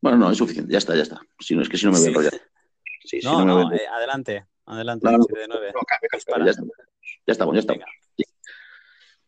bueno, 0.00 0.18
no, 0.18 0.30
es 0.30 0.38
suficiente, 0.38 0.72
ya 0.72 0.78
está, 0.78 0.94
ya 0.94 1.02
está. 1.02 1.20
Si 1.40 1.54
no, 1.54 1.62
es 1.62 1.68
que 1.68 1.76
si 1.76 1.86
no 1.86 1.92
me 1.92 1.98
voy 1.98 2.06
a 2.06 2.10
enrollar. 2.10 2.32
no, 3.22 3.44
no, 3.44 3.72
eh, 3.72 3.86
adelante, 3.86 4.46
adelante. 4.66 5.08
ya, 5.08 5.20
estamos, 7.32 7.54
ya 7.54 7.60
estamos. 7.60 7.84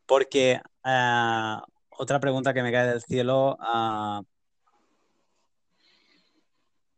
Porque 0.06 0.60
eh, 0.84 1.56
otra 2.00 2.18
pregunta 2.18 2.54
que 2.54 2.62
me 2.62 2.72
cae 2.72 2.88
del 2.88 3.02
cielo. 3.02 3.58
Ah, 3.60 4.22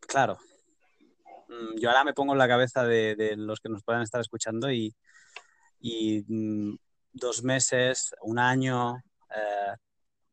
claro, 0.00 0.38
mm, 1.48 1.80
yo 1.80 1.88
ahora 1.90 2.04
me 2.04 2.14
pongo 2.14 2.32
en 2.32 2.38
la 2.38 2.46
cabeza 2.46 2.84
de, 2.84 3.34
los 3.36 3.58
que 3.60 3.68
nos 3.68 3.82
puedan 3.82 4.02
estar 4.02 4.20
escuchando 4.20 4.70
y, 4.70 4.94
mm, 6.28 6.76
dos 7.12 7.42
meses, 7.42 8.14
un 8.22 8.38
año, 8.38 9.02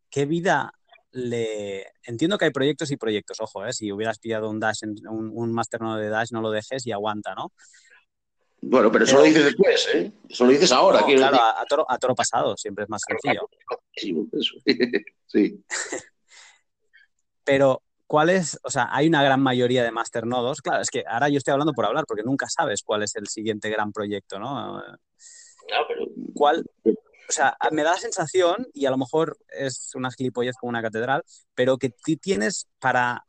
¿qué 0.09 0.26
vida 0.26 0.72
le... 1.11 1.88
Entiendo 2.03 2.38
que 2.38 2.45
hay 2.45 2.51
proyectos 2.51 2.91
y 2.91 2.97
proyectos, 2.97 3.39
ojo, 3.41 3.65
¿eh? 3.65 3.74
si 3.74 3.91
hubieras 3.91 4.20
pillado 4.20 4.49
un 4.49 4.59
Dash, 4.59 4.84
un, 4.84 5.32
un 5.34 5.51
masternodo 5.51 5.97
de 5.97 6.09
Dash, 6.09 6.32
no 6.32 6.41
lo 6.41 6.51
dejes 6.51 6.86
y 6.86 6.91
aguanta, 6.91 7.34
¿no? 7.34 7.51
Bueno, 8.62 8.91
pero 8.91 9.05
eso 9.05 9.18
lo 9.18 9.24
dices 9.24 9.45
después, 9.45 9.88
¿eh? 9.93 10.12
Eso 10.30 10.45
lo 10.45 10.51
dices 10.51 10.72
ahora. 10.72 11.03
claro, 11.05 11.38
a, 11.38 11.66
toro, 11.66 11.86
a, 11.89 11.97
toro, 11.97 12.16
pasado 12.16 12.57
siempre 12.57 12.84
es 12.84 12.89
más 12.89 13.01
sencillo. 13.07 13.49
Sí. 15.32 15.64
pero, 17.43 17.84
¿cuál 18.07 18.32
es? 18.32 18.60
O 18.64 18.72
sea, 18.72 18.88
hay 18.91 19.07
una 19.07 19.22
gran 19.22 19.39
mayoría 19.41 19.84
de 19.84 19.91
masternodos. 19.91 20.62
Claro, 20.62 20.82
es 20.82 20.89
que 20.89 21.03
ahora 21.07 21.30
yo 21.30 21.38
estoy 21.38 21.51
hablando 21.51 21.74
por 21.74 21.86
hablar, 21.86 22.05
porque 22.07 22.24
nunca 22.24 22.47
sabes 22.49 22.82
cuál 22.82 23.03
es 23.03 23.16
el 23.16 23.28
siguiente 23.28 23.70
gran 23.70 23.91
proyecto, 23.91 24.39
¿no? 24.39 24.82
Claro, 25.68 25.86
pero... 25.88 26.05
¿Cuál, 26.34 26.66
o 27.30 27.32
sea, 27.32 27.55
me 27.72 27.84
da 27.84 27.91
la 27.91 27.97
sensación, 27.97 28.68
y 28.74 28.88
a 28.88 28.89
lo 28.89 28.97
mejor 28.97 29.38
es 29.49 29.91
una 29.93 30.10
gilipollez 30.10 30.55
como 30.60 30.72
una 30.72 30.82
catedral, 30.82 31.24
pero 31.53 31.78
que 31.78 31.91
tienes 32.20 32.68
para 32.80 33.24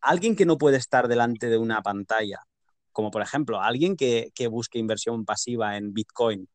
alguien 0.00 0.34
que 0.34 0.44
no 0.44 0.58
puede 0.58 0.76
estar 0.76 1.06
delante 1.06 1.48
de 1.48 1.56
una 1.56 1.80
pantalla, 1.82 2.40
como 2.98 3.12
por 3.12 3.22
ejemplo 3.22 3.60
alguien 3.60 3.96
que, 3.96 4.32
que 4.34 4.48
busque 4.48 4.80
inversión 4.80 5.24
pasiva 5.24 5.76
en 5.76 5.94
Bitcoin 5.94 6.48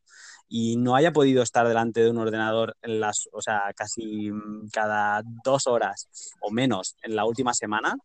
y 0.50 0.76
no 0.76 0.94
haya 0.94 1.14
podido 1.14 1.42
estar 1.42 1.66
delante 1.66 2.02
de 2.02 2.10
un 2.10 2.18
ordenador 2.18 2.76
en 2.82 3.00
las, 3.00 3.30
o 3.32 3.42
sea, 3.42 3.72
casi 3.74 4.30
cada 4.74 5.22
dos 5.46 5.68
horas 5.68 6.10
o 6.42 6.52
menos 6.52 6.98
en 7.02 7.16
la 7.16 7.24
última 7.24 7.54
semana, 7.54 7.96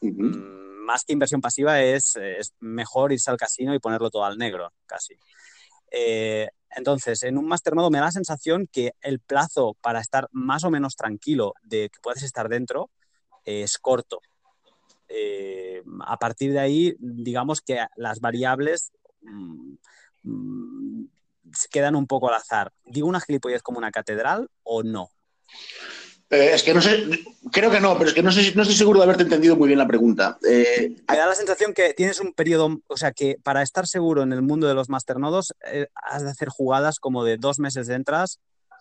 mm, 0.00 0.84
más 0.84 1.04
que 1.04 1.12
inversión 1.12 1.40
pasiva 1.40 1.80
es, 1.80 2.16
es, 2.16 2.54
mejor 2.58 3.12
irse 3.12 3.30
al 3.30 3.36
casino 3.36 3.72
y 3.72 3.78
ponerlo 3.78 4.10
todo 4.10 4.24
al 4.24 4.36
negro, 4.36 4.72
casi. 4.86 5.14
Eh, 5.92 6.48
entonces, 6.70 7.22
en 7.22 7.38
un 7.38 7.46
masternodo 7.46 7.88
me 7.88 7.98
da 7.98 8.06
la 8.06 8.10
sensación 8.10 8.66
que 8.66 8.94
el 9.00 9.20
plazo 9.20 9.76
para 9.80 10.00
estar 10.00 10.26
más 10.32 10.64
o 10.64 10.72
menos 10.72 10.96
tranquilo 10.96 11.54
de 11.62 11.88
que 11.88 12.00
puedes 12.02 12.24
estar 12.24 12.48
dentro 12.48 12.90
es 13.44 13.78
corto. 13.78 14.22
Eh, 15.08 15.82
a 16.04 16.18
partir 16.18 16.52
de 16.52 16.58
ahí, 16.58 16.96
digamos 16.98 17.60
que 17.60 17.84
las 17.96 18.20
variables 18.20 18.92
mmm, 19.22 19.74
mmm, 20.22 21.04
quedan 21.70 21.96
un 21.96 22.06
poco 22.06 22.28
al 22.28 22.34
azar. 22.34 22.72
¿Digo 22.84 23.08
una 23.08 23.20
gilipollez 23.20 23.62
como 23.62 23.78
una 23.78 23.90
catedral 23.90 24.48
o 24.62 24.82
no? 24.82 25.10
Eh, 26.28 26.50
es 26.54 26.64
que 26.64 26.74
no 26.74 26.82
sé, 26.82 27.04
creo 27.52 27.70
que 27.70 27.80
no, 27.80 27.96
pero 27.96 28.08
es 28.08 28.14
que 28.14 28.22
no, 28.22 28.32
sé, 28.32 28.52
no 28.56 28.62
estoy 28.62 28.76
seguro 28.76 28.98
de 28.98 29.04
haberte 29.04 29.22
entendido 29.22 29.54
muy 29.54 29.68
bien 29.68 29.78
la 29.78 29.86
pregunta. 29.86 30.38
Eh, 30.48 30.96
Me 31.08 31.16
da 31.16 31.26
la 31.26 31.36
sensación 31.36 31.72
que 31.72 31.94
tienes 31.94 32.18
un 32.18 32.32
periodo, 32.32 32.80
o 32.88 32.96
sea, 32.96 33.12
que 33.12 33.36
para 33.44 33.62
estar 33.62 33.86
seguro 33.86 34.22
en 34.22 34.32
el 34.32 34.42
mundo 34.42 34.66
de 34.66 34.74
los 34.74 34.88
masternodos 34.88 35.54
eh, 35.64 35.86
has 35.94 36.24
de 36.24 36.30
hacer 36.30 36.48
jugadas 36.48 36.98
como 36.98 37.22
de 37.22 37.36
dos 37.36 37.60
meses 37.60 37.88
entras, 37.88 38.40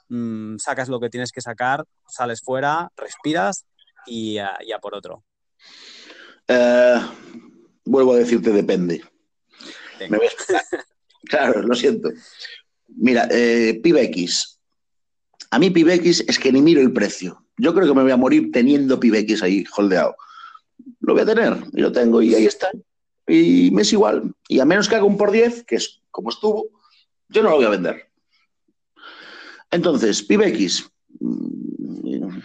mmm, 0.09 0.57
sacas 0.57 0.89
lo 0.89 0.99
que 0.99 1.11
tienes 1.11 1.31
que 1.31 1.41
sacar, 1.41 1.85
sales 2.07 2.41
fuera, 2.41 2.89
respiras 2.97 3.65
y 4.07 4.33
ya, 4.35 4.57
ya 4.67 4.79
por 4.79 4.95
otro. 4.95 5.23
Eh, 6.47 7.01
vuelvo 7.85 8.13
a 8.13 8.17
decirte, 8.17 8.51
depende. 8.51 9.03
Me 10.09 10.19
claro, 11.25 11.61
lo 11.61 11.75
siento. 11.75 12.09
Mira, 12.87 13.27
eh, 13.31 13.79
PIBX, 13.81 14.59
a 15.51 15.59
mí 15.59 15.69
PIBX 15.69 16.25
es 16.27 16.39
que 16.39 16.51
ni 16.51 16.61
miro 16.61 16.81
el 16.81 16.93
precio. 16.93 17.43
Yo 17.57 17.73
creo 17.73 17.87
que 17.87 17.93
me 17.93 18.03
voy 18.03 18.11
a 18.11 18.17
morir 18.17 18.51
teniendo 18.51 18.99
PIBX 18.99 19.43
ahí 19.43 19.63
holdeado. 19.75 20.15
Lo 20.99 21.13
voy 21.13 21.21
a 21.21 21.25
tener 21.25 21.57
y 21.73 21.81
lo 21.81 21.91
tengo 21.91 22.21
y 22.21 22.35
ahí 22.35 22.45
está. 22.45 22.71
Y 23.27 23.71
me 23.71 23.81
es 23.81 23.93
igual. 23.93 24.33
Y 24.47 24.59
a 24.59 24.65
menos 24.65 24.87
que 24.87 24.95
haga 24.95 25.05
un 25.05 25.17
por 25.17 25.31
10, 25.31 25.63
que 25.63 25.75
es 25.75 26.01
como 26.11 26.29
estuvo, 26.29 26.69
yo 27.29 27.41
no 27.41 27.49
lo 27.49 27.55
voy 27.55 27.65
a 27.65 27.69
vender. 27.69 28.09
Entonces, 29.71 30.21
PIBX, 30.23 30.89
mm, 31.19 32.39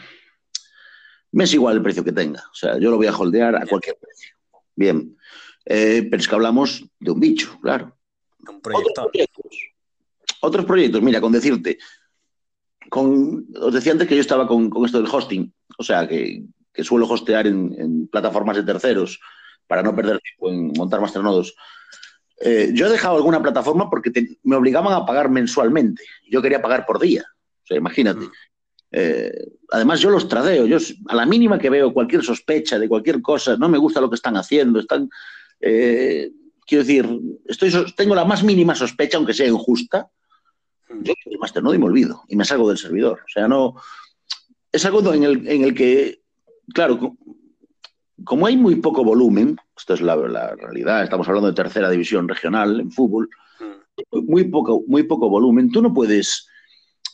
me 1.32 1.44
es 1.44 1.54
igual 1.54 1.76
el 1.76 1.82
precio 1.82 2.04
que 2.04 2.12
tenga. 2.12 2.42
O 2.50 2.54
sea, 2.54 2.78
yo 2.78 2.90
lo 2.90 2.96
voy 2.96 3.06
a 3.06 3.16
holdear 3.16 3.56
a 3.56 3.66
cualquier 3.66 3.96
precio. 3.96 4.34
Bien. 4.74 5.16
Eh, 5.64 6.06
pero 6.10 6.20
es 6.20 6.28
que 6.28 6.34
hablamos 6.34 6.84
de 6.98 7.10
un 7.10 7.20
bicho, 7.20 7.58
claro. 7.60 7.96
Un 8.48 8.60
proyecto. 8.60 8.90
Otros 8.90 9.10
proyectos. 9.12 9.56
Otros 10.42 10.64
proyectos, 10.64 11.02
mira, 11.02 11.20
con 11.20 11.32
decirte, 11.32 11.78
con, 12.88 13.46
os 13.60 13.74
decía 13.74 13.92
antes 13.92 14.08
que 14.08 14.14
yo 14.14 14.22
estaba 14.22 14.46
con, 14.46 14.70
con 14.70 14.86
esto 14.86 15.00
del 15.00 15.10
hosting, 15.10 15.52
o 15.76 15.82
sea, 15.82 16.08
que, 16.08 16.44
que 16.72 16.82
suelo 16.82 17.06
hostear 17.06 17.46
en, 17.46 17.74
en, 17.78 18.08
plataformas 18.08 18.56
de 18.56 18.62
terceros 18.62 19.20
para 19.66 19.82
no 19.82 19.94
perder 19.94 20.18
tiempo 20.20 20.50
en 20.50 20.72
montar 20.76 21.00
masternodos. 21.00 21.54
Eh, 22.40 22.70
yo 22.72 22.86
he 22.86 22.90
dejado 22.90 23.16
alguna 23.16 23.42
plataforma 23.42 23.90
porque 23.90 24.10
te, 24.10 24.38
me 24.42 24.56
obligaban 24.56 24.94
a 24.94 25.04
pagar 25.04 25.30
mensualmente. 25.30 26.02
Yo 26.28 26.40
quería 26.40 26.62
pagar 26.62 26.86
por 26.86 26.98
día. 26.98 27.24
O 27.62 27.66
sea, 27.66 27.76
imagínate. 27.76 28.26
Eh, 28.92 29.32
además, 29.70 30.00
yo 30.00 30.10
los 30.10 30.28
tradeo. 30.28 30.66
Yo, 30.66 30.78
a 31.08 31.14
la 31.14 31.26
mínima 31.26 31.58
que 31.58 31.70
veo 31.70 31.92
cualquier 31.92 32.22
sospecha 32.22 32.78
de 32.78 32.88
cualquier 32.88 33.22
cosa, 33.22 33.56
no 33.56 33.68
me 33.68 33.78
gusta 33.78 34.00
lo 34.00 34.08
que 34.08 34.16
están 34.16 34.36
haciendo. 34.36 34.80
Están, 34.80 35.08
eh, 35.60 36.30
quiero 36.66 36.84
decir, 36.84 37.20
estoy, 37.46 37.72
tengo 37.96 38.14
la 38.14 38.24
más 38.24 38.42
mínima 38.42 38.74
sospecha, 38.74 39.16
aunque 39.16 39.34
sea 39.34 39.46
injusta, 39.46 40.08
yo 41.02 41.14
el 41.26 41.38
masternodo 41.38 41.74
y 41.74 41.78
me 41.78 41.86
olvido 41.86 42.22
y 42.28 42.36
me 42.36 42.44
salgo 42.44 42.68
del 42.68 42.78
servidor. 42.78 43.20
O 43.24 43.28
sea, 43.28 43.46
no. 43.46 43.74
Es 44.72 44.84
algo 44.84 45.12
en 45.12 45.24
el, 45.24 45.48
en 45.48 45.64
el 45.64 45.74
que, 45.74 46.22
claro, 46.72 47.16
como 48.24 48.46
hay 48.46 48.56
muy 48.56 48.76
poco 48.76 49.02
volumen, 49.02 49.56
esto 49.76 49.94
es 49.94 50.00
la, 50.00 50.14
la, 50.14 50.54
realidad, 50.54 51.02
estamos 51.02 51.26
hablando 51.26 51.48
de 51.48 51.54
tercera 51.54 51.90
división 51.90 52.28
regional 52.28 52.78
en 52.78 52.90
fútbol, 52.90 53.28
muy 54.12 54.44
poco, 54.44 54.82
muy 54.86 55.02
poco 55.04 55.28
volumen, 55.28 55.70
tú 55.70 55.82
no 55.82 55.92
puedes 55.92 56.49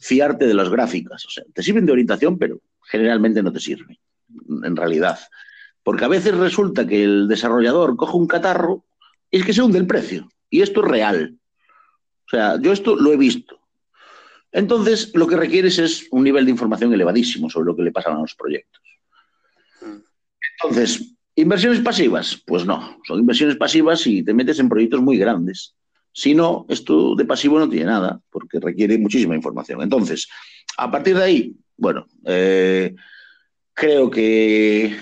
fiarte 0.07 0.47
de 0.47 0.55
las 0.55 0.69
gráficas. 0.69 1.25
O 1.27 1.31
sea, 1.31 1.45
te 1.53 1.63
sirven 1.63 1.85
de 1.85 1.93
orientación, 1.93 2.39
pero 2.39 2.61
generalmente 2.85 3.43
no 3.43 3.53
te 3.53 3.61
sirven, 3.61 3.99
en 4.63 4.77
realidad. 4.77 5.19
Porque 5.83 6.05
a 6.05 6.09
veces 6.09 6.37
resulta 6.37 6.87
que 6.87 7.03
el 7.03 7.29
desarrollador 7.29 7.97
coge 7.97 8.17
un 8.17 8.29
catarro 8.29 8.85
y 9.31 9.39
es 9.39 9.45
que 9.45 9.53
se 9.53 9.63
hunde 9.63 9.79
el 9.79 9.87
precio. 9.87 10.29
Y 10.49 10.63
esto 10.63 10.85
es 10.85 10.91
real. 10.91 11.37
O 12.27 12.29
sea, 12.31 12.61
yo 12.61 12.73
esto 12.73 12.95
lo 12.97 13.13
he 13.13 13.17
visto. 13.17 13.61
Entonces, 14.53 15.11
lo 15.15 15.27
que 15.27 15.37
requieres 15.37 15.79
es 15.79 16.07
un 16.11 16.25
nivel 16.25 16.45
de 16.45 16.53
información 16.53 16.93
elevadísimo 16.93 17.51
sobre 17.51 17.67
lo 17.67 17.77
que 17.77 17.83
le 17.83 17.93
pasa 17.93 18.11
a 18.11 18.21
los 18.21 18.35
proyectos. 18.35 18.83
Entonces, 20.61 21.15
¿inversiones 21.35 21.81
pasivas? 21.81 22.43
Pues 22.47 22.65
no, 22.65 22.99
son 23.07 23.21
inversiones 23.21 23.57
pasivas 23.57 24.07
y 24.07 24.23
te 24.23 24.33
metes 24.33 24.59
en 24.61 24.69
proyectos 24.69 25.03
muy 25.03 25.19
grandes. 25.19 25.75
Si 26.17 26.35
no, 26.35 26.65
esto 26.71 27.15
de 27.15 27.27
pasivo 27.27 27.59
no 27.59 27.69
tiene 27.69 27.85
nada, 27.85 28.19
porque 28.31 28.59
requiere 28.59 28.97
muchísima 28.97 29.35
información. 29.35 29.83
Entonces, 29.83 30.27
a 30.79 30.91
partir 30.91 31.15
de 31.15 31.23
ahí, 31.23 31.57
bueno, 31.77 32.07
eh, 32.25 32.95
creo 33.75 34.09
que... 34.09 34.97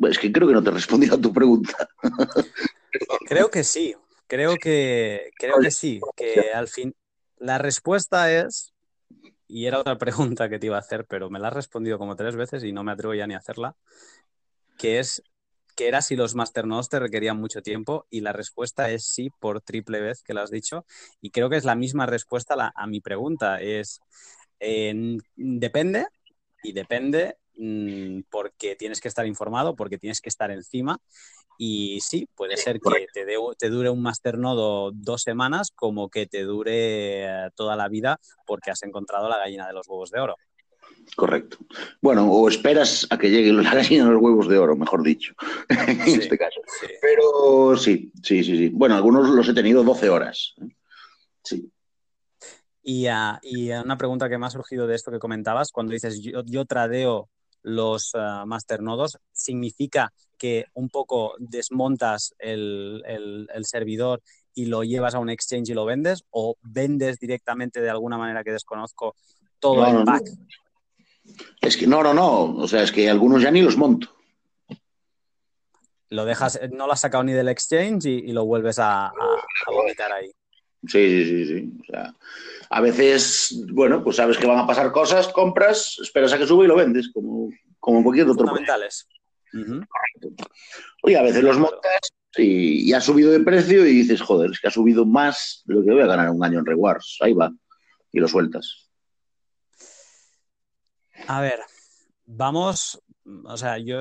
Es 0.00 0.18
que 0.18 0.32
creo 0.32 0.48
que 0.48 0.54
no 0.54 0.62
te 0.64 0.70
he 0.70 0.72
respondido 0.72 1.14
a 1.14 1.20
tu 1.20 1.32
pregunta. 1.32 1.88
creo 3.28 3.48
que 3.48 3.62
sí, 3.62 3.94
creo 4.26 4.56
que, 4.56 5.30
creo 5.38 5.60
que 5.60 5.70
sí, 5.70 6.00
que 6.16 6.50
al 6.52 6.66
fin 6.66 6.96
la 7.38 7.58
respuesta 7.58 8.32
es, 8.32 8.74
y 9.46 9.66
era 9.66 9.78
otra 9.78 9.98
pregunta 9.98 10.48
que 10.48 10.58
te 10.58 10.66
iba 10.66 10.74
a 10.74 10.80
hacer, 10.80 11.06
pero 11.06 11.30
me 11.30 11.38
la 11.38 11.46
has 11.46 11.54
respondido 11.54 11.96
como 11.96 12.16
tres 12.16 12.34
veces 12.34 12.64
y 12.64 12.72
no 12.72 12.82
me 12.82 12.90
atrevo 12.90 13.14
ya 13.14 13.28
ni 13.28 13.34
a 13.34 13.38
hacerla, 13.38 13.76
que 14.76 14.98
es 14.98 15.22
que 15.78 15.86
era 15.86 16.02
si 16.02 16.16
los 16.16 16.34
masternodes 16.34 16.88
te 16.88 16.98
requerían 16.98 17.38
mucho 17.38 17.62
tiempo 17.62 18.04
y 18.10 18.20
la 18.20 18.32
respuesta 18.32 18.90
es 18.90 19.04
sí 19.04 19.30
por 19.38 19.60
triple 19.60 20.00
vez 20.00 20.24
que 20.24 20.34
lo 20.34 20.40
has 20.40 20.50
dicho 20.50 20.84
y 21.20 21.30
creo 21.30 21.48
que 21.48 21.56
es 21.56 21.64
la 21.64 21.76
misma 21.76 22.04
respuesta 22.04 22.54
a, 22.54 22.56
la, 22.56 22.72
a 22.74 22.88
mi 22.88 23.00
pregunta, 23.00 23.60
es 23.60 24.00
eh, 24.58 25.16
depende 25.36 26.08
y 26.64 26.72
depende 26.72 27.36
mmm, 27.54 28.22
porque 28.28 28.74
tienes 28.74 29.00
que 29.00 29.06
estar 29.06 29.24
informado, 29.24 29.76
porque 29.76 29.98
tienes 29.98 30.20
que 30.20 30.28
estar 30.28 30.50
encima 30.50 30.98
y 31.58 32.00
sí, 32.00 32.28
puede 32.34 32.56
ser 32.56 32.80
que 32.80 33.06
te, 33.14 33.24
de, 33.24 33.36
te, 33.56 33.70
dure 33.70 33.88
un 33.88 34.02
masternodo 34.02 34.90
dos 34.92 35.22
semanas 35.22 35.70
como 35.70 36.10
que 36.10 36.26
te 36.26 36.42
dure 36.42 37.50
toda 37.54 37.76
la 37.76 37.86
vida 37.86 38.18
porque 38.46 38.72
has 38.72 38.82
encontrado 38.82 39.28
la 39.28 39.38
gallina 39.38 39.68
de 39.68 39.74
los 39.74 39.86
huevos 39.86 40.10
de 40.10 40.18
oro. 40.18 40.34
Correcto. 41.18 41.58
Bueno, 42.00 42.30
o 42.30 42.48
esperas 42.48 43.04
a 43.10 43.18
que 43.18 43.28
llegue 43.28 43.52
la 43.52 43.62
gallina 43.74 44.04
de 44.04 44.12
los 44.12 44.22
huevos 44.22 44.48
de 44.48 44.56
oro, 44.56 44.76
mejor 44.76 45.02
dicho, 45.02 45.34
en 45.68 46.04
sí, 46.04 46.12
este 46.12 46.38
caso. 46.38 46.60
Sí. 46.80 46.86
Pero 47.00 47.76
sí, 47.76 48.12
sí, 48.22 48.44
sí, 48.44 48.56
sí. 48.56 48.68
Bueno, 48.68 48.94
algunos 48.94 49.28
los 49.28 49.48
he 49.48 49.52
tenido 49.52 49.82
12 49.82 50.08
horas. 50.10 50.54
¿eh? 50.62 50.68
Sí. 51.42 51.72
Y, 52.84 53.08
uh, 53.08 53.36
y, 53.42 53.70
una 53.70 53.98
pregunta 53.98 54.28
que 54.28 54.38
me 54.38 54.46
ha 54.46 54.50
surgido 54.50 54.86
de 54.86 54.94
esto 54.94 55.10
que 55.10 55.18
comentabas, 55.18 55.72
cuando 55.72 55.92
dices 55.92 56.22
yo, 56.22 56.42
yo 56.46 56.64
tradeo 56.66 57.28
los 57.62 58.14
uh, 58.14 58.46
masternodos, 58.46 59.18
¿significa 59.32 60.12
que 60.38 60.66
un 60.74 60.88
poco 60.88 61.34
desmontas 61.38 62.32
el, 62.38 63.02
el, 63.06 63.48
el, 63.52 63.64
servidor 63.66 64.22
y 64.54 64.66
lo 64.66 64.84
llevas 64.84 65.16
a 65.16 65.18
un 65.18 65.30
exchange 65.30 65.70
y 65.70 65.74
lo 65.74 65.84
vendes? 65.84 66.22
¿O 66.30 66.56
vendes 66.62 67.18
directamente 67.18 67.80
de 67.80 67.90
alguna 67.90 68.16
manera 68.18 68.44
que 68.44 68.52
desconozco 68.52 69.16
todo 69.58 69.90
no, 69.90 69.98
el 69.98 70.04
pack? 70.04 70.22
No. 70.24 70.46
Es 71.60 71.76
que 71.76 71.86
no, 71.86 72.02
no, 72.02 72.14
no. 72.14 72.56
O 72.56 72.68
sea, 72.68 72.82
es 72.82 72.92
que 72.92 73.08
algunos 73.08 73.42
ya 73.42 73.50
ni 73.50 73.62
los 73.62 73.76
monto. 73.76 74.14
Lo 76.10 76.24
dejas, 76.24 76.58
no 76.72 76.86
lo 76.86 76.92
has 76.92 77.00
sacado 77.00 77.22
ni 77.24 77.32
del 77.32 77.48
exchange 77.48 78.06
y, 78.06 78.30
y 78.30 78.32
lo 78.32 78.46
vuelves 78.46 78.78
a, 78.78 79.06
a, 79.06 79.10
a 79.66 79.70
vomitar 79.70 80.10
ahí. 80.12 80.30
Sí, 80.86 81.24
sí, 81.24 81.24
sí, 81.24 81.44
sí. 81.46 81.72
O 81.82 81.84
sea, 81.92 82.14
a 82.70 82.80
veces, 82.80 83.62
bueno, 83.72 84.02
pues 84.02 84.16
sabes 84.16 84.38
que 84.38 84.46
van 84.46 84.58
a 84.58 84.66
pasar 84.66 84.92
cosas, 84.92 85.28
compras, 85.28 85.98
esperas 86.00 86.32
a 86.32 86.38
que 86.38 86.46
suba 86.46 86.64
y 86.64 86.68
lo 86.68 86.76
vendes, 86.76 87.10
como, 87.12 87.50
como 87.78 88.02
cualquier 88.02 88.28
otro. 88.28 88.46
Fundamentales. 88.46 89.06
Uh 89.52 89.56
-huh. 89.58 89.86
Oye, 91.02 91.16
a 91.18 91.22
veces 91.22 91.42
los 91.42 91.58
montas 91.58 92.00
y, 92.36 92.88
y, 92.88 92.92
ha 92.92 93.00
subido 93.00 93.30
de 93.30 93.40
precio 93.40 93.86
y 93.86 93.92
dices, 93.92 94.20
joder, 94.20 94.50
es 94.52 94.60
que 94.60 94.68
ha 94.68 94.70
subido 94.70 95.04
más 95.04 95.62
de 95.64 95.74
lo 95.74 95.82
que 95.82 95.90
voy 95.90 96.02
a 96.02 96.06
ganar 96.06 96.30
un 96.30 96.44
año 96.44 96.58
en 96.60 96.66
rewards. 96.66 97.18
Ahí 97.20 97.32
va. 97.32 97.50
Y 98.12 98.20
lo 98.20 98.28
sueltas. 98.28 98.87
A 101.26 101.40
ver, 101.40 101.60
vamos, 102.26 103.02
o 103.44 103.56
sea, 103.56 103.78
yo 103.78 104.00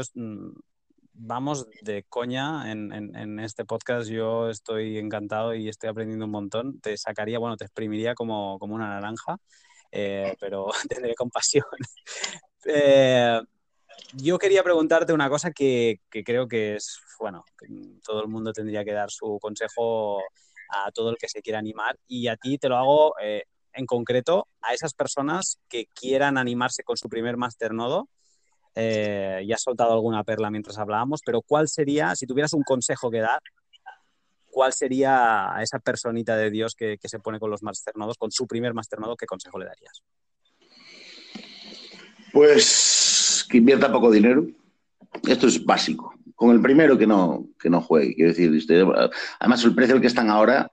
vamos 1.13 1.67
de 1.81 2.03
coña 2.03 2.71
en, 2.71 3.39
este 3.39 3.65
podcast. 3.65 4.09
Yo 4.09 4.49
estoy 4.49 4.97
encantado 4.97 5.55
y 5.55 5.69
estoy 5.69 5.89
aprendiendo 5.89 6.25
un 6.25 6.31
montón. 6.31 6.79
Te 6.79 6.95
sacaría, 6.97 7.39
bueno, 7.39 7.57
te 7.57 7.65
exprimiría 7.65 8.15
como, 8.15 8.59
como 8.59 8.75
una 8.75 8.87
naranja, 8.87 9.37
eh, 9.91 10.35
pero 10.39 10.67
tendré 10.89 11.15
compasión. 11.15 11.65
eh, 12.65 13.41
yo 14.13 14.37
quería 14.37 14.63
preguntarte 14.63 15.13
una 15.13 15.29
cosa 15.29 15.51
que, 15.51 16.01
que, 16.09 16.23
creo 16.23 16.47
que 16.47 16.75
es, 16.75 16.99
bueno, 17.19 17.43
todo 18.05 18.21
el 18.21 18.27
mundo 18.27 18.53
tendría 18.53 18.85
que 18.85 18.93
dar 18.93 19.09
su 19.09 19.39
consejo 19.41 20.21
a 20.69 20.91
todo 20.91 21.09
el 21.09 21.17
que 21.17 21.29
se 21.29 21.41
quiera 21.41 21.59
animar 21.59 21.97
y 22.07 22.27
a 22.27 22.37
ti 22.37 22.57
te 22.57 22.69
lo 22.69 22.77
hago 22.77 23.15
eh, 23.21 23.43
en 23.77 23.85
concreto 23.85 24.47
a 24.61 24.73
esas 24.73 24.93
personas 24.93 25.59
que 25.69 25.85
quieran 25.93 26.37
animarse 26.37 26.83
con 26.83 26.97
su 26.97 27.07
primer 27.09 27.37
masternodo. 27.37 28.09
Eh, 28.75 29.43
ya 29.47 29.55
has 29.55 29.61
soltado 29.61 29.93
alguna 29.93 30.23
perla 30.23 30.51
mientras 30.51 30.77
hablábamos, 30.77 31.21
pero 31.25 31.41
¿cuál 31.41 31.67
sería, 31.67 32.15
si 32.15 32.27
tuvieras 32.27 32.53
un 32.53 32.63
consejo 32.63 33.09
que 33.09 33.19
dar, 33.19 33.39
cuál 34.51 34.73
sería 34.73 35.55
a 35.55 35.61
esa 35.63 35.79
personita 35.79 36.35
de 36.35 36.49
Dios 36.49 36.75
que, 36.75 36.97
se 37.03 37.19
pone 37.19 37.39
con 37.39 37.49
los 37.49 37.63
masternodos, 37.63 38.17
con 38.17 38.31
su 38.31 38.47
primer 38.47 38.73
masternodo, 38.73 39.15
qué 39.15 39.25
consejo 39.25 39.59
le 39.59 39.65
darías? 39.65 40.03
Pues 42.33 43.45
que 43.49 43.57
invierta 43.57 43.91
poco 43.91 44.11
dinero. 44.11 44.45
Esto 45.27 45.47
es 45.47 45.63
básico. 45.63 46.13
Con 46.35 46.51
el 46.51 46.61
primero 46.61 46.97
que 46.97 47.07
no, 47.07 47.47
que 47.59 47.69
no 47.69 47.81
juegue. 47.81 48.13
Quiero 48.15 48.33
decir, 48.33 48.65
además 49.39 49.63
el 49.63 49.73
precio 49.73 49.95
al 49.95 50.01
que 50.01 50.07
están 50.07 50.29
ahora, 50.29 50.71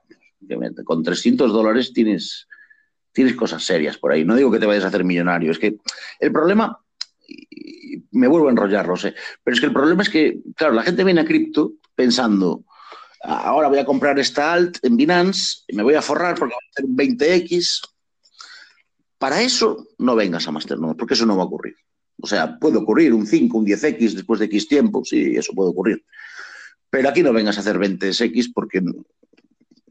con 0.83 1.03
300 1.03 1.51
dólares 1.51 1.93
tienes, 1.93 2.47
tienes 3.15 3.33
cosas 3.33 3.63
serias 3.63 3.97
por 3.97 4.11
ahí. 4.11 4.25
No 4.25 4.35
digo 4.35 4.51
que 4.51 4.59
te 4.59 4.65
vayas 4.65 4.83
a 4.83 4.89
hacer 4.89 5.05
millonario. 5.05 5.49
Es 5.49 5.57
que 5.57 5.77
el 6.19 6.31
problema, 6.31 6.77
me 8.11 8.27
vuelvo 8.27 8.47
a 8.47 8.51
enrollar, 8.51 8.85
lo 8.87 8.97
sé, 8.97 9.15
pero 9.43 9.55
es 9.55 9.61
que 9.61 9.67
el 9.67 9.73
problema 9.73 10.03
es 10.03 10.09
que, 10.09 10.39
claro, 10.55 10.73
la 10.73 10.83
gente 10.83 11.03
viene 11.03 11.21
a 11.21 11.25
cripto 11.25 11.73
pensando, 11.95 12.65
ahora 13.23 13.69
voy 13.69 13.79
a 13.79 13.85
comprar 13.85 14.19
esta 14.19 14.53
alt 14.53 14.77
en 14.83 14.97
Binance, 14.97 15.63
me 15.73 15.81
voy 15.81 15.95
a 15.95 16.01
forrar 16.01 16.35
porque 16.37 16.53
va 16.53 16.59
a 16.61 16.69
hacer 16.71 16.85
un 16.85 16.97
20x, 16.97 17.81
para 19.17 19.41
eso 19.41 19.87
no 19.97 20.15
vengas 20.15 20.47
a 20.47 20.51
Masternode, 20.51 20.95
porque 20.95 21.13
eso 21.13 21.25
no 21.25 21.37
va 21.37 21.43
a 21.43 21.47
ocurrir. 21.47 21.75
O 22.21 22.27
sea, 22.27 22.59
puede 22.59 22.77
ocurrir 22.77 23.13
un 23.13 23.25
5, 23.25 23.57
un 23.57 23.65
10X 23.65 24.11
después 24.11 24.39
de 24.39 24.45
X 24.47 24.67
tiempo, 24.67 25.03
sí, 25.05 25.35
eso 25.37 25.53
puede 25.53 25.69
ocurrir. 25.69 26.03
Pero 26.89 27.09
aquí 27.09 27.23
no 27.23 27.33
vengas 27.33 27.57
a 27.57 27.61
hacer 27.61 27.77
20X 27.77 28.51
porque 28.53 28.81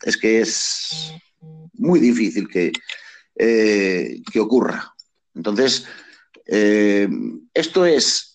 es 0.03 0.17
que 0.17 0.41
es 0.41 1.15
muy 1.75 2.01
difícil 2.01 2.49
que, 2.49 2.73
eh, 3.37 4.23
que 4.33 4.41
ocurra. 4.41 4.95
Entonces, 5.35 5.87
eh, 6.47 7.09
esto 7.53 7.85
es 7.87 8.31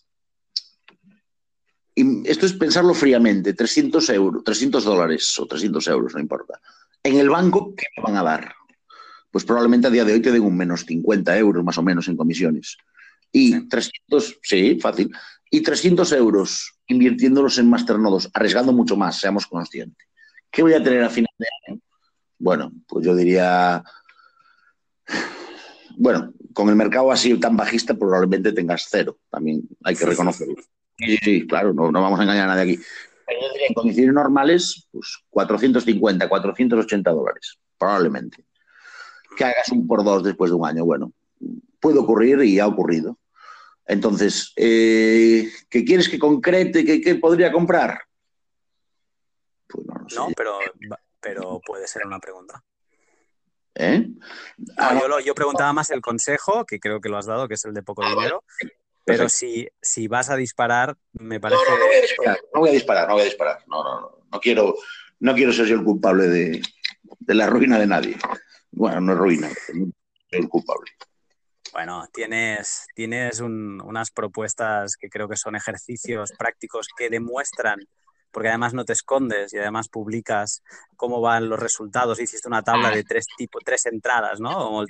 esto 2.23 2.45
es 2.45 2.53
pensarlo 2.53 2.93
fríamente, 2.93 3.53
300 3.53 4.09
euros, 4.11 4.41
300 4.45 4.85
dólares 4.85 5.37
o 5.37 5.45
300 5.45 5.85
euros, 5.89 6.13
no 6.13 6.21
importa. 6.21 6.61
En 7.03 7.17
el 7.17 7.29
banco, 7.29 7.75
¿qué 7.75 7.87
me 7.97 8.03
van 8.03 8.15
a 8.15 8.23
dar? 8.23 8.55
pues 9.31 9.45
probablemente 9.45 9.87
a 9.87 9.91
día 9.91 10.05
de 10.05 10.13
hoy 10.13 10.21
te 10.21 10.31
den 10.31 10.41
un 10.41 10.57
menos 10.57 10.85
50 10.85 11.37
euros 11.37 11.63
más 11.63 11.77
o 11.77 11.83
menos 11.83 12.07
en 12.07 12.17
comisiones. 12.17 12.77
Y 13.31 13.67
300, 13.67 14.39
sí, 14.41 14.79
fácil. 14.81 15.11
Y 15.51 15.61
300 15.61 16.11
euros 16.13 16.73
invirtiéndolos 16.87 17.57
en 17.59 17.69
masternodos, 17.69 18.29
arriesgando 18.33 18.73
mucho 18.73 18.95
más, 18.95 19.19
seamos 19.19 19.45
conscientes. 19.45 20.07
¿Qué 20.49 20.63
voy 20.63 20.73
a 20.73 20.83
tener 20.83 21.03
a 21.03 21.09
final 21.09 21.33
de 21.37 21.45
año? 21.67 21.81
Bueno, 22.39 22.71
pues 22.87 23.05
yo 23.05 23.15
diría, 23.15 23.83
bueno, 25.97 26.33
con 26.53 26.69
el 26.69 26.75
mercado 26.75 27.11
así 27.11 27.39
tan 27.39 27.55
bajista 27.57 27.93
probablemente 27.93 28.51
tengas 28.51 28.87
cero, 28.89 29.17
también 29.29 29.63
hay 29.83 29.95
que 29.95 30.05
reconocerlo. 30.05 30.55
Sí, 30.97 31.17
sí, 31.17 31.47
claro, 31.47 31.73
no, 31.73 31.91
no 31.91 32.01
vamos 32.01 32.19
a 32.19 32.23
engañar 32.23 32.49
a 32.49 32.55
nadie 32.55 32.73
aquí. 32.73 32.83
Pero 33.25 33.41
yo 33.41 33.53
diría 33.53 33.67
en 33.67 33.73
condiciones 33.73 34.13
normales, 34.13 34.87
pues 34.91 35.19
450, 35.29 36.27
480 36.27 37.11
dólares, 37.11 37.59
probablemente 37.77 38.45
que 39.39 39.45
hagas 39.45 39.69
un 39.69 39.87
por 39.87 40.03
dos 40.03 40.21
después 40.21 40.51
de 40.51 40.57
un 40.57 40.67
año. 40.67 40.83
Bueno, 40.83 41.13
puede 41.79 41.97
ocurrir 41.97 42.43
y 42.43 42.59
ha 42.59 42.67
ocurrido. 42.67 43.17
Entonces, 43.85 44.51
eh, 44.57 45.49
¿qué 45.69 45.85
quieres 45.85 46.09
que 46.09 46.19
concrete? 46.19 46.83
¿Qué, 46.83 47.15
podría 47.15 47.51
comprar? 47.51 48.01
Pues 49.67 49.85
no, 49.87 49.93
no, 49.93 50.09
sé. 50.09 50.15
no 50.15 50.27
pero, 50.35 50.59
pero 51.21 51.61
puede 51.65 51.87
ser 51.87 52.05
una 52.05 52.19
pregunta. 52.19 52.61
¿Eh? 53.81 54.09
Yo, 55.25 55.33
preguntaba 55.33 55.71
más 55.71 55.89
el 55.89 56.01
consejo, 56.01 56.65
que 56.65 56.81
creo 56.81 56.99
que 56.99 57.07
lo 57.07 57.17
has 57.17 57.25
dado, 57.25 57.47
que 57.47 57.53
es 57.53 57.63
el 57.63 57.73
de 57.73 57.81
poco 57.81 58.07
dinero. 58.07 58.43
Pero 59.05 59.29
si, 59.29 59.67
si 59.81 60.09
vas 60.09 60.29
a 60.29 60.35
disparar, 60.35 60.97
me 61.13 61.39
parece. 61.39 61.61
No, 61.63 61.77
no, 61.77 61.85
voy 61.85 61.95
a 61.95 62.01
disparar, 62.01 62.39
no 62.53 62.59
voy 62.59 62.69
a 62.69 62.73
disparar, 62.73 63.07
no 63.07 63.13
voy 63.13 63.21
a 63.21 63.25
disparar. 63.25 63.63
No, 63.67 63.83
no, 63.83 64.01
no. 64.01 64.11
No 64.31 64.39
quiero, 64.39 64.75
no 65.19 65.33
quiero 65.33 65.53
ser 65.53 65.65
yo 65.65 65.75
el 65.75 65.83
culpable 65.83 66.27
de, 66.27 66.61
de 67.19 67.33
la 67.33 67.47
ruina 67.47 67.79
de 67.79 67.87
nadie. 67.87 68.17
Bueno, 68.71 68.99
no 68.99 69.13
es 69.13 69.17
ruina, 69.17 69.49
es 70.29 70.47
culpable. 70.47 70.91
Bueno, 71.71 72.05
tienes, 72.13 72.85
tienes 72.93 73.39
unas 73.39 74.11
propuestas 74.11 74.97
que 74.97 75.09
creo 75.09 75.29
que 75.29 75.37
son 75.37 75.55
ejercicios 75.55 76.33
prácticos 76.37 76.87
que 76.97 77.09
demuestran, 77.09 77.79
porque 78.31 78.49
además 78.49 78.73
no 78.73 78.85
te 78.85 78.93
escondes 78.93 79.53
y 79.53 79.57
además 79.57 79.89
publicas 79.89 80.63
cómo 80.95 81.21
van 81.21 81.49
los 81.49 81.59
resultados. 81.59 82.19
Hiciste 82.19 82.47
una 82.47 82.61
tabla 82.61 82.91
de 82.91 83.03
tres 83.03 83.25
tipos, 83.37 83.63
tres 83.65 83.85
entradas, 83.85 84.39
¿no? 84.39 84.53
Como 84.53 84.81
el, 84.81 84.87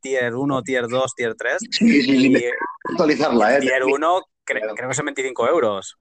tier, 0.00 0.34
1, 0.34 0.62
tier 0.62 0.88
2, 0.88 1.14
tier 1.14 1.34
3. 1.34 1.56
Sí, 1.70 2.02
sí, 2.02 2.34
sí. 2.34 2.44
actualizarla, 2.90 3.56
¿eh? 3.56 3.60
Tier 3.60 3.84
1 3.84 4.22
creo, 4.44 4.74
que 4.74 4.94
son 4.94 5.06
25 5.06 5.48
euros. 5.48 5.96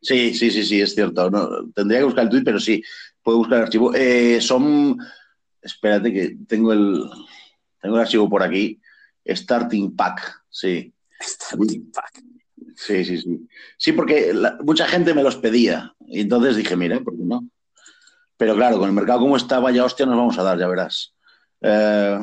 Sí, 0.00 0.34
sí, 0.34 0.50
sí, 0.50 0.64
sí, 0.64 0.80
es 0.80 0.94
cierto. 0.94 1.30
No, 1.30 1.70
tendría 1.74 2.00
que 2.00 2.04
buscar 2.04 2.24
el 2.24 2.30
tweet, 2.30 2.42
pero 2.44 2.60
sí, 2.60 2.82
puedo 3.22 3.38
buscar 3.38 3.58
el 3.58 3.64
archivo. 3.64 3.94
Eh, 3.94 4.40
son 4.40 4.98
Espérate 5.64 6.12
que 6.12 6.36
tengo 6.46 6.72
el, 6.74 7.10
tengo 7.80 7.96
el 7.96 8.02
archivo 8.02 8.28
por 8.28 8.42
aquí. 8.42 8.80
Starting 9.26 9.96
Pack, 9.96 10.42
sí. 10.50 10.92
Starting 11.18 11.90
Pack. 11.90 12.22
Sí, 12.76 13.04
sí, 13.04 13.18
sí. 13.18 13.48
Sí, 13.78 13.92
porque 13.92 14.34
mucha 14.62 14.86
gente 14.86 15.14
me 15.14 15.22
los 15.22 15.36
pedía. 15.36 15.94
Y 16.06 16.20
entonces 16.20 16.56
dije, 16.56 16.76
mira, 16.76 17.00
¿por 17.00 17.16
qué 17.16 17.22
no? 17.24 17.48
Pero 18.36 18.54
claro, 18.54 18.78
con 18.78 18.88
el 18.88 18.94
mercado 18.94 19.20
como 19.20 19.36
está, 19.36 19.60
vaya 19.60 19.84
hostia, 19.84 20.06
nos 20.06 20.16
vamos 20.16 20.38
a 20.38 20.42
dar, 20.42 20.58
ya 20.58 20.66
verás. 20.66 21.14
Eh, 21.60 22.18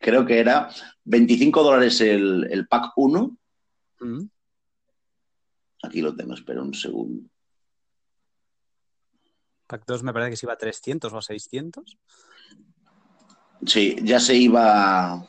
creo 0.00 0.26
que 0.26 0.38
era 0.38 0.68
25 1.04 1.62
dólares 1.62 2.00
el, 2.00 2.66
pack 2.68 2.92
1. 2.96 3.36
Mm. 4.00 4.24
Aquí 5.82 6.02
lo 6.02 6.14
tengo, 6.14 6.34
espera 6.34 6.62
un 6.62 6.74
segundo. 6.74 7.28
Pack 9.66 9.84
2 9.86 10.02
me 10.02 10.12
parece 10.12 10.30
que 10.30 10.36
se 10.36 10.46
iba 10.46 10.52
a 10.52 10.58
300 10.58 11.12
o 11.12 11.18
a 11.18 11.22
600. 11.22 11.98
Sí, 13.66 13.96
ya 14.02 14.20
se 14.20 14.34
iba. 14.34 15.26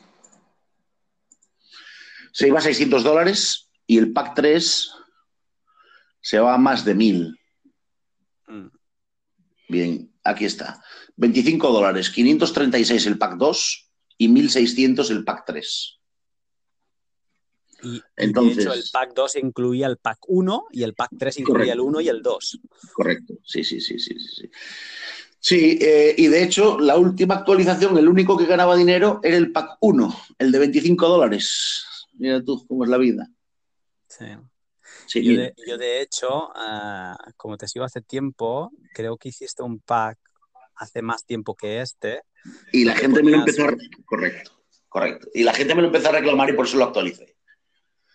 Se 2.32 2.48
iba 2.48 2.58
a 2.58 2.62
600 2.62 3.04
dólares 3.04 3.71
y 3.92 3.98
el 3.98 4.10
pack 4.10 4.34
3 4.36 4.90
se 6.18 6.38
va 6.38 6.54
a 6.54 6.58
más 6.58 6.82
de 6.82 6.94
1000. 6.94 7.38
Mm. 8.46 8.66
Bien, 9.68 10.14
aquí 10.24 10.46
está. 10.46 10.82
25 11.16 11.70
dólares, 11.70 12.08
536 12.08 13.06
el 13.06 13.18
pack 13.18 13.36
2 13.36 13.90
y 14.16 14.28
1600 14.28 15.10
el 15.10 15.24
pack 15.24 15.44
3. 15.44 16.00
Y, 17.82 18.02
Entonces, 18.16 18.56
de 18.56 18.62
hecho, 18.62 18.72
el 18.72 18.84
pack 18.90 19.12
2 19.14 19.36
incluía 19.36 19.88
el 19.88 19.98
pack 19.98 20.20
1 20.26 20.64
y 20.70 20.84
el 20.84 20.94
pack 20.94 21.10
3 21.18 21.40
incluía 21.40 21.74
el 21.74 21.80
1 21.80 22.00
y 22.00 22.08
el 22.08 22.22
2. 22.22 22.60
Correcto, 22.94 23.34
sí, 23.44 23.62
sí, 23.62 23.78
sí, 23.78 23.98
sí. 23.98 24.14
Sí, 24.18 24.50
sí 25.38 25.78
eh, 25.82 26.14
y 26.16 26.28
de 26.28 26.42
hecho, 26.42 26.78
la 26.78 26.96
última 26.96 27.34
actualización, 27.34 27.98
el 27.98 28.08
único 28.08 28.38
que 28.38 28.46
ganaba 28.46 28.74
dinero 28.74 29.20
era 29.22 29.36
el 29.36 29.52
pack 29.52 29.76
1, 29.80 30.16
el 30.38 30.50
de 30.50 30.58
25 30.58 31.08
dólares. 31.08 31.84
Mira 32.14 32.42
tú 32.42 32.64
cómo 32.66 32.84
es 32.84 32.90
la 32.90 32.98
vida. 32.98 33.28
Sí. 34.18 34.26
sí 35.06 35.24
yo, 35.24 35.40
de, 35.40 35.54
yo, 35.66 35.78
de, 35.78 36.02
hecho, 36.02 36.48
uh, 36.48 37.14
como 37.36 37.56
te 37.56 37.66
sigo 37.66 37.84
hace 37.84 38.02
tiempo, 38.02 38.70
creo 38.92 39.16
que 39.16 39.30
hiciste 39.30 39.62
un 39.62 39.80
pack 39.80 40.18
hace 40.76 41.02
más 41.02 41.24
tiempo 41.24 41.54
que 41.54 41.80
este. 41.80 42.22
Y 42.72 42.84
la 42.84 42.94
gente 42.94 43.22
me 43.22 43.30
lo 43.30 43.38
empezó 43.38 43.64
a... 43.64 43.76
Correcto, 44.04 44.52
correcto. 44.88 45.28
Y 45.32 45.44
la 45.44 45.54
gente 45.54 45.74
me 45.74 45.82
lo 45.82 45.88
empezó 45.88 46.08
a 46.08 46.12
reclamar 46.12 46.50
y 46.50 46.54
por 46.54 46.66
eso 46.66 46.76
lo 46.76 46.84
actualicé. 46.84 47.36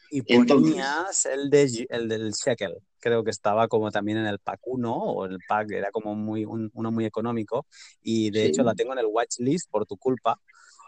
Y 0.09 0.21
ponías 0.21 1.25
el, 1.25 1.49
de, 1.49 1.87
el 1.89 2.07
del 2.07 2.31
shekel, 2.31 2.77
creo 2.99 3.23
que 3.23 3.31
estaba 3.31 3.67
como 3.67 3.91
también 3.91 4.19
en 4.19 4.27
el 4.27 4.39
pack 4.39 4.61
1 4.63 4.93
o 4.93 5.25
el 5.25 5.39
pack 5.47 5.71
era 5.71 5.91
como 5.91 6.15
muy, 6.15 6.45
uno 6.45 6.91
muy 6.91 7.05
económico 7.05 7.67
y 8.01 8.31
de 8.31 8.45
hecho 8.45 8.63
la 8.63 8.73
tengo 8.73 8.93
en 8.93 8.99
el 8.99 9.07
watchlist 9.07 9.69
por 9.69 9.85
tu 9.85 9.97
culpa 9.97 10.39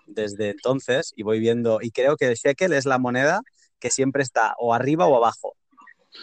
desde 0.05 0.51
entonces 0.51 1.11
y 1.17 1.23
voy 1.23 1.41
viendo 1.41 1.79
y 1.81 1.91
creo 1.91 2.15
que 2.15 2.27
el 2.27 2.35
shekel 2.35 2.71
es 2.71 2.85
la 2.85 2.97
moneda 2.97 3.41
que 3.79 3.89
siempre 3.89 4.23
está 4.23 4.55
o 4.59 4.73
arriba 4.73 5.07
o 5.07 5.15
abajo. 5.15 5.55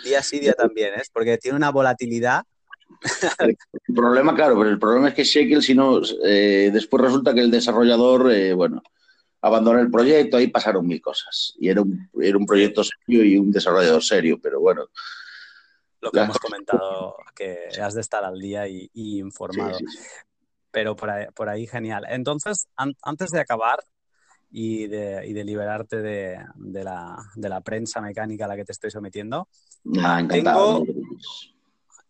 Día 0.05 0.23
sí, 0.23 0.41
día 0.41 0.53
también, 0.53 0.95
¿es? 0.95 1.09
¿eh? 1.09 1.11
Porque 1.13 1.39
tiene 1.39 1.57
una 1.57 1.71
volatilidad 1.71 2.45
el 3.39 3.95
problema, 3.95 4.35
claro, 4.35 4.57
pero 4.59 4.71
el 4.71 4.79
problema 4.79 5.09
es 5.09 5.15
que 5.15 5.25
Shekel, 5.25 5.63
si 5.63 5.75
no, 5.75 6.01
eh, 6.25 6.71
después 6.73 7.03
resulta 7.03 7.35
que 7.35 7.41
el 7.41 7.51
desarrollador, 7.51 8.33
eh, 8.33 8.53
bueno, 8.53 8.83
abandoné 9.43 9.81
el 9.83 9.91
proyecto, 9.91 10.37
ahí 10.37 10.49
pasaron 10.49 10.87
mil 10.87 11.01
cosas. 11.01 11.55
Y 11.59 11.69
era 11.69 11.83
un, 11.83 12.09
era 12.21 12.37
un 12.37 12.47
proyecto 12.47 12.83
serio 12.85 13.25
y 13.25 13.37
un 13.37 13.51
desarrollador 13.51 14.03
serio, 14.03 14.39
pero 14.43 14.61
bueno. 14.61 14.87
Lo 16.01 16.11
que 16.11 16.21
hemos 16.21 16.39
comentado, 16.39 17.17
que 17.35 17.69
has 17.83 17.95
de 17.95 18.01
estar 18.01 18.25
al 18.25 18.39
día 18.39 18.69
y, 18.69 18.91
informado. 18.95 19.79
Pero 20.71 20.95
por 20.95 21.49
ahí, 21.49 21.67
genial. 21.67 22.05
Entonces, 22.09 22.69
antes 23.03 23.31
de 23.31 23.41
acabar, 23.41 23.83
y 24.51 24.87
de, 24.87 25.27
y 25.27 25.33
de 25.33 25.45
liberarte 25.45 26.01
de, 26.01 26.39
de, 26.55 26.85
la, 26.85 27.17
de, 27.35 27.49
la, 27.49 27.61
prensa 27.61 28.01
mecánica 28.01 28.45
a 28.45 28.49
la 28.49 28.57
que 28.57 28.65
te 28.65 28.73
estoy 28.73 28.91
sometiendo. 28.91 29.49
Ah, 30.03 30.21
encantado. 30.21 30.83
Tengo, 30.83 30.95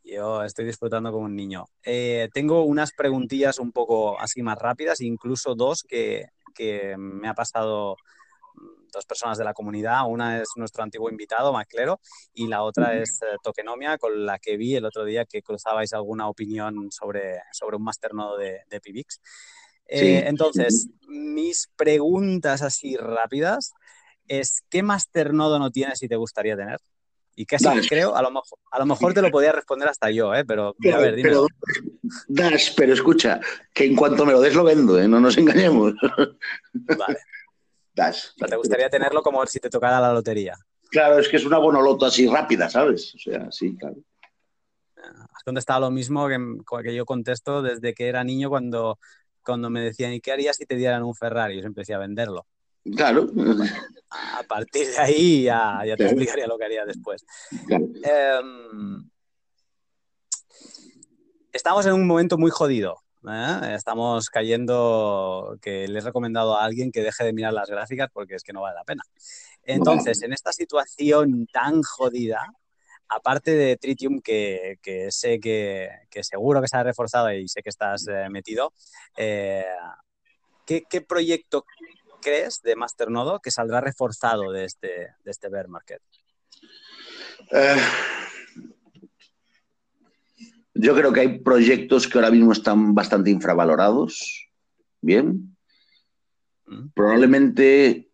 yo 0.04 0.42
estoy 0.44 0.64
disfrutando 0.64 1.10
como 1.10 1.24
un 1.24 1.34
niño. 1.34 1.64
Eh, 1.82 2.28
tengo 2.32 2.64
unas 2.64 2.92
preguntillas 2.92 3.58
un 3.58 3.72
poco 3.72 4.20
así 4.20 4.42
más 4.42 4.58
rápidas, 4.58 5.00
incluso 5.00 5.54
dos 5.54 5.82
que, 5.82 6.26
que 6.54 6.96
me 6.96 7.28
ha 7.28 7.34
pasado 7.34 7.96
dos 8.92 9.04
personas 9.04 9.36
de 9.36 9.44
la 9.44 9.52
comunidad. 9.52 10.08
Una 10.08 10.40
es 10.40 10.48
nuestro 10.56 10.82
antiguo 10.82 11.10
invitado, 11.10 11.52
Maclero, 11.52 12.00
y 12.34 12.46
la 12.46 12.62
otra 12.62 12.96
es 12.96 13.20
eh, 13.22 13.36
Tokenomia, 13.42 13.98
con 13.98 14.24
la 14.24 14.38
que 14.38 14.56
vi 14.56 14.76
el 14.76 14.84
otro 14.84 15.04
día 15.04 15.24
que 15.24 15.42
cruzabais 15.42 15.92
alguna 15.92 16.28
opinión 16.28 16.90
sobre, 16.90 17.40
sobre 17.52 17.76
un 17.76 17.84
masternodo 17.84 18.36
de, 18.36 18.60
de 18.68 18.80
Pibix. 18.80 19.20
Eh, 19.88 20.24
entonces, 20.26 20.88
mis 21.08 21.68
preguntas 21.76 22.62
así 22.62 22.96
rápidas 22.96 23.72
es, 24.28 24.62
¿qué 24.68 24.82
masternodo 24.82 25.58
no 25.58 25.70
tienes 25.70 26.02
y 26.02 26.08
te 26.08 26.16
gustaría 26.16 26.56
tener? 26.56 26.80
Y 27.38 27.44
casi 27.44 27.64
Dash. 27.64 27.88
creo, 27.88 28.16
a 28.16 28.22
lo, 28.22 28.30
mejor, 28.30 28.58
a 28.70 28.78
lo 28.78 28.86
mejor 28.86 29.12
te 29.12 29.20
lo 29.20 29.30
podía 29.30 29.52
responder 29.52 29.88
hasta 29.88 30.10
yo, 30.10 30.34
¿eh? 30.34 30.44
pero, 30.46 30.74
pero 30.80 30.96
a 30.96 31.00
ver, 31.00 31.16
dime. 31.16 31.28
Pero, 31.28 31.46
Dash, 32.28 32.72
pero 32.74 32.94
escucha, 32.94 33.40
que 33.74 33.84
en 33.84 33.94
cuanto 33.94 34.24
me 34.24 34.32
lo 34.32 34.40
des 34.40 34.54
lo 34.54 34.64
vendo, 34.64 34.98
¿eh? 34.98 35.06
no 35.06 35.20
nos 35.20 35.36
engañemos. 35.36 35.92
Vale. 36.72 37.18
Dash. 37.94 38.28
O 38.34 38.38
sea, 38.38 38.48
te 38.48 38.56
gustaría 38.56 38.88
tenerlo 38.88 39.22
como 39.22 39.44
si 39.46 39.60
te 39.60 39.68
tocara 39.68 40.00
la 40.00 40.14
lotería. 40.14 40.56
Claro, 40.90 41.18
es 41.18 41.28
que 41.28 41.36
es 41.36 41.44
una 41.44 41.58
bonoloto 41.58 42.06
así 42.06 42.26
rápida, 42.26 42.70
¿sabes? 42.70 43.14
O 43.14 43.18
sea, 43.18 43.50
sí, 43.50 43.76
claro. 43.76 43.96
Has 44.96 45.42
contestado 45.44 45.80
lo 45.80 45.90
mismo 45.90 46.26
que, 46.28 46.38
que 46.82 46.94
yo 46.94 47.04
contesto 47.04 47.60
desde 47.60 47.92
que 47.92 48.08
era 48.08 48.24
niño 48.24 48.48
cuando, 48.48 48.98
cuando 49.46 49.70
me 49.70 49.80
decían, 49.80 50.12
¿y 50.12 50.20
qué 50.20 50.32
harías 50.32 50.56
si 50.56 50.66
te 50.66 50.74
dieran 50.76 51.02
un 51.04 51.14
Ferrari? 51.14 51.54
Yo 51.54 51.60
siempre 51.62 51.80
decía, 51.82 51.96
venderlo. 51.98 52.46
Claro. 52.96 53.26
A 54.10 54.42
partir 54.44 54.86
de 54.88 54.98
ahí 54.98 55.42
ya, 55.44 55.78
ya 55.86 55.96
te 55.96 56.04
Claro. 56.04 56.10
explicaría 56.12 56.46
lo 56.46 56.58
que 56.58 56.64
haría 56.64 56.84
después. 56.84 57.24
claro. 57.66 57.86
Em, 58.02 59.08
estamos 61.52 61.86
en 61.86 61.94
un 61.94 62.06
momento 62.06 62.36
muy 62.38 62.50
jodido. 62.50 62.98
¿eh? 63.28 63.72
Estamos 63.74 64.28
cayendo 64.30 65.56
que 65.60 65.88
le 65.88 65.98
he 65.98 66.02
recomendado 66.02 66.56
a 66.56 66.64
alguien 66.64 66.92
que 66.92 67.02
deje 67.02 67.24
de 67.24 67.32
mirar 67.32 67.52
las 67.52 67.68
gráficas 67.68 68.08
porque 68.12 68.34
es 68.36 68.42
que 68.42 68.52
no 68.52 68.60
vale 68.62 68.76
la 68.76 68.84
pena. 68.84 69.02
Entonces, 69.64 70.22
en 70.22 70.32
esta 70.32 70.52
situación 70.52 71.46
tan 71.52 71.82
jodida, 71.82 72.40
aparte 73.08 73.52
de 73.52 73.76
Tritium, 73.76 74.20
que, 74.20 74.78
que 74.82 75.10
sé 75.10 75.40
que, 75.40 75.88
que 76.10 76.24
seguro 76.24 76.60
que 76.60 76.68
se 76.68 76.76
ha 76.76 76.82
reforzado 76.82 77.32
y 77.32 77.48
sé 77.48 77.62
que 77.62 77.70
estás 77.70 78.06
eh, 78.08 78.28
metido, 78.30 78.72
eh, 79.16 79.64
¿qué, 80.64 80.84
qué 80.88 81.00
proyecto 81.00 81.64
crees 82.20 82.62
de 82.62 82.76
Masternodo 82.76 83.40
que 83.40 83.50
saldrá 83.50 83.80
reforzado 83.80 84.50
de 84.50 84.64
este, 84.64 84.88
de 85.24 85.30
este 85.30 85.48
bear 85.48 85.68
market? 85.68 86.02
Eh, 87.52 87.76
yo 90.74 90.94
creo 90.94 91.12
que 91.12 91.20
hay 91.20 91.38
proyectos 91.38 92.08
que 92.08 92.18
ahora 92.18 92.30
mismo 92.30 92.52
están 92.52 92.94
bastante 92.94 93.30
infravalorados. 93.30 94.48
Bien. 95.00 95.56
Mm. 96.66 96.88
Probablemente 96.94 98.10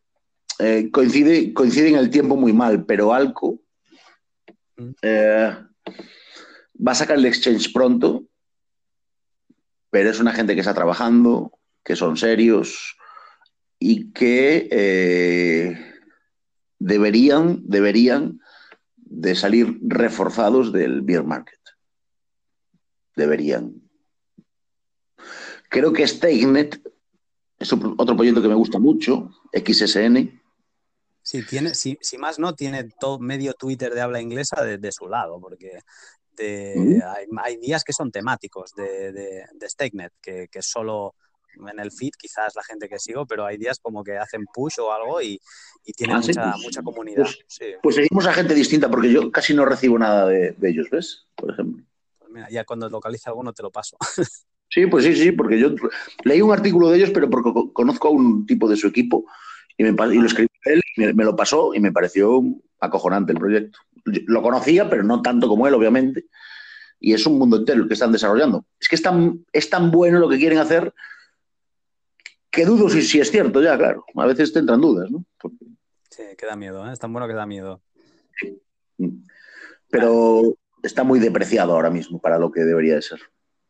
coincide, 0.92 1.52
coincide 1.52 1.88
en 1.88 1.96
el 1.96 2.10
tiempo 2.10 2.36
muy 2.36 2.52
mal, 2.52 2.84
pero 2.84 3.12
Alco. 3.12 3.61
Eh, 5.02 5.56
va 6.86 6.92
a 6.92 6.94
sacar 6.94 7.16
el 7.18 7.26
exchange 7.26 7.72
pronto, 7.72 8.24
pero 9.90 10.10
es 10.10 10.20
una 10.20 10.32
gente 10.32 10.54
que 10.54 10.60
está 10.60 10.74
trabajando, 10.74 11.58
que 11.84 11.96
son 11.96 12.16
serios 12.16 12.96
y 13.78 14.12
que 14.12 14.68
eh, 14.70 15.92
deberían, 16.78 17.60
deberían 17.64 18.40
de 18.96 19.34
salir 19.34 19.78
reforzados 19.82 20.72
del 20.72 21.02
beer 21.02 21.24
market. 21.24 21.60
Deberían. 23.16 23.74
Creo 25.68 25.92
que 25.92 26.06
StakeNet 26.06 26.80
es 27.58 27.72
otro 27.72 28.16
proyecto 28.16 28.42
que 28.42 28.48
me 28.48 28.54
gusta 28.54 28.78
mucho, 28.78 29.30
XSN. 29.52 30.41
Sí, 31.22 31.44
tiene, 31.46 31.74
si, 31.74 31.96
si 32.00 32.18
más 32.18 32.38
no, 32.38 32.54
tiene 32.54 32.88
todo 32.98 33.18
medio 33.18 33.54
Twitter 33.54 33.94
de 33.94 34.00
habla 34.00 34.20
inglesa 34.20 34.64
de, 34.64 34.78
de 34.78 34.92
su 34.92 35.08
lado, 35.08 35.40
porque 35.40 35.78
de- 36.36 36.74
Mm. 36.76 37.02
hay, 37.06 37.26
hay 37.44 37.56
días 37.58 37.84
que 37.84 37.92
son 37.92 38.10
temáticos 38.10 38.72
de, 38.74 39.12
de, 39.12 39.44
de 39.52 39.68
StakeNet, 39.68 40.12
que, 40.20 40.48
que 40.50 40.62
solo 40.62 41.14
en 41.70 41.78
el 41.78 41.92
feed 41.92 42.12
quizás 42.18 42.56
la 42.56 42.62
gente 42.64 42.88
que 42.88 42.98
sigo, 42.98 43.26
pero 43.26 43.44
hay 43.44 43.58
días 43.58 43.78
como 43.78 44.02
que 44.02 44.16
hacen 44.16 44.46
push 44.54 44.80
o 44.80 44.90
algo 44.92 45.20
y, 45.20 45.38
y 45.84 45.92
tienen 45.92 46.16
Ah, 46.16 46.20
mucha, 46.20 46.42
pues- 46.52 46.62
mucha 46.64 46.82
comunidad. 46.82 47.22
pues- 47.24 47.38
Sí, 47.46 47.66
Pues 47.82 47.94
seguimos 47.96 48.26
a 48.26 48.32
gente 48.32 48.54
distinta, 48.54 48.90
porque 48.90 49.12
yo 49.12 49.30
casi 49.30 49.52
no 49.54 49.64
recibo 49.66 49.98
nada 49.98 50.26
de, 50.26 50.56
ellos, 50.62 50.88
¿ves? 50.90 51.26
Por 51.36 51.50
ejemplo. 51.52 51.84
pues 52.18 52.30
mira, 52.32 52.48
ya 52.50 52.64
cuando 52.64 52.88
localice 52.88 53.28
alguno 53.28 53.52
te 53.52 53.62
lo 53.62 53.70
paso. 53.70 53.96
Sí, 54.70 54.86
pues 54.86 55.04
sí, 55.04 55.14
sí, 55.14 55.32
porque 55.32 55.58
yo 55.60 55.68
leí 56.24 56.40
un 56.40 56.50
artículo 56.50 56.88
de 56.88 56.96
ellos, 56.96 57.10
pero 57.12 57.28
porque 57.28 57.52
co- 57.52 57.72
conozco 57.74 58.08
a 58.08 58.10
un 58.10 58.46
tipo 58.46 58.66
de 58.66 58.76
su 58.76 58.86
equipo 58.88 59.26
y, 59.76 59.84
me, 59.84 59.90
y 59.90 60.18
lo 60.18 60.26
escribí 60.26 60.48
él, 60.64 60.80
me, 60.96 61.12
me 61.12 61.24
lo 61.24 61.34
pasó 61.36 61.74
y 61.74 61.80
me 61.80 61.92
pareció 61.92 62.42
acojonante 62.80 63.32
el 63.32 63.38
proyecto. 63.38 63.78
Lo 64.04 64.42
conocía, 64.42 64.88
pero 64.90 65.02
no 65.02 65.22
tanto 65.22 65.48
como 65.48 65.66
él, 65.66 65.74
obviamente. 65.74 66.26
Y 67.00 67.12
es 67.14 67.26
un 67.26 67.38
mundo 67.38 67.56
entero 67.56 67.82
el 67.82 67.88
que 67.88 67.94
están 67.94 68.12
desarrollando. 68.12 68.64
Es 68.80 68.88
que 68.88 68.94
es 68.96 69.02
tan, 69.02 69.44
es 69.52 69.68
tan 69.70 69.90
bueno 69.90 70.18
lo 70.18 70.28
que 70.28 70.38
quieren 70.38 70.58
hacer 70.58 70.92
que 72.50 72.64
dudo 72.66 72.88
si, 72.90 73.02
si 73.02 73.18
es 73.18 73.30
cierto 73.30 73.62
ya, 73.62 73.76
claro. 73.78 74.04
A 74.14 74.26
veces 74.26 74.52
te 74.52 74.58
entran 74.58 74.80
dudas, 74.80 75.10
¿no? 75.10 75.24
Porque- 75.40 75.64
Sí, 76.10 76.22
que 76.36 76.44
da 76.46 76.54
miedo, 76.56 76.86
¿eh? 76.86 76.92
es 76.92 76.98
tan 76.98 77.10
bueno 77.12 77.26
que 77.26 77.32
da 77.32 77.46
miedo. 77.46 77.80
pero 79.88 80.42
está 80.82 81.04
muy 81.04 81.18
depreciado 81.18 81.72
ahora 81.72 81.90
mismo 81.90 82.20
para 82.20 82.38
lo 82.38 82.50
que 82.52 82.60
debería 82.60 82.94
de 82.96 83.02
ser. 83.02 83.20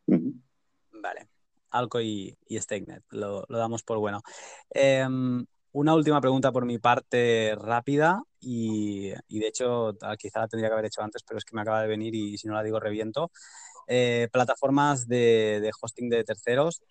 Vale, 0.07 1.27
Alco 1.71 2.01
y, 2.01 2.37
y 2.47 2.59
StakeNet, 2.59 3.03
lo, 3.11 3.45
lo 3.47 3.57
damos 3.57 3.83
por 3.83 3.97
bueno. 3.99 4.21
Eh, 4.73 5.07
una 5.73 5.93
última 5.95 6.21
pregunta 6.21 6.51
por 6.51 6.65
mi 6.65 6.77
parte 6.79 7.55
rápida 7.55 8.23
y, 8.39 9.09
de 9.09 9.47
hecho 9.47 9.97
ah, 10.01 10.15
quizá 10.17 10.39
la 10.39 10.47
tendría 10.47 10.69
que 10.69 10.73
haber 10.73 10.85
hecho 10.85 11.01
antes, 11.01 11.23
pero 11.23 11.37
es 11.37 11.45
que 11.45 11.55
me 11.55 11.61
acaba 11.61 11.81
de 11.81 11.87
venir 11.87 12.15
y 12.15 12.37
si 12.37 12.47
no 12.47 12.53
la 12.53 12.63
digo 12.63 12.79
reviento. 12.79 13.31
Eh, 13.87 14.29
plataformas 14.31 15.07
de, 15.07 15.59
de 15.61 15.71
hosting 15.81 16.09
de 16.09 16.23
terceros. 16.23 16.81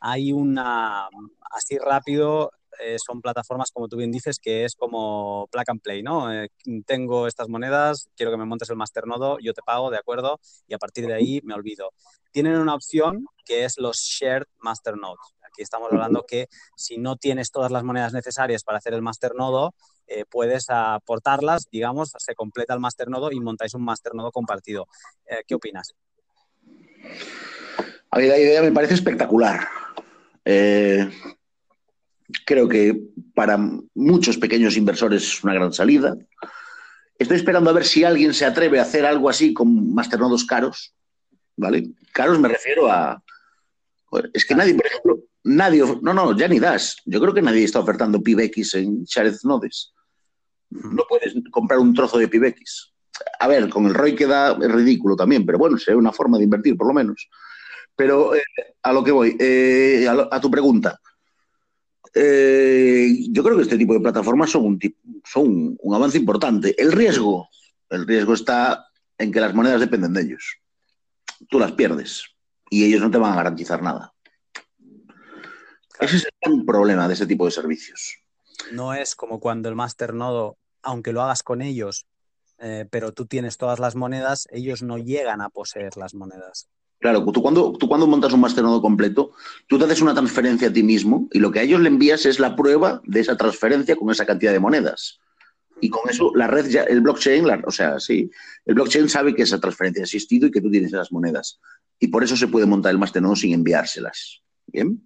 Hay 0.00 0.32
una, 0.32 1.08
así 1.52 1.78
rápido, 1.78 2.52
eh, 2.80 2.96
son 2.98 3.20
plataformas, 3.20 3.70
como 3.70 3.88
tú 3.88 3.96
bien 3.96 4.10
dices, 4.10 4.38
que 4.38 4.64
es 4.64 4.74
como 4.74 5.48
plug 5.50 5.64
and 5.68 5.80
play, 5.80 6.02
¿no? 6.02 6.32
Eh, 6.32 6.48
tengo 6.86 7.26
estas 7.26 7.48
monedas, 7.48 8.08
quiero 8.16 8.32
que 8.32 8.38
me 8.38 8.44
montes 8.44 8.70
el 8.70 8.76
masternodo, 8.76 9.38
yo 9.40 9.54
te 9.54 9.62
pago, 9.62 9.90
de 9.90 9.98
acuerdo, 9.98 10.40
y 10.66 10.74
a 10.74 10.78
partir 10.78 11.06
de 11.06 11.14
ahí 11.14 11.40
me 11.44 11.54
olvido 11.54 11.90
tienen 12.32 12.56
una 12.56 12.74
opción 12.74 13.26
que 13.44 13.64
es 13.64 13.78
los 13.78 13.98
shared 13.98 14.44
masternodes. 14.58 15.34
Aquí 15.52 15.60
estamos 15.60 15.92
hablando 15.92 16.24
que 16.26 16.48
si 16.74 16.96
no 16.96 17.16
tienes 17.16 17.50
todas 17.50 17.70
las 17.70 17.84
monedas 17.84 18.14
necesarias 18.14 18.64
para 18.64 18.78
hacer 18.78 18.94
el 18.94 19.02
masternodo, 19.02 19.74
eh, 20.06 20.24
puedes 20.24 20.70
aportarlas, 20.70 21.68
digamos, 21.70 22.12
se 22.16 22.34
completa 22.34 22.72
el 22.72 22.80
masternodo 22.80 23.30
y 23.30 23.38
montáis 23.38 23.74
un 23.74 23.84
masternodo 23.84 24.32
compartido. 24.32 24.86
Eh, 25.26 25.42
¿Qué 25.46 25.54
opinas? 25.54 25.94
A 28.10 28.18
mí 28.18 28.26
la 28.26 28.38
idea 28.38 28.62
me 28.62 28.72
parece 28.72 28.94
espectacular. 28.94 29.68
Eh, 30.42 31.10
creo 32.46 32.66
que 32.66 32.98
para 33.34 33.58
muchos 33.94 34.38
pequeños 34.38 34.78
inversores 34.78 35.22
es 35.22 35.44
una 35.44 35.52
gran 35.52 35.74
salida. 35.74 36.16
Estoy 37.18 37.36
esperando 37.36 37.68
a 37.68 37.74
ver 37.74 37.84
si 37.84 38.04
alguien 38.04 38.32
se 38.32 38.46
atreve 38.46 38.78
a 38.78 38.84
hacer 38.84 39.04
algo 39.04 39.28
así 39.28 39.52
con 39.52 39.92
masternodos 39.92 40.46
caros. 40.46 40.94
¿Vale? 41.56 41.90
Caros 42.10 42.40
me 42.40 42.48
refiero 42.48 42.90
a. 42.90 43.22
Es 44.32 44.46
que 44.46 44.54
nadie, 44.54 44.74
por 44.74 44.86
ejemplo, 44.86 45.18
nadie. 45.44 45.82
No, 46.02 46.12
no, 46.14 46.36
ya 46.36 46.48
ni 46.48 46.58
das. 46.58 46.96
Yo 47.04 47.20
creo 47.20 47.34
que 47.34 47.42
nadie 47.42 47.64
está 47.64 47.80
ofertando 47.80 48.22
PIBX 48.22 48.74
en 48.74 49.04
Shared 49.04 49.36
Nodes. 49.44 49.92
No 50.70 51.04
puedes 51.08 51.34
comprar 51.50 51.78
un 51.78 51.92
trozo 51.94 52.18
de 52.18 52.28
PIBX. 52.28 52.92
A 53.40 53.46
ver, 53.48 53.68
con 53.68 53.86
el 53.86 53.94
ROI 53.94 54.14
que 54.14 54.26
da 54.26 54.52
es 54.60 54.72
ridículo 54.72 55.14
también, 55.16 55.44
pero 55.44 55.58
bueno, 55.58 55.76
sería 55.78 55.98
una 55.98 56.12
forma 56.12 56.38
de 56.38 56.44
invertir, 56.44 56.76
por 56.76 56.86
lo 56.86 56.94
menos. 56.94 57.28
Pero 57.94 58.34
eh, 58.34 58.42
a 58.82 58.92
lo 58.92 59.04
que 59.04 59.12
voy, 59.12 59.36
eh, 59.38 60.06
a, 60.08 60.14
lo- 60.14 60.32
a 60.32 60.40
tu 60.40 60.50
pregunta. 60.50 60.98
Eh, 62.14 63.26
yo 63.30 63.42
creo 63.42 63.56
que 63.56 63.62
este 63.62 63.78
tipo 63.78 63.94
de 63.94 64.00
plataformas 64.00 64.50
son, 64.50 64.64
un, 64.64 64.78
son 65.24 65.42
un, 65.48 65.76
un 65.80 65.94
avance 65.94 66.18
importante. 66.18 66.74
El 66.80 66.92
riesgo, 66.92 67.48
el 67.90 68.06
riesgo 68.06 68.34
está 68.34 68.86
en 69.18 69.30
que 69.32 69.40
las 69.40 69.54
monedas 69.54 69.80
dependen 69.80 70.12
de 70.12 70.22
ellos. 70.22 70.56
Tú 71.48 71.58
las 71.58 71.72
pierdes 71.72 72.24
y 72.70 72.84
ellos 72.84 73.00
no 73.00 73.10
te 73.10 73.18
van 73.18 73.32
a 73.32 73.36
garantizar 73.36 73.82
nada. 73.82 74.12
Ese 76.02 76.16
es 76.16 76.28
el 76.40 76.64
problema 76.64 77.06
de 77.06 77.14
este 77.14 77.26
tipo 77.26 77.44
de 77.44 77.52
servicios. 77.52 78.18
No 78.72 78.92
es 78.92 79.14
como 79.14 79.38
cuando 79.38 79.68
el 79.68 79.76
masternodo, 79.76 80.58
aunque 80.82 81.12
lo 81.12 81.22
hagas 81.22 81.44
con 81.44 81.62
ellos, 81.62 82.06
eh, 82.58 82.86
pero 82.90 83.12
tú 83.12 83.26
tienes 83.26 83.56
todas 83.56 83.78
las 83.78 83.94
monedas, 83.94 84.48
ellos 84.50 84.82
no 84.82 84.98
llegan 84.98 85.40
a 85.40 85.48
poseer 85.48 85.96
las 85.96 86.14
monedas. 86.14 86.68
Claro, 86.98 87.24
tú 87.32 87.40
cuando, 87.40 87.72
tú 87.72 87.88
cuando 87.88 88.08
montas 88.08 88.32
un 88.32 88.40
masternodo 88.40 88.82
completo, 88.82 89.32
tú 89.68 89.78
te 89.78 89.84
haces 89.84 90.02
una 90.02 90.14
transferencia 90.14 90.68
a 90.68 90.72
ti 90.72 90.82
mismo 90.82 91.28
y 91.32 91.38
lo 91.38 91.52
que 91.52 91.60
a 91.60 91.62
ellos 91.62 91.80
le 91.80 91.88
envías 91.88 92.26
es 92.26 92.40
la 92.40 92.56
prueba 92.56 93.00
de 93.04 93.20
esa 93.20 93.36
transferencia 93.36 93.94
con 93.94 94.10
esa 94.10 94.26
cantidad 94.26 94.52
de 94.52 94.60
monedas. 94.60 95.20
Y 95.80 95.88
con 95.88 96.08
eso 96.10 96.32
la 96.34 96.48
red 96.48 96.66
ya, 96.66 96.82
el 96.82 97.00
blockchain, 97.00 97.44
o 97.64 97.70
sea, 97.70 98.00
sí, 98.00 98.28
el 98.66 98.74
blockchain 98.74 99.08
sabe 99.08 99.34
que 99.34 99.42
esa 99.42 99.60
transferencia 99.60 100.02
ha 100.02 100.04
existido 100.04 100.48
y 100.48 100.50
que 100.50 100.60
tú 100.60 100.70
tienes 100.70 100.92
esas 100.92 101.12
monedas. 101.12 101.60
Y 102.00 102.08
por 102.08 102.24
eso 102.24 102.36
se 102.36 102.48
puede 102.48 102.66
montar 102.66 102.90
el 102.90 102.98
masternodo 102.98 103.36
sin 103.36 103.52
enviárselas. 103.52 104.42
¿Bien? 104.66 105.00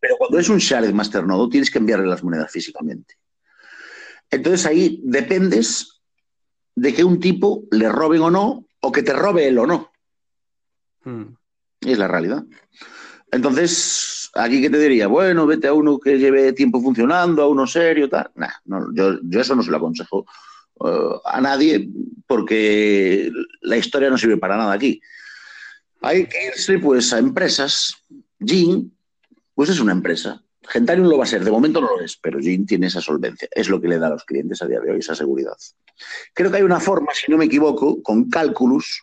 Pero 0.00 0.16
cuando 0.18 0.38
es 0.38 0.48
un 0.48 0.58
shared 0.58 0.92
masternodo, 0.92 1.48
tienes 1.48 1.70
que 1.70 1.78
enviarle 1.78 2.06
las 2.06 2.22
monedas 2.22 2.50
físicamente. 2.50 3.16
Entonces 4.30 4.66
ahí 4.66 5.00
dependes 5.04 6.00
de 6.74 6.92
que 6.92 7.04
un 7.04 7.20
tipo 7.20 7.64
le 7.70 7.88
roben 7.88 8.20
o 8.22 8.30
no, 8.30 8.66
o 8.80 8.92
que 8.92 9.02
te 9.02 9.12
robe 9.12 9.48
él 9.48 9.58
o 9.58 9.66
no. 9.66 9.92
Hmm. 11.04 11.34
Es 11.80 11.98
la 11.98 12.08
realidad. 12.08 12.44
Entonces, 13.30 14.30
aquí 14.34 14.60
que 14.60 14.70
te 14.70 14.78
diría, 14.78 15.06
bueno, 15.06 15.46
vete 15.46 15.66
a 15.66 15.72
uno 15.72 15.98
que 15.98 16.18
lleve 16.18 16.52
tiempo 16.52 16.80
funcionando, 16.80 17.42
a 17.42 17.48
uno 17.48 17.66
serio, 17.66 18.08
tal. 18.08 18.30
no, 18.64 18.94
yo, 18.94 19.18
eso 19.40 19.56
no 19.56 19.62
se 19.62 19.70
lo 19.70 19.76
aconsejo 19.78 20.26
uh, 20.80 21.18
a 21.24 21.40
nadie 21.40 21.88
porque 22.26 23.30
la 23.62 23.76
historia 23.76 24.10
no 24.10 24.18
sirve 24.18 24.36
para 24.36 24.56
nada 24.56 24.72
aquí. 24.72 25.00
Hay 26.00 26.26
que 26.26 26.46
irse 26.48 26.78
pues 26.78 27.12
a 27.12 27.18
empresas. 27.18 27.94
Jin, 28.38 28.94
pues 29.54 29.70
es 29.70 29.80
una 29.80 29.92
empresa. 29.92 30.42
Gentarium 30.66 31.08
lo 31.08 31.18
va 31.18 31.24
a 31.24 31.26
ser, 31.26 31.44
de 31.44 31.50
momento 31.50 31.80
no 31.80 31.88
lo 31.96 32.00
es, 32.00 32.16
pero 32.16 32.38
Jin 32.38 32.66
tiene 32.66 32.86
esa 32.86 33.00
solvencia. 33.00 33.48
Es 33.50 33.68
lo 33.68 33.80
que 33.80 33.88
le 33.88 33.98
da 33.98 34.06
a 34.06 34.10
los 34.10 34.24
clientes 34.24 34.62
a 34.62 34.66
día 34.66 34.80
de 34.80 34.92
hoy, 34.92 34.98
esa 34.98 35.14
seguridad. 35.14 35.56
Creo 36.32 36.50
que 36.50 36.58
hay 36.58 36.62
una 36.62 36.80
forma, 36.80 37.12
si 37.12 37.30
no 37.30 37.36
me 37.36 37.44
equivoco, 37.44 38.02
con 38.02 38.30
Calculus, 38.30 39.02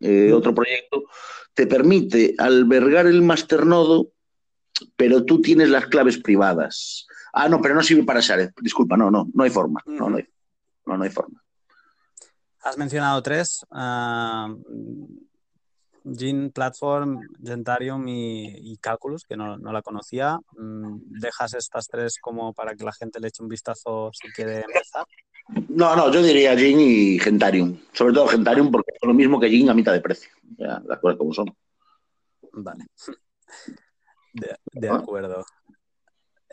eh, 0.00 0.32
otro 0.32 0.54
proyecto, 0.54 1.04
te 1.52 1.66
permite 1.66 2.34
albergar 2.38 3.06
el 3.06 3.22
masternodo, 3.22 4.12
pero 4.96 5.24
tú 5.24 5.40
tienes 5.40 5.68
las 5.68 5.86
claves 5.86 6.18
privadas. 6.18 7.06
Ah, 7.32 7.48
no, 7.48 7.60
pero 7.60 7.74
no 7.74 7.82
sirve 7.82 8.04
para 8.04 8.20
Shared. 8.20 8.50
Disculpa, 8.60 8.96
no, 8.96 9.10
no, 9.10 9.28
no 9.32 9.44
hay 9.44 9.50
forma. 9.50 9.82
No, 9.86 10.08
no, 10.08 10.16
hay, 10.16 10.28
no, 10.86 11.02
hay 11.02 11.10
forma. 11.10 11.42
Has 12.62 12.78
mencionado 12.78 13.22
tres. 13.22 13.64
Uh, 13.70 14.56
Gin 16.04 16.50
Platform, 16.50 17.20
Gentarium 17.42 18.04
y, 18.06 18.76
Calculus, 18.78 19.24
que 19.24 19.36
no, 19.36 19.56
la 19.56 19.82
conocía. 19.82 20.38
Mm, 20.56 20.98
¿Dejas 21.20 21.54
estas 21.54 21.88
tres 21.88 22.18
como 22.20 22.52
para 22.52 22.74
que 22.74 22.84
la 22.84 22.92
gente 22.92 23.20
le 23.20 23.28
eche 23.28 23.42
un 23.42 23.48
vistazo 23.48 24.10
si 24.12 24.30
quiere 24.32 24.60
empezar? 24.60 25.06
No, 25.68 25.96
no, 25.96 26.10
yo 26.10 26.22
diría 26.22 26.56
Jin 26.56 26.80
y 26.80 27.18
Gentarium. 27.18 27.78
Sobre 27.92 28.14
todo 28.14 28.26
Gentarium 28.28 28.70
porque 28.70 28.92
es 28.94 29.06
lo 29.06 29.14
mismo 29.14 29.40
que 29.40 29.48
Jin 29.48 29.70
a 29.70 29.74
mitad 29.74 29.92
de 29.92 30.00
precio. 30.00 30.30
Ya, 30.58 30.82
las 30.86 30.98
cosas 31.00 31.18
como 31.18 31.32
son. 31.32 31.54
Vale. 32.52 32.84
De, 34.72 34.88
ah. 34.88 34.96
acuerdo. 34.96 35.44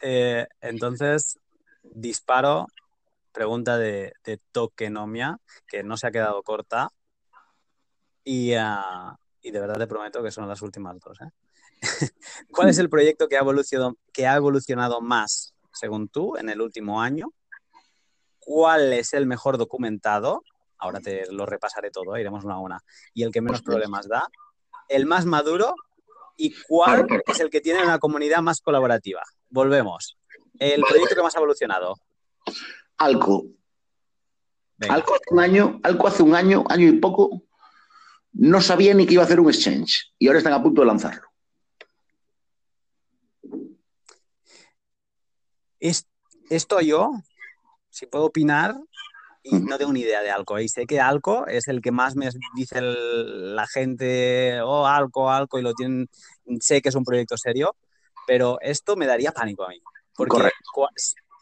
Eh, 0.02 0.46
entonces, 0.62 1.40
disparo. 1.84 2.68
Pregunta 3.32 3.78
de, 3.78 4.14
tokenomia, 4.52 5.40
que 5.66 5.84
no 5.84 5.96
se 5.96 6.06
ha 6.06 6.12
quedado 6.12 6.44
corta. 6.44 6.90
Y, 8.24 8.54
ah, 8.54 9.18
y, 9.42 9.52
de 9.52 9.60
verdad 9.60 9.78
te 9.78 9.88
prometo 9.88 10.24
que 10.24 10.32
son 10.32 10.48
las 10.48 10.62
últimas 10.62 11.00
dos. 11.00 11.20
¿eh? 11.22 11.32
¿Cuál 12.52 12.70
es 12.70 12.78
el 12.78 12.90
proyecto 12.90 13.28
que 13.28 13.38
ha, 13.38 13.42
evolucionado, 13.42 13.98
que 14.14 14.28
ha 14.28 14.36
evolucionado 14.36 15.02
más, 15.02 15.54
según 15.74 16.10
tú, 16.10 16.38
en 16.38 16.50
el 16.50 16.62
último 16.62 17.02
año? 17.02 17.32
cuál 18.42 18.92
es 18.92 19.14
el 19.14 19.26
mejor 19.28 19.58
documentado, 19.58 20.44
ahora 20.78 21.00
te 21.00 21.32
lo 21.32 21.46
repasaré 21.46 21.92
todo, 21.92 22.18
iremos 22.18 22.44
una 22.44 22.56
a 22.56 22.60
una, 22.60 22.80
y 23.14 23.24
el 23.24 23.32
que 23.32 23.40
menos 23.40 23.62
problemas 23.62 24.08
da, 24.08 24.28
el 24.90 25.06
más 25.06 25.26
maduro 25.26 25.76
y 26.36 26.54
cuál 26.68 27.08
es 27.28 27.40
el 27.40 27.50
que 27.50 27.62
tiene 27.62 27.84
una 27.84 28.00
comunidad 28.00 28.42
más 28.42 28.62
colaborativa. 28.62 29.22
Volvemos. 29.50 30.18
El 30.60 30.82
proyecto 30.82 31.16
que 31.16 31.22
más 31.22 31.36
ha 31.36 31.40
evolucionado. 31.40 31.96
Alco. 32.98 33.46
Alco 34.90 35.14
hace 35.14 35.34
un 35.34 35.40
año, 35.40 35.80
Alco 35.84 36.08
hace 36.08 36.24
un 36.24 36.36
año, 36.36 36.64
año 36.68 36.88
y 36.88 36.94
poco, 36.94 37.44
no 38.34 38.62
sabía 38.62 38.94
ni 38.94 39.06
que 39.06 39.14
iba 39.14 39.24
a 39.24 39.26
hacer 39.26 39.40
un 39.40 39.50
exchange 39.50 40.14
y 40.18 40.28
ahora 40.28 40.40
están 40.40 40.54
a 40.54 40.64
punto 40.64 40.82
de 40.82 40.88
lanzarlo. 40.88 41.28
esto 46.50 46.82
yo 46.82 47.12
si 47.92 48.06
puedo 48.06 48.26
opinar, 48.26 48.76
y 49.44 49.56
no 49.56 49.78
tengo 49.78 49.94
ni 49.94 50.02
idea 50.02 50.22
de 50.22 50.32
Alco. 50.32 50.60
Y 50.60 50.70
sé 50.70 50.86
que 50.86 51.00
Alco 51.00 51.46
es 51.48 51.68
el 51.68 51.82
que 51.82 51.92
más 51.92 52.16
me 52.16 52.30
dice 52.56 52.80
la 52.82 53.68
gente, 53.68 54.62
oh, 54.62 54.86
Alco, 54.86 55.30
Alco, 55.30 55.60
y 55.60 55.62
lo 55.62 55.74
tienen, 55.74 56.10
sé 56.60 56.82
que 56.82 56.90
es 56.90 56.96
un 56.96 57.04
proyecto 57.04 57.38
serio, 57.38 57.76
pero 58.28 58.60
esto 58.62 58.96
me 58.96 59.06
daría 59.06 59.32
pánico 59.32 59.64
a 59.64 59.70
mí. 59.70 59.82
Porque 60.16 60.50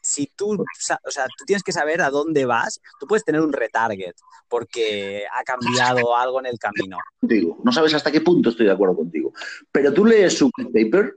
si 0.10 0.32
tú, 0.36 0.54
o 0.54 1.12
sea, 1.12 1.28
tú 1.38 1.46
tienes 1.46 1.62
que 1.62 1.72
saber 1.72 2.02
a 2.02 2.10
dónde 2.10 2.46
vas, 2.46 2.82
tú 3.00 3.06
puedes 3.06 3.24
tener 3.24 3.42
un 3.42 3.54
retarget, 3.54 4.16
porque 4.48 5.24
ha 5.32 5.44
cambiado 5.44 6.16
algo 6.16 6.40
en 6.40 6.48
el 6.48 6.58
camino. 6.58 6.98
Digo, 7.22 7.60
no 7.64 7.72
sabes 7.72 7.94
hasta 7.94 8.12
qué 8.12 8.22
punto 8.22 8.50
estoy 8.50 8.66
de 8.66 8.72
acuerdo 8.72 8.96
contigo, 8.96 9.34
pero 9.72 9.94
tú 9.94 10.06
lees 10.06 10.36
su 10.36 10.50
paper 10.50 11.16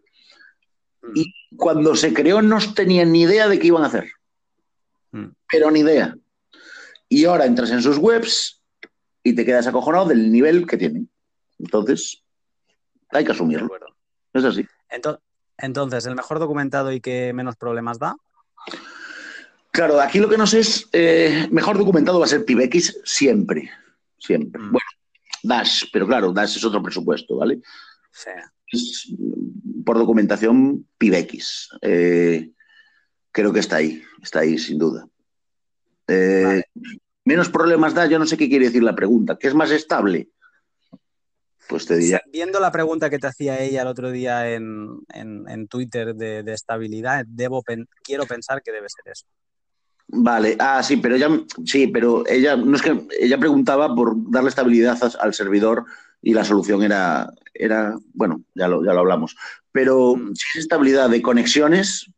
mm. 1.00 1.12
y 1.14 1.34
cuando 1.56 1.96
se 1.96 2.12
creó 2.12 2.42
no 2.42 2.58
tenían 2.74 3.12
ni 3.12 3.22
idea 3.22 3.48
de 3.48 3.58
qué 3.58 3.68
iban 3.68 3.84
a 3.84 3.86
hacer. 3.86 4.10
Mm. 5.12 5.28
pero 5.50 5.70
ni 5.70 5.80
idea. 5.80 6.16
Y 7.08 7.26
ahora 7.26 7.44
entras 7.44 7.70
en 7.70 7.82
sus 7.82 7.98
webs 7.98 8.62
y 9.22 9.34
te 9.34 9.44
quedas 9.44 9.66
acojonado 9.66 10.06
del 10.06 10.32
nivel 10.32 10.66
que 10.66 10.78
tienen. 10.78 11.10
Entonces, 11.58 12.22
hay 13.10 13.24
que 13.24 13.32
asumirlo. 13.32 13.68
Es 14.32 14.44
así. 14.44 14.66
Entonces, 15.58 16.06
¿el 16.06 16.14
mejor 16.14 16.38
documentado 16.38 16.92
y 16.92 17.00
que 17.00 17.32
menos 17.34 17.56
problemas 17.56 17.98
da? 17.98 18.16
Claro, 19.72 20.00
aquí 20.00 20.18
lo 20.18 20.28
que 20.28 20.36
no 20.36 20.46
sé 20.46 20.60
es, 20.60 20.88
eh, 20.92 21.48
mejor 21.50 21.78
documentado 21.78 22.18
va 22.18 22.26
a 22.26 22.28
ser 22.28 22.44
PIBX 22.44 23.00
siempre, 23.04 23.70
siempre. 24.18 24.60
Mm. 24.60 24.72
Bueno, 24.72 24.86
Dash, 25.42 25.84
pero 25.92 26.06
claro, 26.06 26.32
Dash 26.32 26.56
es 26.56 26.64
otro 26.64 26.82
presupuesto, 26.82 27.36
¿vale? 27.36 27.60
Sí. 28.10 29.16
por 29.84 29.96
documentación, 29.96 30.86
PIBX. 30.98 31.70
Eh, 31.80 32.50
creo 33.30 33.52
que 33.52 33.60
está 33.60 33.76
ahí, 33.76 34.02
está 34.22 34.40
ahí 34.40 34.58
sin 34.58 34.78
duda. 34.78 35.08
Eh, 36.06 36.62
menos 37.24 37.48
problemas 37.48 37.94
da, 37.94 38.06
yo 38.06 38.18
no 38.18 38.26
sé 38.26 38.36
qué 38.36 38.48
quiere 38.48 38.66
decir 38.66 38.82
la 38.82 38.94
pregunta, 38.94 39.38
¿qué 39.38 39.48
es 39.48 39.54
más 39.54 39.70
estable? 39.70 40.28
Pues 41.68 41.86
te 41.86 41.96
diría. 41.96 42.20
Viendo 42.30 42.60
la 42.60 42.72
pregunta 42.72 43.08
que 43.08 43.18
te 43.18 43.26
hacía 43.26 43.60
ella 43.60 43.82
el 43.82 43.88
otro 43.88 44.10
día 44.10 44.50
en, 44.50 44.98
Twitter 45.68 46.14
de, 46.14 46.52
estabilidad, 46.52 47.24
debo 47.26 47.62
quiero 48.02 48.26
pensar 48.26 48.62
que 48.62 48.72
debe 48.72 48.88
ser 48.88 49.12
eso. 49.12 49.26
Vale, 50.08 50.56
ah, 50.58 50.82
sí, 50.82 50.98
pero 50.98 51.14
ella, 51.14 51.28
sí, 51.64 51.86
pero 51.86 52.26
ella, 52.26 52.56
no 52.56 52.76
es 52.76 52.82
que 52.82 53.06
ella 53.18 53.38
preguntaba 53.38 53.94
por 53.94 54.14
darle 54.30 54.50
estabilidad 54.50 54.98
al 55.18 55.32
servidor 55.32 55.86
y 56.20 56.34
la 56.34 56.44
solución 56.44 56.82
era, 56.82 57.30
era 57.54 57.96
bueno, 58.12 58.42
ya 58.54 58.68
lo, 58.68 58.84
ya 58.84 58.92
lo 58.92 59.00
hablamos. 59.00 59.36
Pero 59.70 60.16
mm. 60.16 60.34
si 60.34 60.58
es 60.58 60.64
estabilidad 60.64 61.08
de 61.08 61.22
conexiones, 61.22 62.10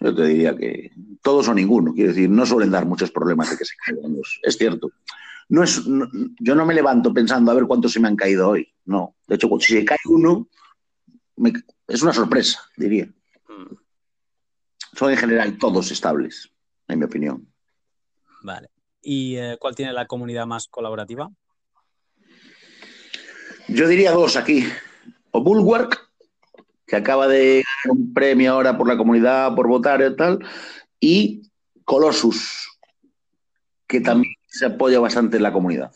yo 0.00 0.14
te 0.14 0.26
diría 0.26 0.56
que 0.56 0.92
todos 1.22 1.48
o 1.48 1.54
ninguno. 1.54 1.92
Quiero 1.94 2.10
decir, 2.10 2.28
no 2.30 2.46
suelen 2.46 2.70
dar 2.70 2.86
muchos 2.86 3.10
problemas 3.10 3.50
de 3.50 3.56
que 3.56 3.64
se 3.64 3.74
caigan 3.84 4.16
los. 4.16 4.40
Es 4.42 4.56
cierto. 4.56 4.90
No 5.48 5.62
es, 5.62 5.82
yo 5.84 6.54
no 6.54 6.66
me 6.66 6.74
levanto 6.74 7.14
pensando 7.14 7.50
a 7.50 7.54
ver 7.54 7.64
cuántos 7.64 7.92
se 7.92 8.00
me 8.00 8.08
han 8.08 8.16
caído 8.16 8.48
hoy. 8.48 8.72
No. 8.84 9.16
De 9.26 9.36
hecho, 9.36 9.48
si 9.60 9.74
se 9.74 9.84
cae 9.84 9.98
uno, 10.06 10.48
es 11.86 12.02
una 12.02 12.12
sorpresa, 12.12 12.60
diría. 12.76 13.08
Son 14.94 15.10
en 15.10 15.16
general 15.16 15.58
todos 15.58 15.90
estables, 15.90 16.50
en 16.88 16.98
mi 16.98 17.04
opinión. 17.04 17.46
Vale. 18.42 18.70
¿Y 19.02 19.36
eh, 19.36 19.56
cuál 19.60 19.74
tiene 19.74 19.92
la 19.92 20.06
comunidad 20.06 20.46
más 20.46 20.66
colaborativa? 20.68 21.30
Yo 23.68 23.86
diría 23.86 24.12
dos 24.12 24.36
aquí. 24.36 24.66
O 25.30 25.42
Bulwark 25.42 26.06
que 26.86 26.96
acaba 26.96 27.26
de 27.26 27.64
ganar 27.64 27.98
un 27.98 28.14
premio 28.14 28.52
ahora 28.52 28.78
por 28.78 28.86
la 28.86 28.96
comunidad, 28.96 29.54
por 29.54 29.66
votar 29.66 30.00
y 30.00 30.16
tal, 30.16 30.38
y 31.00 31.42
Colossus, 31.84 32.78
que 33.86 34.00
también 34.00 34.34
se 34.46 34.66
apoya 34.66 35.00
bastante 35.00 35.36
en 35.36 35.42
la 35.42 35.52
comunidad. 35.52 35.92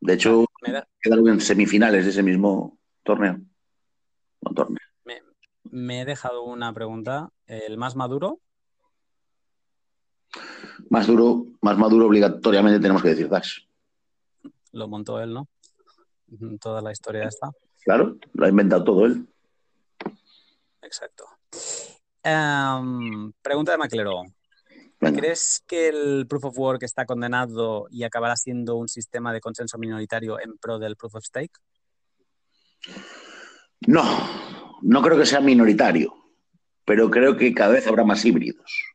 De 0.00 0.14
hecho, 0.14 0.46
quedaron 1.00 1.28
en 1.28 1.40
semifinales 1.40 2.04
de 2.04 2.10
ese 2.10 2.22
mismo 2.22 2.78
torneo. 3.02 3.40
Me, 5.70 6.00
he 6.00 6.04
dejado 6.04 6.42
una 6.42 6.72
pregunta. 6.72 7.30
¿El 7.46 7.76
más 7.76 7.96
maduro? 7.96 8.40
Más 10.88 11.06
duro, 11.06 11.46
más 11.60 11.76
maduro 11.76 12.06
obligatoriamente 12.06 12.80
tenemos 12.80 13.02
que 13.02 13.10
decir 13.10 13.28
Dax. 13.28 13.66
Lo 14.72 14.88
montó 14.88 15.20
él, 15.20 15.34
¿no? 15.34 15.48
Toda 16.60 16.80
la 16.80 16.92
historia 16.92 17.24
está. 17.24 17.50
Claro, 17.84 18.16
lo 18.32 18.46
ha 18.46 18.48
inventado 18.48 18.84
todo 18.84 19.06
él. 19.06 19.26
Exacto. 20.82 21.24
Em, 22.22 23.32
pregunta 23.42 23.72
de 23.72 23.78
Maclero. 23.78 24.22
¿Crees 25.00 25.62
que 25.66 25.88
el 25.88 26.26
Proof 26.28 26.44
of 26.44 26.58
Work 26.58 26.82
está 26.82 27.06
condenado 27.06 27.86
y 27.90 28.02
acabará 28.02 28.36
siendo 28.36 28.76
un 28.76 28.88
sistema 28.88 29.32
de 29.32 29.40
consenso 29.40 29.78
minoritario 29.78 30.38
en 30.38 30.58
pro 30.58 30.78
del 30.78 30.96
Proof 30.96 31.14
of 31.14 31.24
Stake? 31.24 31.58
No, 33.86 34.04
no 34.82 35.02
creo 35.02 35.16
que 35.16 35.24
sea 35.24 35.40
minoritario, 35.40 36.14
pero 36.84 37.10
creo 37.10 37.36
que 37.36 37.54
cada 37.54 37.72
vez 37.72 37.86
habrá 37.86 38.04
más 38.04 38.24
híbridos. 38.26 38.94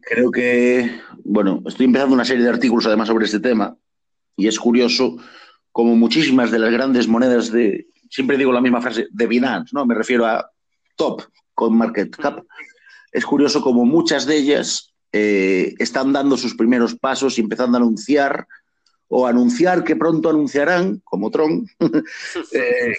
Creo 0.00 0.30
que, 0.30 1.00
bueno, 1.24 1.62
estoy 1.66 1.86
empezando 1.86 2.14
una 2.14 2.24
serie 2.24 2.44
de 2.44 2.50
artículos 2.50 2.86
además 2.86 3.08
sobre 3.08 3.24
este 3.24 3.40
tema 3.40 3.76
y 4.36 4.46
es 4.46 4.58
curioso 4.58 5.16
como 5.72 5.96
muchísimas 5.96 6.50
de 6.52 6.60
las 6.60 6.70
grandes 6.70 7.08
monedas 7.08 7.50
de, 7.50 7.88
siempre 8.10 8.36
digo 8.36 8.52
la 8.52 8.60
misma 8.60 8.80
frase, 8.80 9.08
de 9.10 9.26
Binance, 9.26 9.74
¿no? 9.74 9.86
Me 9.86 9.94
refiero 9.94 10.24
a 10.26 10.48
top 10.96 11.22
con 11.54 11.76
market 11.76 12.14
cap. 12.16 12.44
Es 13.12 13.26
curioso 13.26 13.62
como 13.62 13.84
muchas 13.84 14.26
de 14.26 14.36
ellas 14.36 14.92
eh, 15.12 15.74
están 15.78 16.12
dando 16.14 16.38
sus 16.38 16.54
primeros 16.54 16.94
pasos 16.94 17.36
y 17.36 17.42
empezando 17.42 17.76
a 17.76 17.80
anunciar 17.80 18.48
o 19.08 19.26
anunciar 19.26 19.84
que 19.84 19.94
pronto 19.94 20.30
anunciarán, 20.30 21.02
como 21.04 21.30
Tron, 21.30 21.68
eh, 22.52 22.96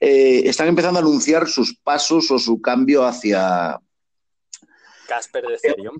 eh, 0.00 0.42
están 0.48 0.68
empezando 0.68 0.98
a 0.98 1.02
anunciar 1.02 1.46
sus 1.46 1.76
pasos 1.76 2.30
o 2.30 2.38
su 2.38 2.62
cambio 2.62 3.04
hacia... 3.04 3.78
Casper 5.06 5.44
de 5.44 5.54
Ethereum. 5.56 5.98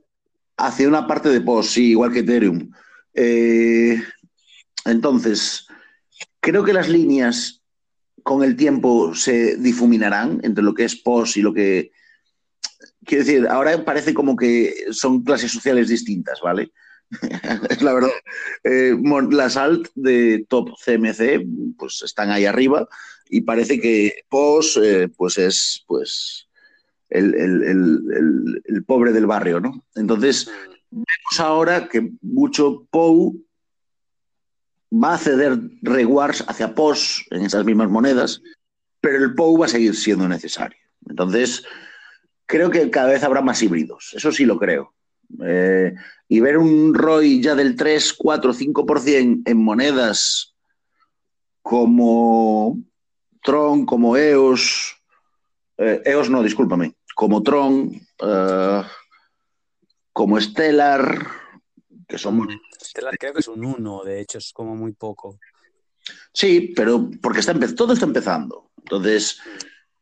Hacia 0.57 0.89
una 0.89 1.07
parte 1.07 1.29
de 1.29 1.43
POS, 1.43 1.67
sí, 1.67 1.91
igual 1.91 2.11
que 2.11 2.21
Ethereum. 2.21 2.71
entonces, 4.87 5.67
creo 6.41 6.65
que 6.65 6.73
las 6.73 6.89
líneas 6.89 7.61
con 8.23 8.43
el 8.43 8.57
tiempo 8.57 9.15
se 9.15 9.57
difuminarán 9.57 10.41
entre 10.43 10.65
lo 10.65 10.73
que 10.73 10.85
es 10.85 10.97
POS 10.97 11.37
y 11.37 11.43
lo 11.43 11.53
que... 11.53 11.93
Quiero 13.05 13.24
decir, 13.24 13.46
ahora 13.48 13.84
parece 13.84 14.14
como 14.14 14.36
que 14.36 14.86
son 14.90 15.22
clases 15.22 15.52
sociales 15.52 15.88
distintas, 15.88 16.40
¿vale? 16.42 16.72
es 17.70 17.82
la 17.82 17.94
verdad. 17.94 18.11
Eh, 18.64 18.96
las 19.30 19.57
alt 19.57 19.88
de 19.94 20.46
top 20.48 20.70
CMC 20.84 21.76
pues 21.78 22.02
están 22.02 22.30
ahí 22.30 22.46
arriba 22.46 22.88
y 23.28 23.42
parece 23.42 23.80
que 23.80 24.24
POS 24.28 24.80
eh, 24.82 25.09
pues 25.16 25.38
es 25.38 25.84
pues 25.86 26.48
el, 27.11 27.34
el, 27.34 28.84
pobre 28.84 29.12
del 29.12 29.26
barrio, 29.26 29.61
¿no? 29.61 29.84
Entonces, 29.94 30.50
vemos 30.90 31.40
ahora 31.40 31.88
que 31.88 32.11
mucho 32.22 32.86
POU 32.90 33.44
va 34.92 35.14
a 35.14 35.18
ceder 35.18 35.59
rewards 35.82 36.44
hacia 36.48 36.74
POS 36.74 37.26
en 37.30 37.44
esas 37.44 37.64
mismas 37.64 37.88
monedas, 37.88 38.42
pero 39.00 39.18
el 39.18 39.34
POU 39.34 39.59
va 39.59 39.66
a 39.66 39.68
seguir 39.68 39.94
siendo 39.94 40.28
necesario. 40.28 40.78
Entonces, 41.09 41.64
creo 42.47 42.70
que 42.70 42.90
cada 42.90 43.09
vez 43.09 43.22
habrá 43.22 43.40
más 43.40 43.62
híbridos, 43.62 44.12
eso 44.14 44.32
sí 44.32 44.45
lo 44.45 44.59
creo. 44.59 44.95
Eh, 45.42 45.95
y 46.28 46.40
ver 46.40 46.59
un 46.59 46.95
ROI 46.95 47.40
ya 47.42 47.55
del 47.55 47.76
3, 47.76 48.12
4, 48.14 48.53
5% 48.53 49.42
en 49.47 49.64
monedas 49.64 50.55
como 51.62 52.78
Tron, 53.42 53.86
como 53.86 54.16
EOS, 54.16 54.97
eh, 55.78 56.03
EOS 56.05 56.30
no, 56.30 56.42
discúlpame, 56.42 56.95
como 57.14 57.42
Tron, 57.42 57.90
eh, 58.20 58.82
como 60.12 60.40
Stellar, 60.40 61.26
que 62.07 62.18
son 62.18 62.47
Stellar 62.82 63.16
creo 63.18 63.32
que 63.32 63.40
es 63.40 63.49
un 63.49 63.64
1, 63.64 64.05
de 64.05 64.20
hecho, 64.20 64.38
es 64.38 64.53
como 64.53 64.76
muy 64.76 64.92
poco. 64.92 65.38
Sí, 66.32 66.72
pero 66.76 67.11
porque 67.22 67.40
está 67.40 67.55
todo 67.74 67.95
está 67.95 68.05
empezando. 68.05 68.70
Entonces, 68.76 69.40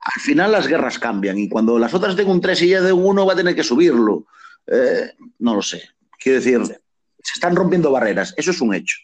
al 0.03 0.21
final 0.21 0.53
las 0.53 0.67
guerras 0.67 0.99
cambian 0.99 1.39
y 1.39 1.49
cuando 1.49 1.79
las 1.79 1.95
otras 1.95 2.17
tengan 2.17 2.35
un 2.35 2.41
3 2.41 2.63
y 2.63 2.69
ya 2.69 2.81
de 2.81 2.93
un 2.93 3.05
1 3.05 3.27
va 3.27 3.33
a 3.33 3.37
tener 3.37 3.55
que 3.55 3.65
subirlo. 3.65 4.27
Eh, 4.67 5.13
no 5.39 5.55
lo 5.55 5.63
sé. 5.63 5.83
Quiero 6.19 6.39
decir, 6.39 6.65
se 6.65 7.33
están 7.35 7.57
rompiendo 7.57 7.91
barreras. 7.91 8.35
Eso 8.37 8.51
es 8.51 8.61
un 8.61 8.75
hecho. 8.75 8.99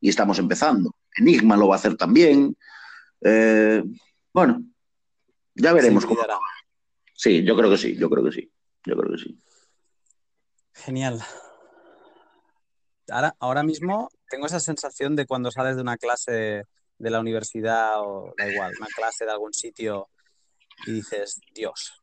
Y 0.00 0.08
estamos 0.08 0.38
empezando. 0.38 0.94
Enigma 1.16 1.56
lo 1.56 1.68
va 1.68 1.76
a 1.76 1.78
hacer 1.78 1.96
también. 1.96 2.56
Eh, 3.20 3.82
bueno, 4.32 4.62
ya 5.54 5.72
veremos 5.72 6.06
cómo. 6.06 6.20
Sí, 7.14 7.44
yo 7.44 7.56
creo 7.56 7.70
que 7.70 7.76
sí, 7.76 7.96
yo 7.96 8.08
creo 8.08 8.24
que 8.24 8.32
sí. 8.32 8.50
Yo 8.86 8.96
creo 8.96 9.12
que 9.12 9.18
sí. 9.18 9.38
Genial 10.72 11.22
ahora, 13.10 13.36
ahora 13.38 13.62
mismo 13.62 14.10
tengo 14.28 14.46
esa 14.46 14.60
sensación 14.60 15.16
de 15.16 15.26
cuando 15.26 15.50
sales 15.50 15.76
de 15.76 15.82
una 15.82 15.96
clase 15.96 16.64
de 16.98 17.10
la 17.10 17.20
universidad 17.20 18.00
o 18.00 18.32
da 18.36 18.46
igual, 18.48 18.72
una 18.78 18.88
clase 18.94 19.24
de 19.24 19.32
algún 19.32 19.52
sitio 19.52 20.08
y 20.86 20.92
dices, 20.92 21.40
Dios, 21.54 22.02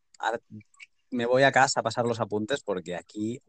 me 1.09 1.25
voy 1.25 1.43
a 1.43 1.51
casa 1.51 1.79
a 1.79 1.83
pasar 1.83 2.05
los 2.05 2.19
apuntes 2.19 2.61
porque 2.63 2.95
aquí 2.95 3.41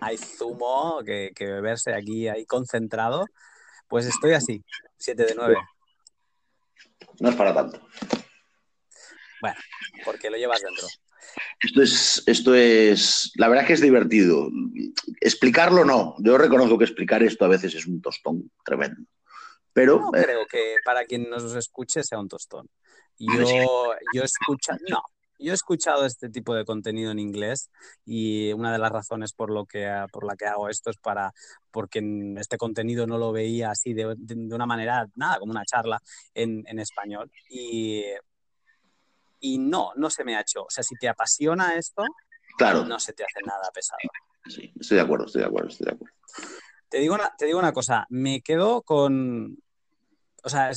hay 0.00 0.16
zumo 0.18 1.02
que, 1.04 1.32
que 1.34 1.46
beberse 1.46 1.94
aquí 1.94 2.28
ahí 2.28 2.44
concentrado. 2.44 3.26
Pues 3.88 4.06
estoy 4.06 4.32
así, 4.32 4.64
7 4.98 5.24
de 5.24 5.34
9. 5.34 5.56
No 7.20 7.30
es 7.30 7.36
para 7.36 7.54
tanto. 7.54 7.80
Bueno, 9.40 9.56
porque 10.04 10.30
lo 10.30 10.36
llevas 10.36 10.62
dentro. 10.62 10.86
Esto 11.60 11.82
es, 11.82 12.22
esto 12.26 12.54
es, 12.54 13.32
la 13.36 13.48
verdad 13.48 13.66
que 13.66 13.74
es 13.74 13.80
divertido. 13.80 14.48
Explicarlo 15.20 15.84
no. 15.84 16.14
Yo 16.18 16.38
reconozco 16.38 16.78
que 16.78 16.84
explicar 16.84 17.22
esto 17.22 17.44
a 17.44 17.48
veces 17.48 17.74
es 17.74 17.86
un 17.86 18.00
tostón 18.00 18.50
tremendo. 18.64 19.02
Pero 19.72 20.00
no 20.00 20.10
creo 20.10 20.46
que 20.46 20.76
para 20.84 21.04
quien 21.04 21.28
nos 21.28 21.54
escuche 21.54 22.02
sea 22.02 22.18
un 22.18 22.28
tostón. 22.28 22.68
Yo, 23.18 23.94
yo 24.12 24.22
escucho, 24.22 24.72
no, 24.90 25.02
yo 25.38 25.52
he 25.52 25.54
escuchado 25.54 26.04
este 26.04 26.28
tipo 26.28 26.54
de 26.54 26.64
contenido 26.64 27.10
en 27.10 27.18
inglés 27.18 27.70
y 28.04 28.52
una 28.52 28.72
de 28.72 28.78
las 28.78 28.92
razones 28.92 29.32
por, 29.32 29.50
lo 29.50 29.64
que, 29.64 29.88
por 30.12 30.26
la 30.26 30.36
que 30.36 30.46
hago 30.46 30.68
esto 30.68 30.90
es 30.90 30.96
para, 30.98 31.32
porque 31.70 32.02
este 32.38 32.58
contenido 32.58 33.06
no 33.06 33.18
lo 33.18 33.32
veía 33.32 33.70
así 33.70 33.94
de, 33.94 34.16
una 34.52 34.66
manera, 34.66 35.06
nada, 35.14 35.38
como 35.38 35.52
una 35.52 35.64
charla 35.64 36.00
en, 36.34 36.64
en 36.66 36.78
español. 36.78 37.30
Y 37.48 38.04
y 39.40 39.58
no, 39.58 39.92
no 39.96 40.10
se 40.10 40.24
me 40.24 40.36
ha 40.36 40.40
hecho. 40.40 40.62
O 40.62 40.70
sea, 40.70 40.82
si 40.82 40.96
te 40.96 41.08
apasiona 41.08 41.76
esto, 41.76 42.04
claro. 42.56 42.84
no 42.84 42.98
se 42.98 43.12
te 43.12 43.24
hace 43.24 43.40
nada 43.44 43.70
pesado. 43.72 43.98
Sí, 44.46 44.72
estoy 44.78 44.96
de 44.96 45.02
acuerdo, 45.02 45.26
estoy 45.26 45.42
de 45.42 45.48
acuerdo, 45.48 45.68
estoy 45.68 45.86
de 45.86 45.92
acuerdo. 45.92 46.14
Te 46.88 46.98
digo 46.98 47.14
una, 47.14 47.34
te 47.36 47.46
digo 47.46 47.58
una 47.58 47.72
cosa, 47.72 48.06
me 48.10 48.40
quedo 48.40 48.82
con, 48.82 49.58
o 50.42 50.48
sea, 50.48 50.70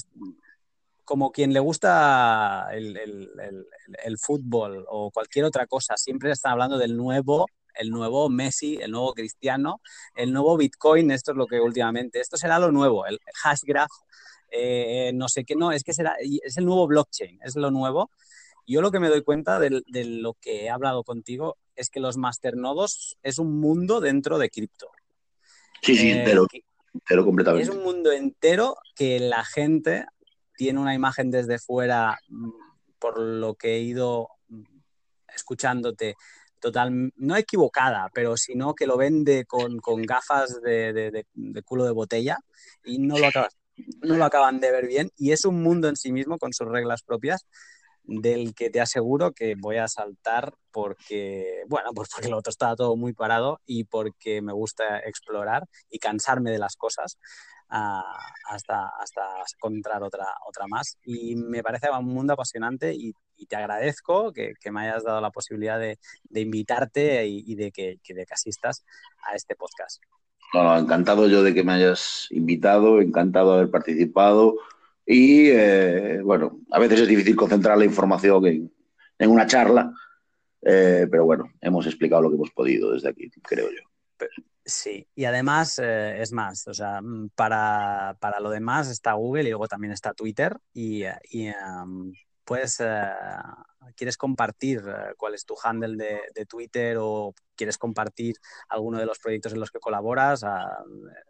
como 1.10 1.32
quien 1.32 1.54
le 1.54 1.60
gusta 1.60 2.68
el, 2.72 2.96
el, 2.96 4.18
fútbol 4.20 4.86
o 4.88 5.10
cualquier 5.10 5.44
otra 5.44 5.66
cosa, 5.66 5.98
siempre 5.98 6.30
están 6.30 6.52
hablando 6.52 6.78
del 6.78 6.96
nuevo, 6.96 7.48
el 7.74 7.90
nuevo 7.90 8.30
Messi, 8.30 8.78
el 8.80 8.92
nuevo 8.92 9.16
Cristiano, 9.16 9.82
el 10.14 10.32
nuevo 10.32 10.56
Bitcoin, 10.56 11.10
esto 11.10 11.32
es 11.32 11.38
lo 11.38 11.48
que 11.48 11.60
últimamente, 11.60 12.20
esto 12.20 12.38
será 12.38 12.60
lo 12.60 12.72
nuevo, 12.72 13.08
el 13.08 13.18
hashgraph, 13.42 13.90
eh, 14.52 15.10
no 15.16 15.28
sé 15.30 15.46
qué, 15.46 15.56
no, 15.56 15.72
es 15.72 15.84
que 15.84 15.94
será, 15.94 16.16
es 16.20 16.58
el 16.58 16.66
nuevo 16.66 16.86
blockchain, 16.86 17.40
es 17.44 17.56
lo 17.56 17.72
nuevo. 17.72 18.12
Yo 18.68 18.82
lo 18.82 18.92
que 18.92 19.00
me 19.00 19.10
doy 19.10 19.24
cuenta 19.24 19.60
de, 19.60 19.82
lo 19.88 20.36
que 20.36 20.66
he 20.66 20.70
hablado 20.70 21.04
contigo 21.04 21.58
es 21.76 21.90
que 21.90 22.00
los 22.00 22.18
masternodos 22.18 23.18
es 23.24 23.40
un 23.40 23.60
mundo 23.60 24.00
dentro 24.00 24.38
de 24.38 24.52
cripto. 24.52 24.92
Sí, 25.82 25.98
sí, 25.98 26.12
eh, 26.12 26.20
entero, 26.20 26.46
completamente. 27.26 27.64
Es 27.64 27.76
un 27.76 27.82
mundo 27.82 28.12
entero 28.12 28.78
que 28.94 29.20
la 29.20 29.44
gente 29.44 30.06
tiene 30.60 30.82
una 30.82 30.94
imagen 30.94 31.32
desde 31.32 31.58
fuera, 31.58 32.20
mm, 32.28 32.50
por 33.00 33.18
lo 33.18 33.56
que 33.56 33.78
he 33.78 33.80
ido 33.80 34.28
mm, 34.50 34.64
escuchándote, 35.34 36.16
total, 36.60 37.14
no 37.16 37.38
equivocada, 37.38 38.10
pero 38.14 38.36
sino 38.36 38.74
que 38.74 38.86
lo 38.86 38.98
vende 38.98 39.46
con, 39.46 39.80
gafas 40.02 40.62
de, 40.62 41.26
culo 41.64 41.86
de 41.86 41.92
botella 41.92 42.40
y 42.84 43.00
no 43.00 43.18
lo, 43.18 43.30
no 44.02 44.18
lo 44.18 44.26
acaban 44.26 44.60
de 44.60 44.70
ver 44.70 44.86
bien. 44.86 45.12
Y 45.16 45.32
es 45.32 45.46
un 45.46 45.64
mundo 45.64 45.88
en 45.88 45.96
sí 45.96 46.12
mismo 46.12 46.38
con 46.38 46.52
sus 46.52 46.68
reglas 46.68 47.04
propias 47.04 47.46
del 48.04 48.54
que 48.54 48.70
te 48.70 48.82
aseguro 48.82 49.32
que 49.32 49.56
voy 49.58 49.78
a 49.78 49.88
saltar 49.88 50.56
porque, 50.72 51.64
bueno, 51.70 51.92
pues 51.94 52.10
porque 52.14 52.28
lo 52.28 52.40
otro 52.40 52.50
está 52.50 52.76
todo 52.76 52.98
muy 52.98 53.14
parado 53.14 53.62
y 53.66 53.86
porque 53.86 54.42
me 54.42 54.52
gusta 54.52 55.00
explorar 55.00 55.64
y 55.90 56.00
cansarme 56.00 56.52
de 56.52 56.60
las 56.60 56.76
cosas 56.76 57.18
hasta, 57.70 58.90
hasta 59.00 59.22
encontrar 59.56 60.04
otra, 60.04 60.28
otra 60.48 60.66
más. 60.68 60.98
Y 61.04 61.36
me 61.36 61.64
parece 61.64 61.90
un 61.90 62.06
mundo 62.06 62.34
apasionante 62.34 62.94
y, 62.94 63.14
te 63.48 63.56
agradezco 63.56 64.34
que, 64.34 64.54
me 64.72 64.82
hayas 64.82 65.04
dado 65.04 65.22
la 65.22 65.32
posibilidad 65.32 65.80
de, 65.80 65.98
invitarte 66.34 67.26
y, 67.26 67.56
de, 67.56 67.72
que, 67.72 67.98
de 68.06 68.26
que 68.26 68.34
asistas 68.34 68.84
a 69.24 69.36
este 69.36 69.56
podcast. 69.56 70.04
Bueno, 70.54 70.78
encantado 70.78 71.28
yo 71.28 71.42
de 71.44 71.54
que 71.54 71.64
me 71.64 71.74
hayas 71.74 72.28
invitado, 72.32 73.02
encantado 73.02 73.52
de 73.52 73.58
haber 73.60 73.72
participado. 73.72 74.56
Y 75.06 75.50
eh, 75.50 76.22
bueno, 76.24 76.60
a 76.72 76.80
veces 76.80 77.02
es 77.02 77.08
difícil 77.08 77.36
concentrar 77.36 77.78
la 77.78 77.86
información 77.86 78.46
en, 78.46 78.72
una 79.30 79.48
charla, 79.48 79.92
eh, 80.62 81.08
pero 81.10 81.26
bueno, 81.26 81.52
hemos 81.62 81.86
explicado 81.88 82.24
lo 82.24 82.30
que 82.30 82.36
hemos 82.36 82.52
podido 82.52 82.92
desde 82.92 83.10
aquí, 83.10 83.30
creo 83.42 83.70
yo. 83.70 84.28
Sí, 84.70 85.08
y 85.16 85.26
además 85.26 85.80
eh, 85.82 86.22
es 86.22 86.32
más, 86.32 86.68
o 86.68 86.74
sea, 86.74 87.02
mm, 87.02 87.30
para, 87.36 88.16
para, 88.20 88.40
lo 88.40 88.52
demás 88.52 88.88
está 88.90 89.14
Google 89.14 89.44
y 89.44 89.50
luego 89.50 89.68
también 89.68 89.92
está 89.92 90.14
Twitter 90.14 90.56
y, 90.74 91.04
puedes, 92.46 92.82
quieres 93.96 94.18
compartir 94.18 94.82
cuál 95.18 95.36
es 95.36 95.46
tu 95.46 95.56
handle 95.64 95.96
de, 96.34 96.46
Twitter 96.46 96.98
o 97.00 97.34
quieres 97.56 97.78
compartir 97.78 98.36
alguno 98.70 98.98
de 98.98 99.06
los 99.06 99.20
proyectos 99.20 99.54
en 99.54 99.60
los 99.60 99.70
que 99.70 99.80
colaboras, 99.80 100.44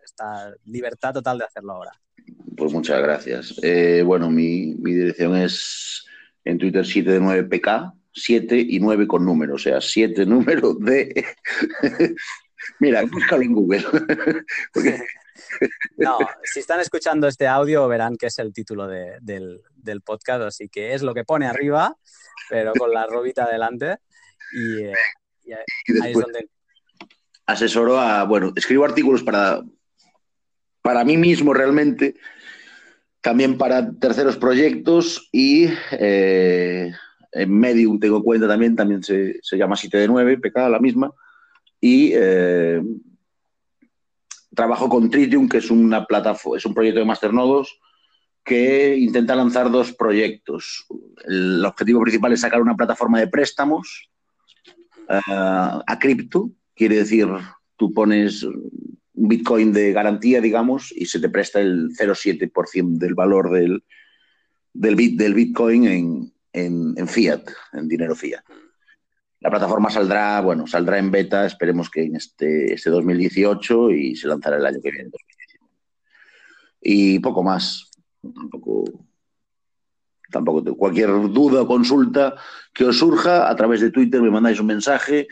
está 0.04 0.54
libertad 0.64 1.14
total 1.14 1.40
de 1.40 1.46
hacerlo 1.46 1.74
ahora. 1.74 1.92
Pues 2.56 2.72
muchas 2.72 3.02
gracias. 3.02 3.60
bueno, 4.06 4.30
mi, 4.30 4.76
mi, 4.76 4.94
dirección 4.94 5.36
es 5.36 6.06
en 6.46 6.58
Twitter 6.58 6.86
7 6.86 7.12
de 7.12 7.20
9PK, 7.20 7.94
7 8.14 8.66
y 8.70 8.80
9 8.80 9.08
con 9.08 9.26
número, 9.26 9.56
o 9.56 9.60
sea, 9.60 9.82
7 9.82 10.26
números 10.26 10.80
de... 10.80 11.26
Mira, 12.80 13.04
búscalo 13.04 13.44
en 13.44 13.54
Google. 13.54 13.84
No, 15.98 16.18
si 16.44 16.60
están 16.60 16.80
escuchando 16.80 17.28
este 17.28 17.48
audio 17.48 17.88
verán 17.88 18.16
que 18.16 18.28
es 18.28 18.40
el 18.40 18.54
título 18.54 18.88
del, 18.88 19.62
podcast, 20.04 20.44
así 20.44 20.70
que 20.70 20.94
es 20.94 21.02
lo 21.02 21.14
que 21.14 21.24
pone 21.24 21.48
arriba, 21.48 21.96
pero 22.50 22.74
con 22.74 22.94
la 22.94 23.06
robita 23.06 23.46
adelante. 23.46 23.98
Y, 24.54 24.84
eh, 24.84 24.94
ahí 26.02 26.12
es 26.12 26.20
donde... 26.20 26.50
Asesoro 27.46 28.00
a, 28.00 28.24
bueno, 28.24 28.54
escribo 28.56 28.86
artículos 28.86 29.24
para, 29.24 29.64
para 30.82 31.04
mí 31.04 31.18
mismo 31.18 31.54
realmente, 31.54 32.16
también 33.22 33.58
para 33.58 33.92
terceros 33.94 34.38
proyectos 34.38 35.30
y 35.32 35.68
eh, 35.92 36.92
en 37.32 37.60
Medium 37.60 38.00
tengo 38.00 38.24
cuenta 38.24 38.48
también, 38.48 38.76
también 38.76 39.02
se, 39.04 39.42
llama 39.52 39.76
7 39.76 39.98
de 39.98 40.08
9, 40.08 40.38
PK, 40.38 40.70
la 40.70 40.80
misma, 40.80 41.12
y 41.82 42.12
eh, 42.14 42.82
trabajo 44.54 44.90
con 44.90 45.10
Tritium, 45.10 45.48
que 45.48 45.58
es 45.58 45.72
una 45.72 46.06
plataforma, 46.06 46.58
es 46.58 46.66
un 46.66 46.74
proyecto 46.74 47.00
de 47.00 47.06
masternodos 47.06 47.80
que 48.44 48.98
intenta 48.98 49.36
lanzar 49.36 49.70
dos 49.70 49.94
proyectos. 49.94 50.86
El 51.26 51.64
objetivo 51.64 52.02
principal 52.02 52.34
es 52.34 52.42
sacar 52.42 52.62
una 52.62 52.76
plataforma 52.76 53.20
de 53.20 53.28
préstamos 53.28 54.10
eh, 55.08 55.20
a 55.28 55.98
cripto, 56.00 56.52
quiere 56.76 56.98
decir, 56.98 57.28
tú 57.76 57.94
pones 57.94 58.44
un 58.44 59.28
Bitcoin 59.28 59.74
de 59.74 59.92
garantía, 59.92 60.40
digamos, 60.42 60.94
y 60.96 61.06
se 61.06 61.20
te 61.20 61.30
presta 61.30 61.60
el 61.60 61.90
0,7% 61.90 62.98
del 62.98 63.16
valor 63.16 63.52
del, 63.52 63.84
del, 64.74 64.96
bit, 64.96 65.20
del 65.20 65.34
Bitcoin 65.34 65.86
en, 65.86 66.34
en, 66.94 67.08
fiat, 67.08 67.50
en 67.74 67.88
dinero 67.88 68.16
fiat. 68.16 68.44
La 69.42 69.50
plataforma 69.50 69.90
saldrá, 69.90 70.42
bueno, 70.42 70.68
saldrá 70.68 70.98
en 71.00 71.12
beta, 71.12 71.46
esperemos 71.46 71.90
que 71.90 72.04
en 72.04 72.16
este, 72.18 72.74
este 72.74 72.90
2018 72.90 73.92
y 73.92 74.16
se 74.16 74.28
lanzará 74.28 74.58
el 74.58 74.66
año 74.66 74.80
que 74.82 74.92
viene. 74.92 75.12
Y 76.82 77.20
poco 77.20 77.42
más. 77.44 77.90
Tampoco, 78.22 78.84
tampoco 80.30 80.76
cualquier 80.76 81.10
duda 81.32 81.62
o 81.62 81.68
consulta 81.68 82.36
que 82.74 82.84
os 82.84 82.98
surja 82.98 83.50
a 83.50 83.56
través 83.56 83.80
de 83.80 83.92
Twitter 83.92 84.22
me 84.22 84.30
mandáis 84.30 84.60
un 84.60 84.68
mensaje 84.68 85.28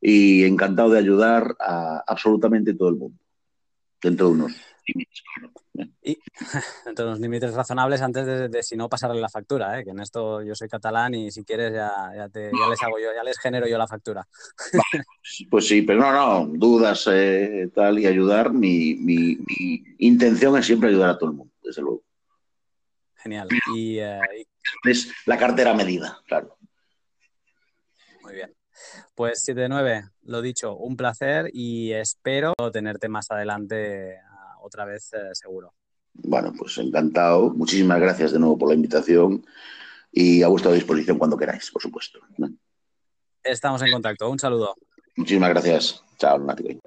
y 0.00 0.44
encantado 0.44 0.90
de 0.90 0.98
ayudar 0.98 1.56
a 1.58 2.04
absolutamente 2.06 2.74
todo 2.74 2.90
el 2.90 2.96
mundo 2.96 3.18
dentro 4.02 4.28
de 4.28 4.32
unos 4.34 4.52
Y 6.02 6.18
entre 6.86 7.04
unos 7.04 7.20
límites 7.20 7.54
razonables 7.54 8.00
antes 8.02 8.50
de, 8.50 8.62
si 8.62 8.76
no 8.76 8.88
pasarle 8.88 9.20
la 9.20 9.28
factura, 9.28 9.78
¿eh? 9.78 9.84
que 9.84 9.90
en 9.90 10.00
esto 10.00 10.42
yo 10.42 10.54
soy 10.54 10.68
catalán 10.68 11.14
y 11.14 11.30
si 11.30 11.44
quieres 11.44 11.72
ya, 11.72 11.90
ya, 12.14 12.28
les 12.34 12.82
hago 12.82 12.98
yo, 12.98 13.12
ya 13.14 13.22
les 13.22 13.38
genero 13.38 13.66
yo 13.66 13.78
la 13.78 13.86
factura. 13.86 14.26
pues 15.50 15.66
sí, 15.66 15.82
pero 15.82 16.00
no, 16.00 16.12
no, 16.12 16.46
dudas 16.46 17.08
eh, 17.12 17.70
tal 17.74 17.98
y 17.98 18.06
ayudar, 18.06 18.52
mi, 18.52 18.94
mi, 18.94 19.38
intención 19.98 20.56
es 20.58 20.66
siempre 20.66 20.88
ayudar 20.90 21.10
a 21.10 21.18
todo 21.18 21.30
el 21.30 21.36
mundo, 21.36 21.52
desde 21.62 21.82
luego. 21.82 22.02
Genial. 23.16 23.48
Y, 23.74 23.98
eh, 23.98 24.20
Es 24.84 25.12
la 25.26 25.36
cartera 25.36 25.74
medida, 25.74 26.20
claro. 26.26 26.56
Muy 28.22 28.34
bien. 28.34 28.54
Pues 29.14 29.42
7-9, 29.46 30.10
lo 30.24 30.42
dicho, 30.42 30.76
un 30.76 30.96
placer 30.96 31.50
y 31.52 31.92
espero 31.92 32.54
tenerte 32.72 33.08
más 33.08 33.30
adelante 33.30 34.20
otra 34.66 34.84
vez 34.84 35.12
eh, 35.12 35.30
seguro. 35.32 35.72
Bueno, 36.12 36.52
pues 36.56 36.78
encantado. 36.78 37.50
Muchísimas 37.50 38.00
gracias 38.00 38.32
de 38.32 38.38
nuevo 38.38 38.58
por 38.58 38.68
la 38.68 38.74
invitación 38.74 39.44
y 40.10 40.42
a 40.42 40.48
vuestra 40.48 40.72
disposición 40.72 41.18
cuando 41.18 41.36
queráis, 41.36 41.70
por 41.70 41.82
supuesto. 41.82 42.20
Estamos 43.42 43.82
en 43.82 43.92
contacto. 43.92 44.28
Un 44.30 44.38
saludo. 44.38 44.74
Muchísimas 45.16 45.50
gracias. 45.50 46.02
Chao, 46.18 46.38
Lunático. 46.38 46.80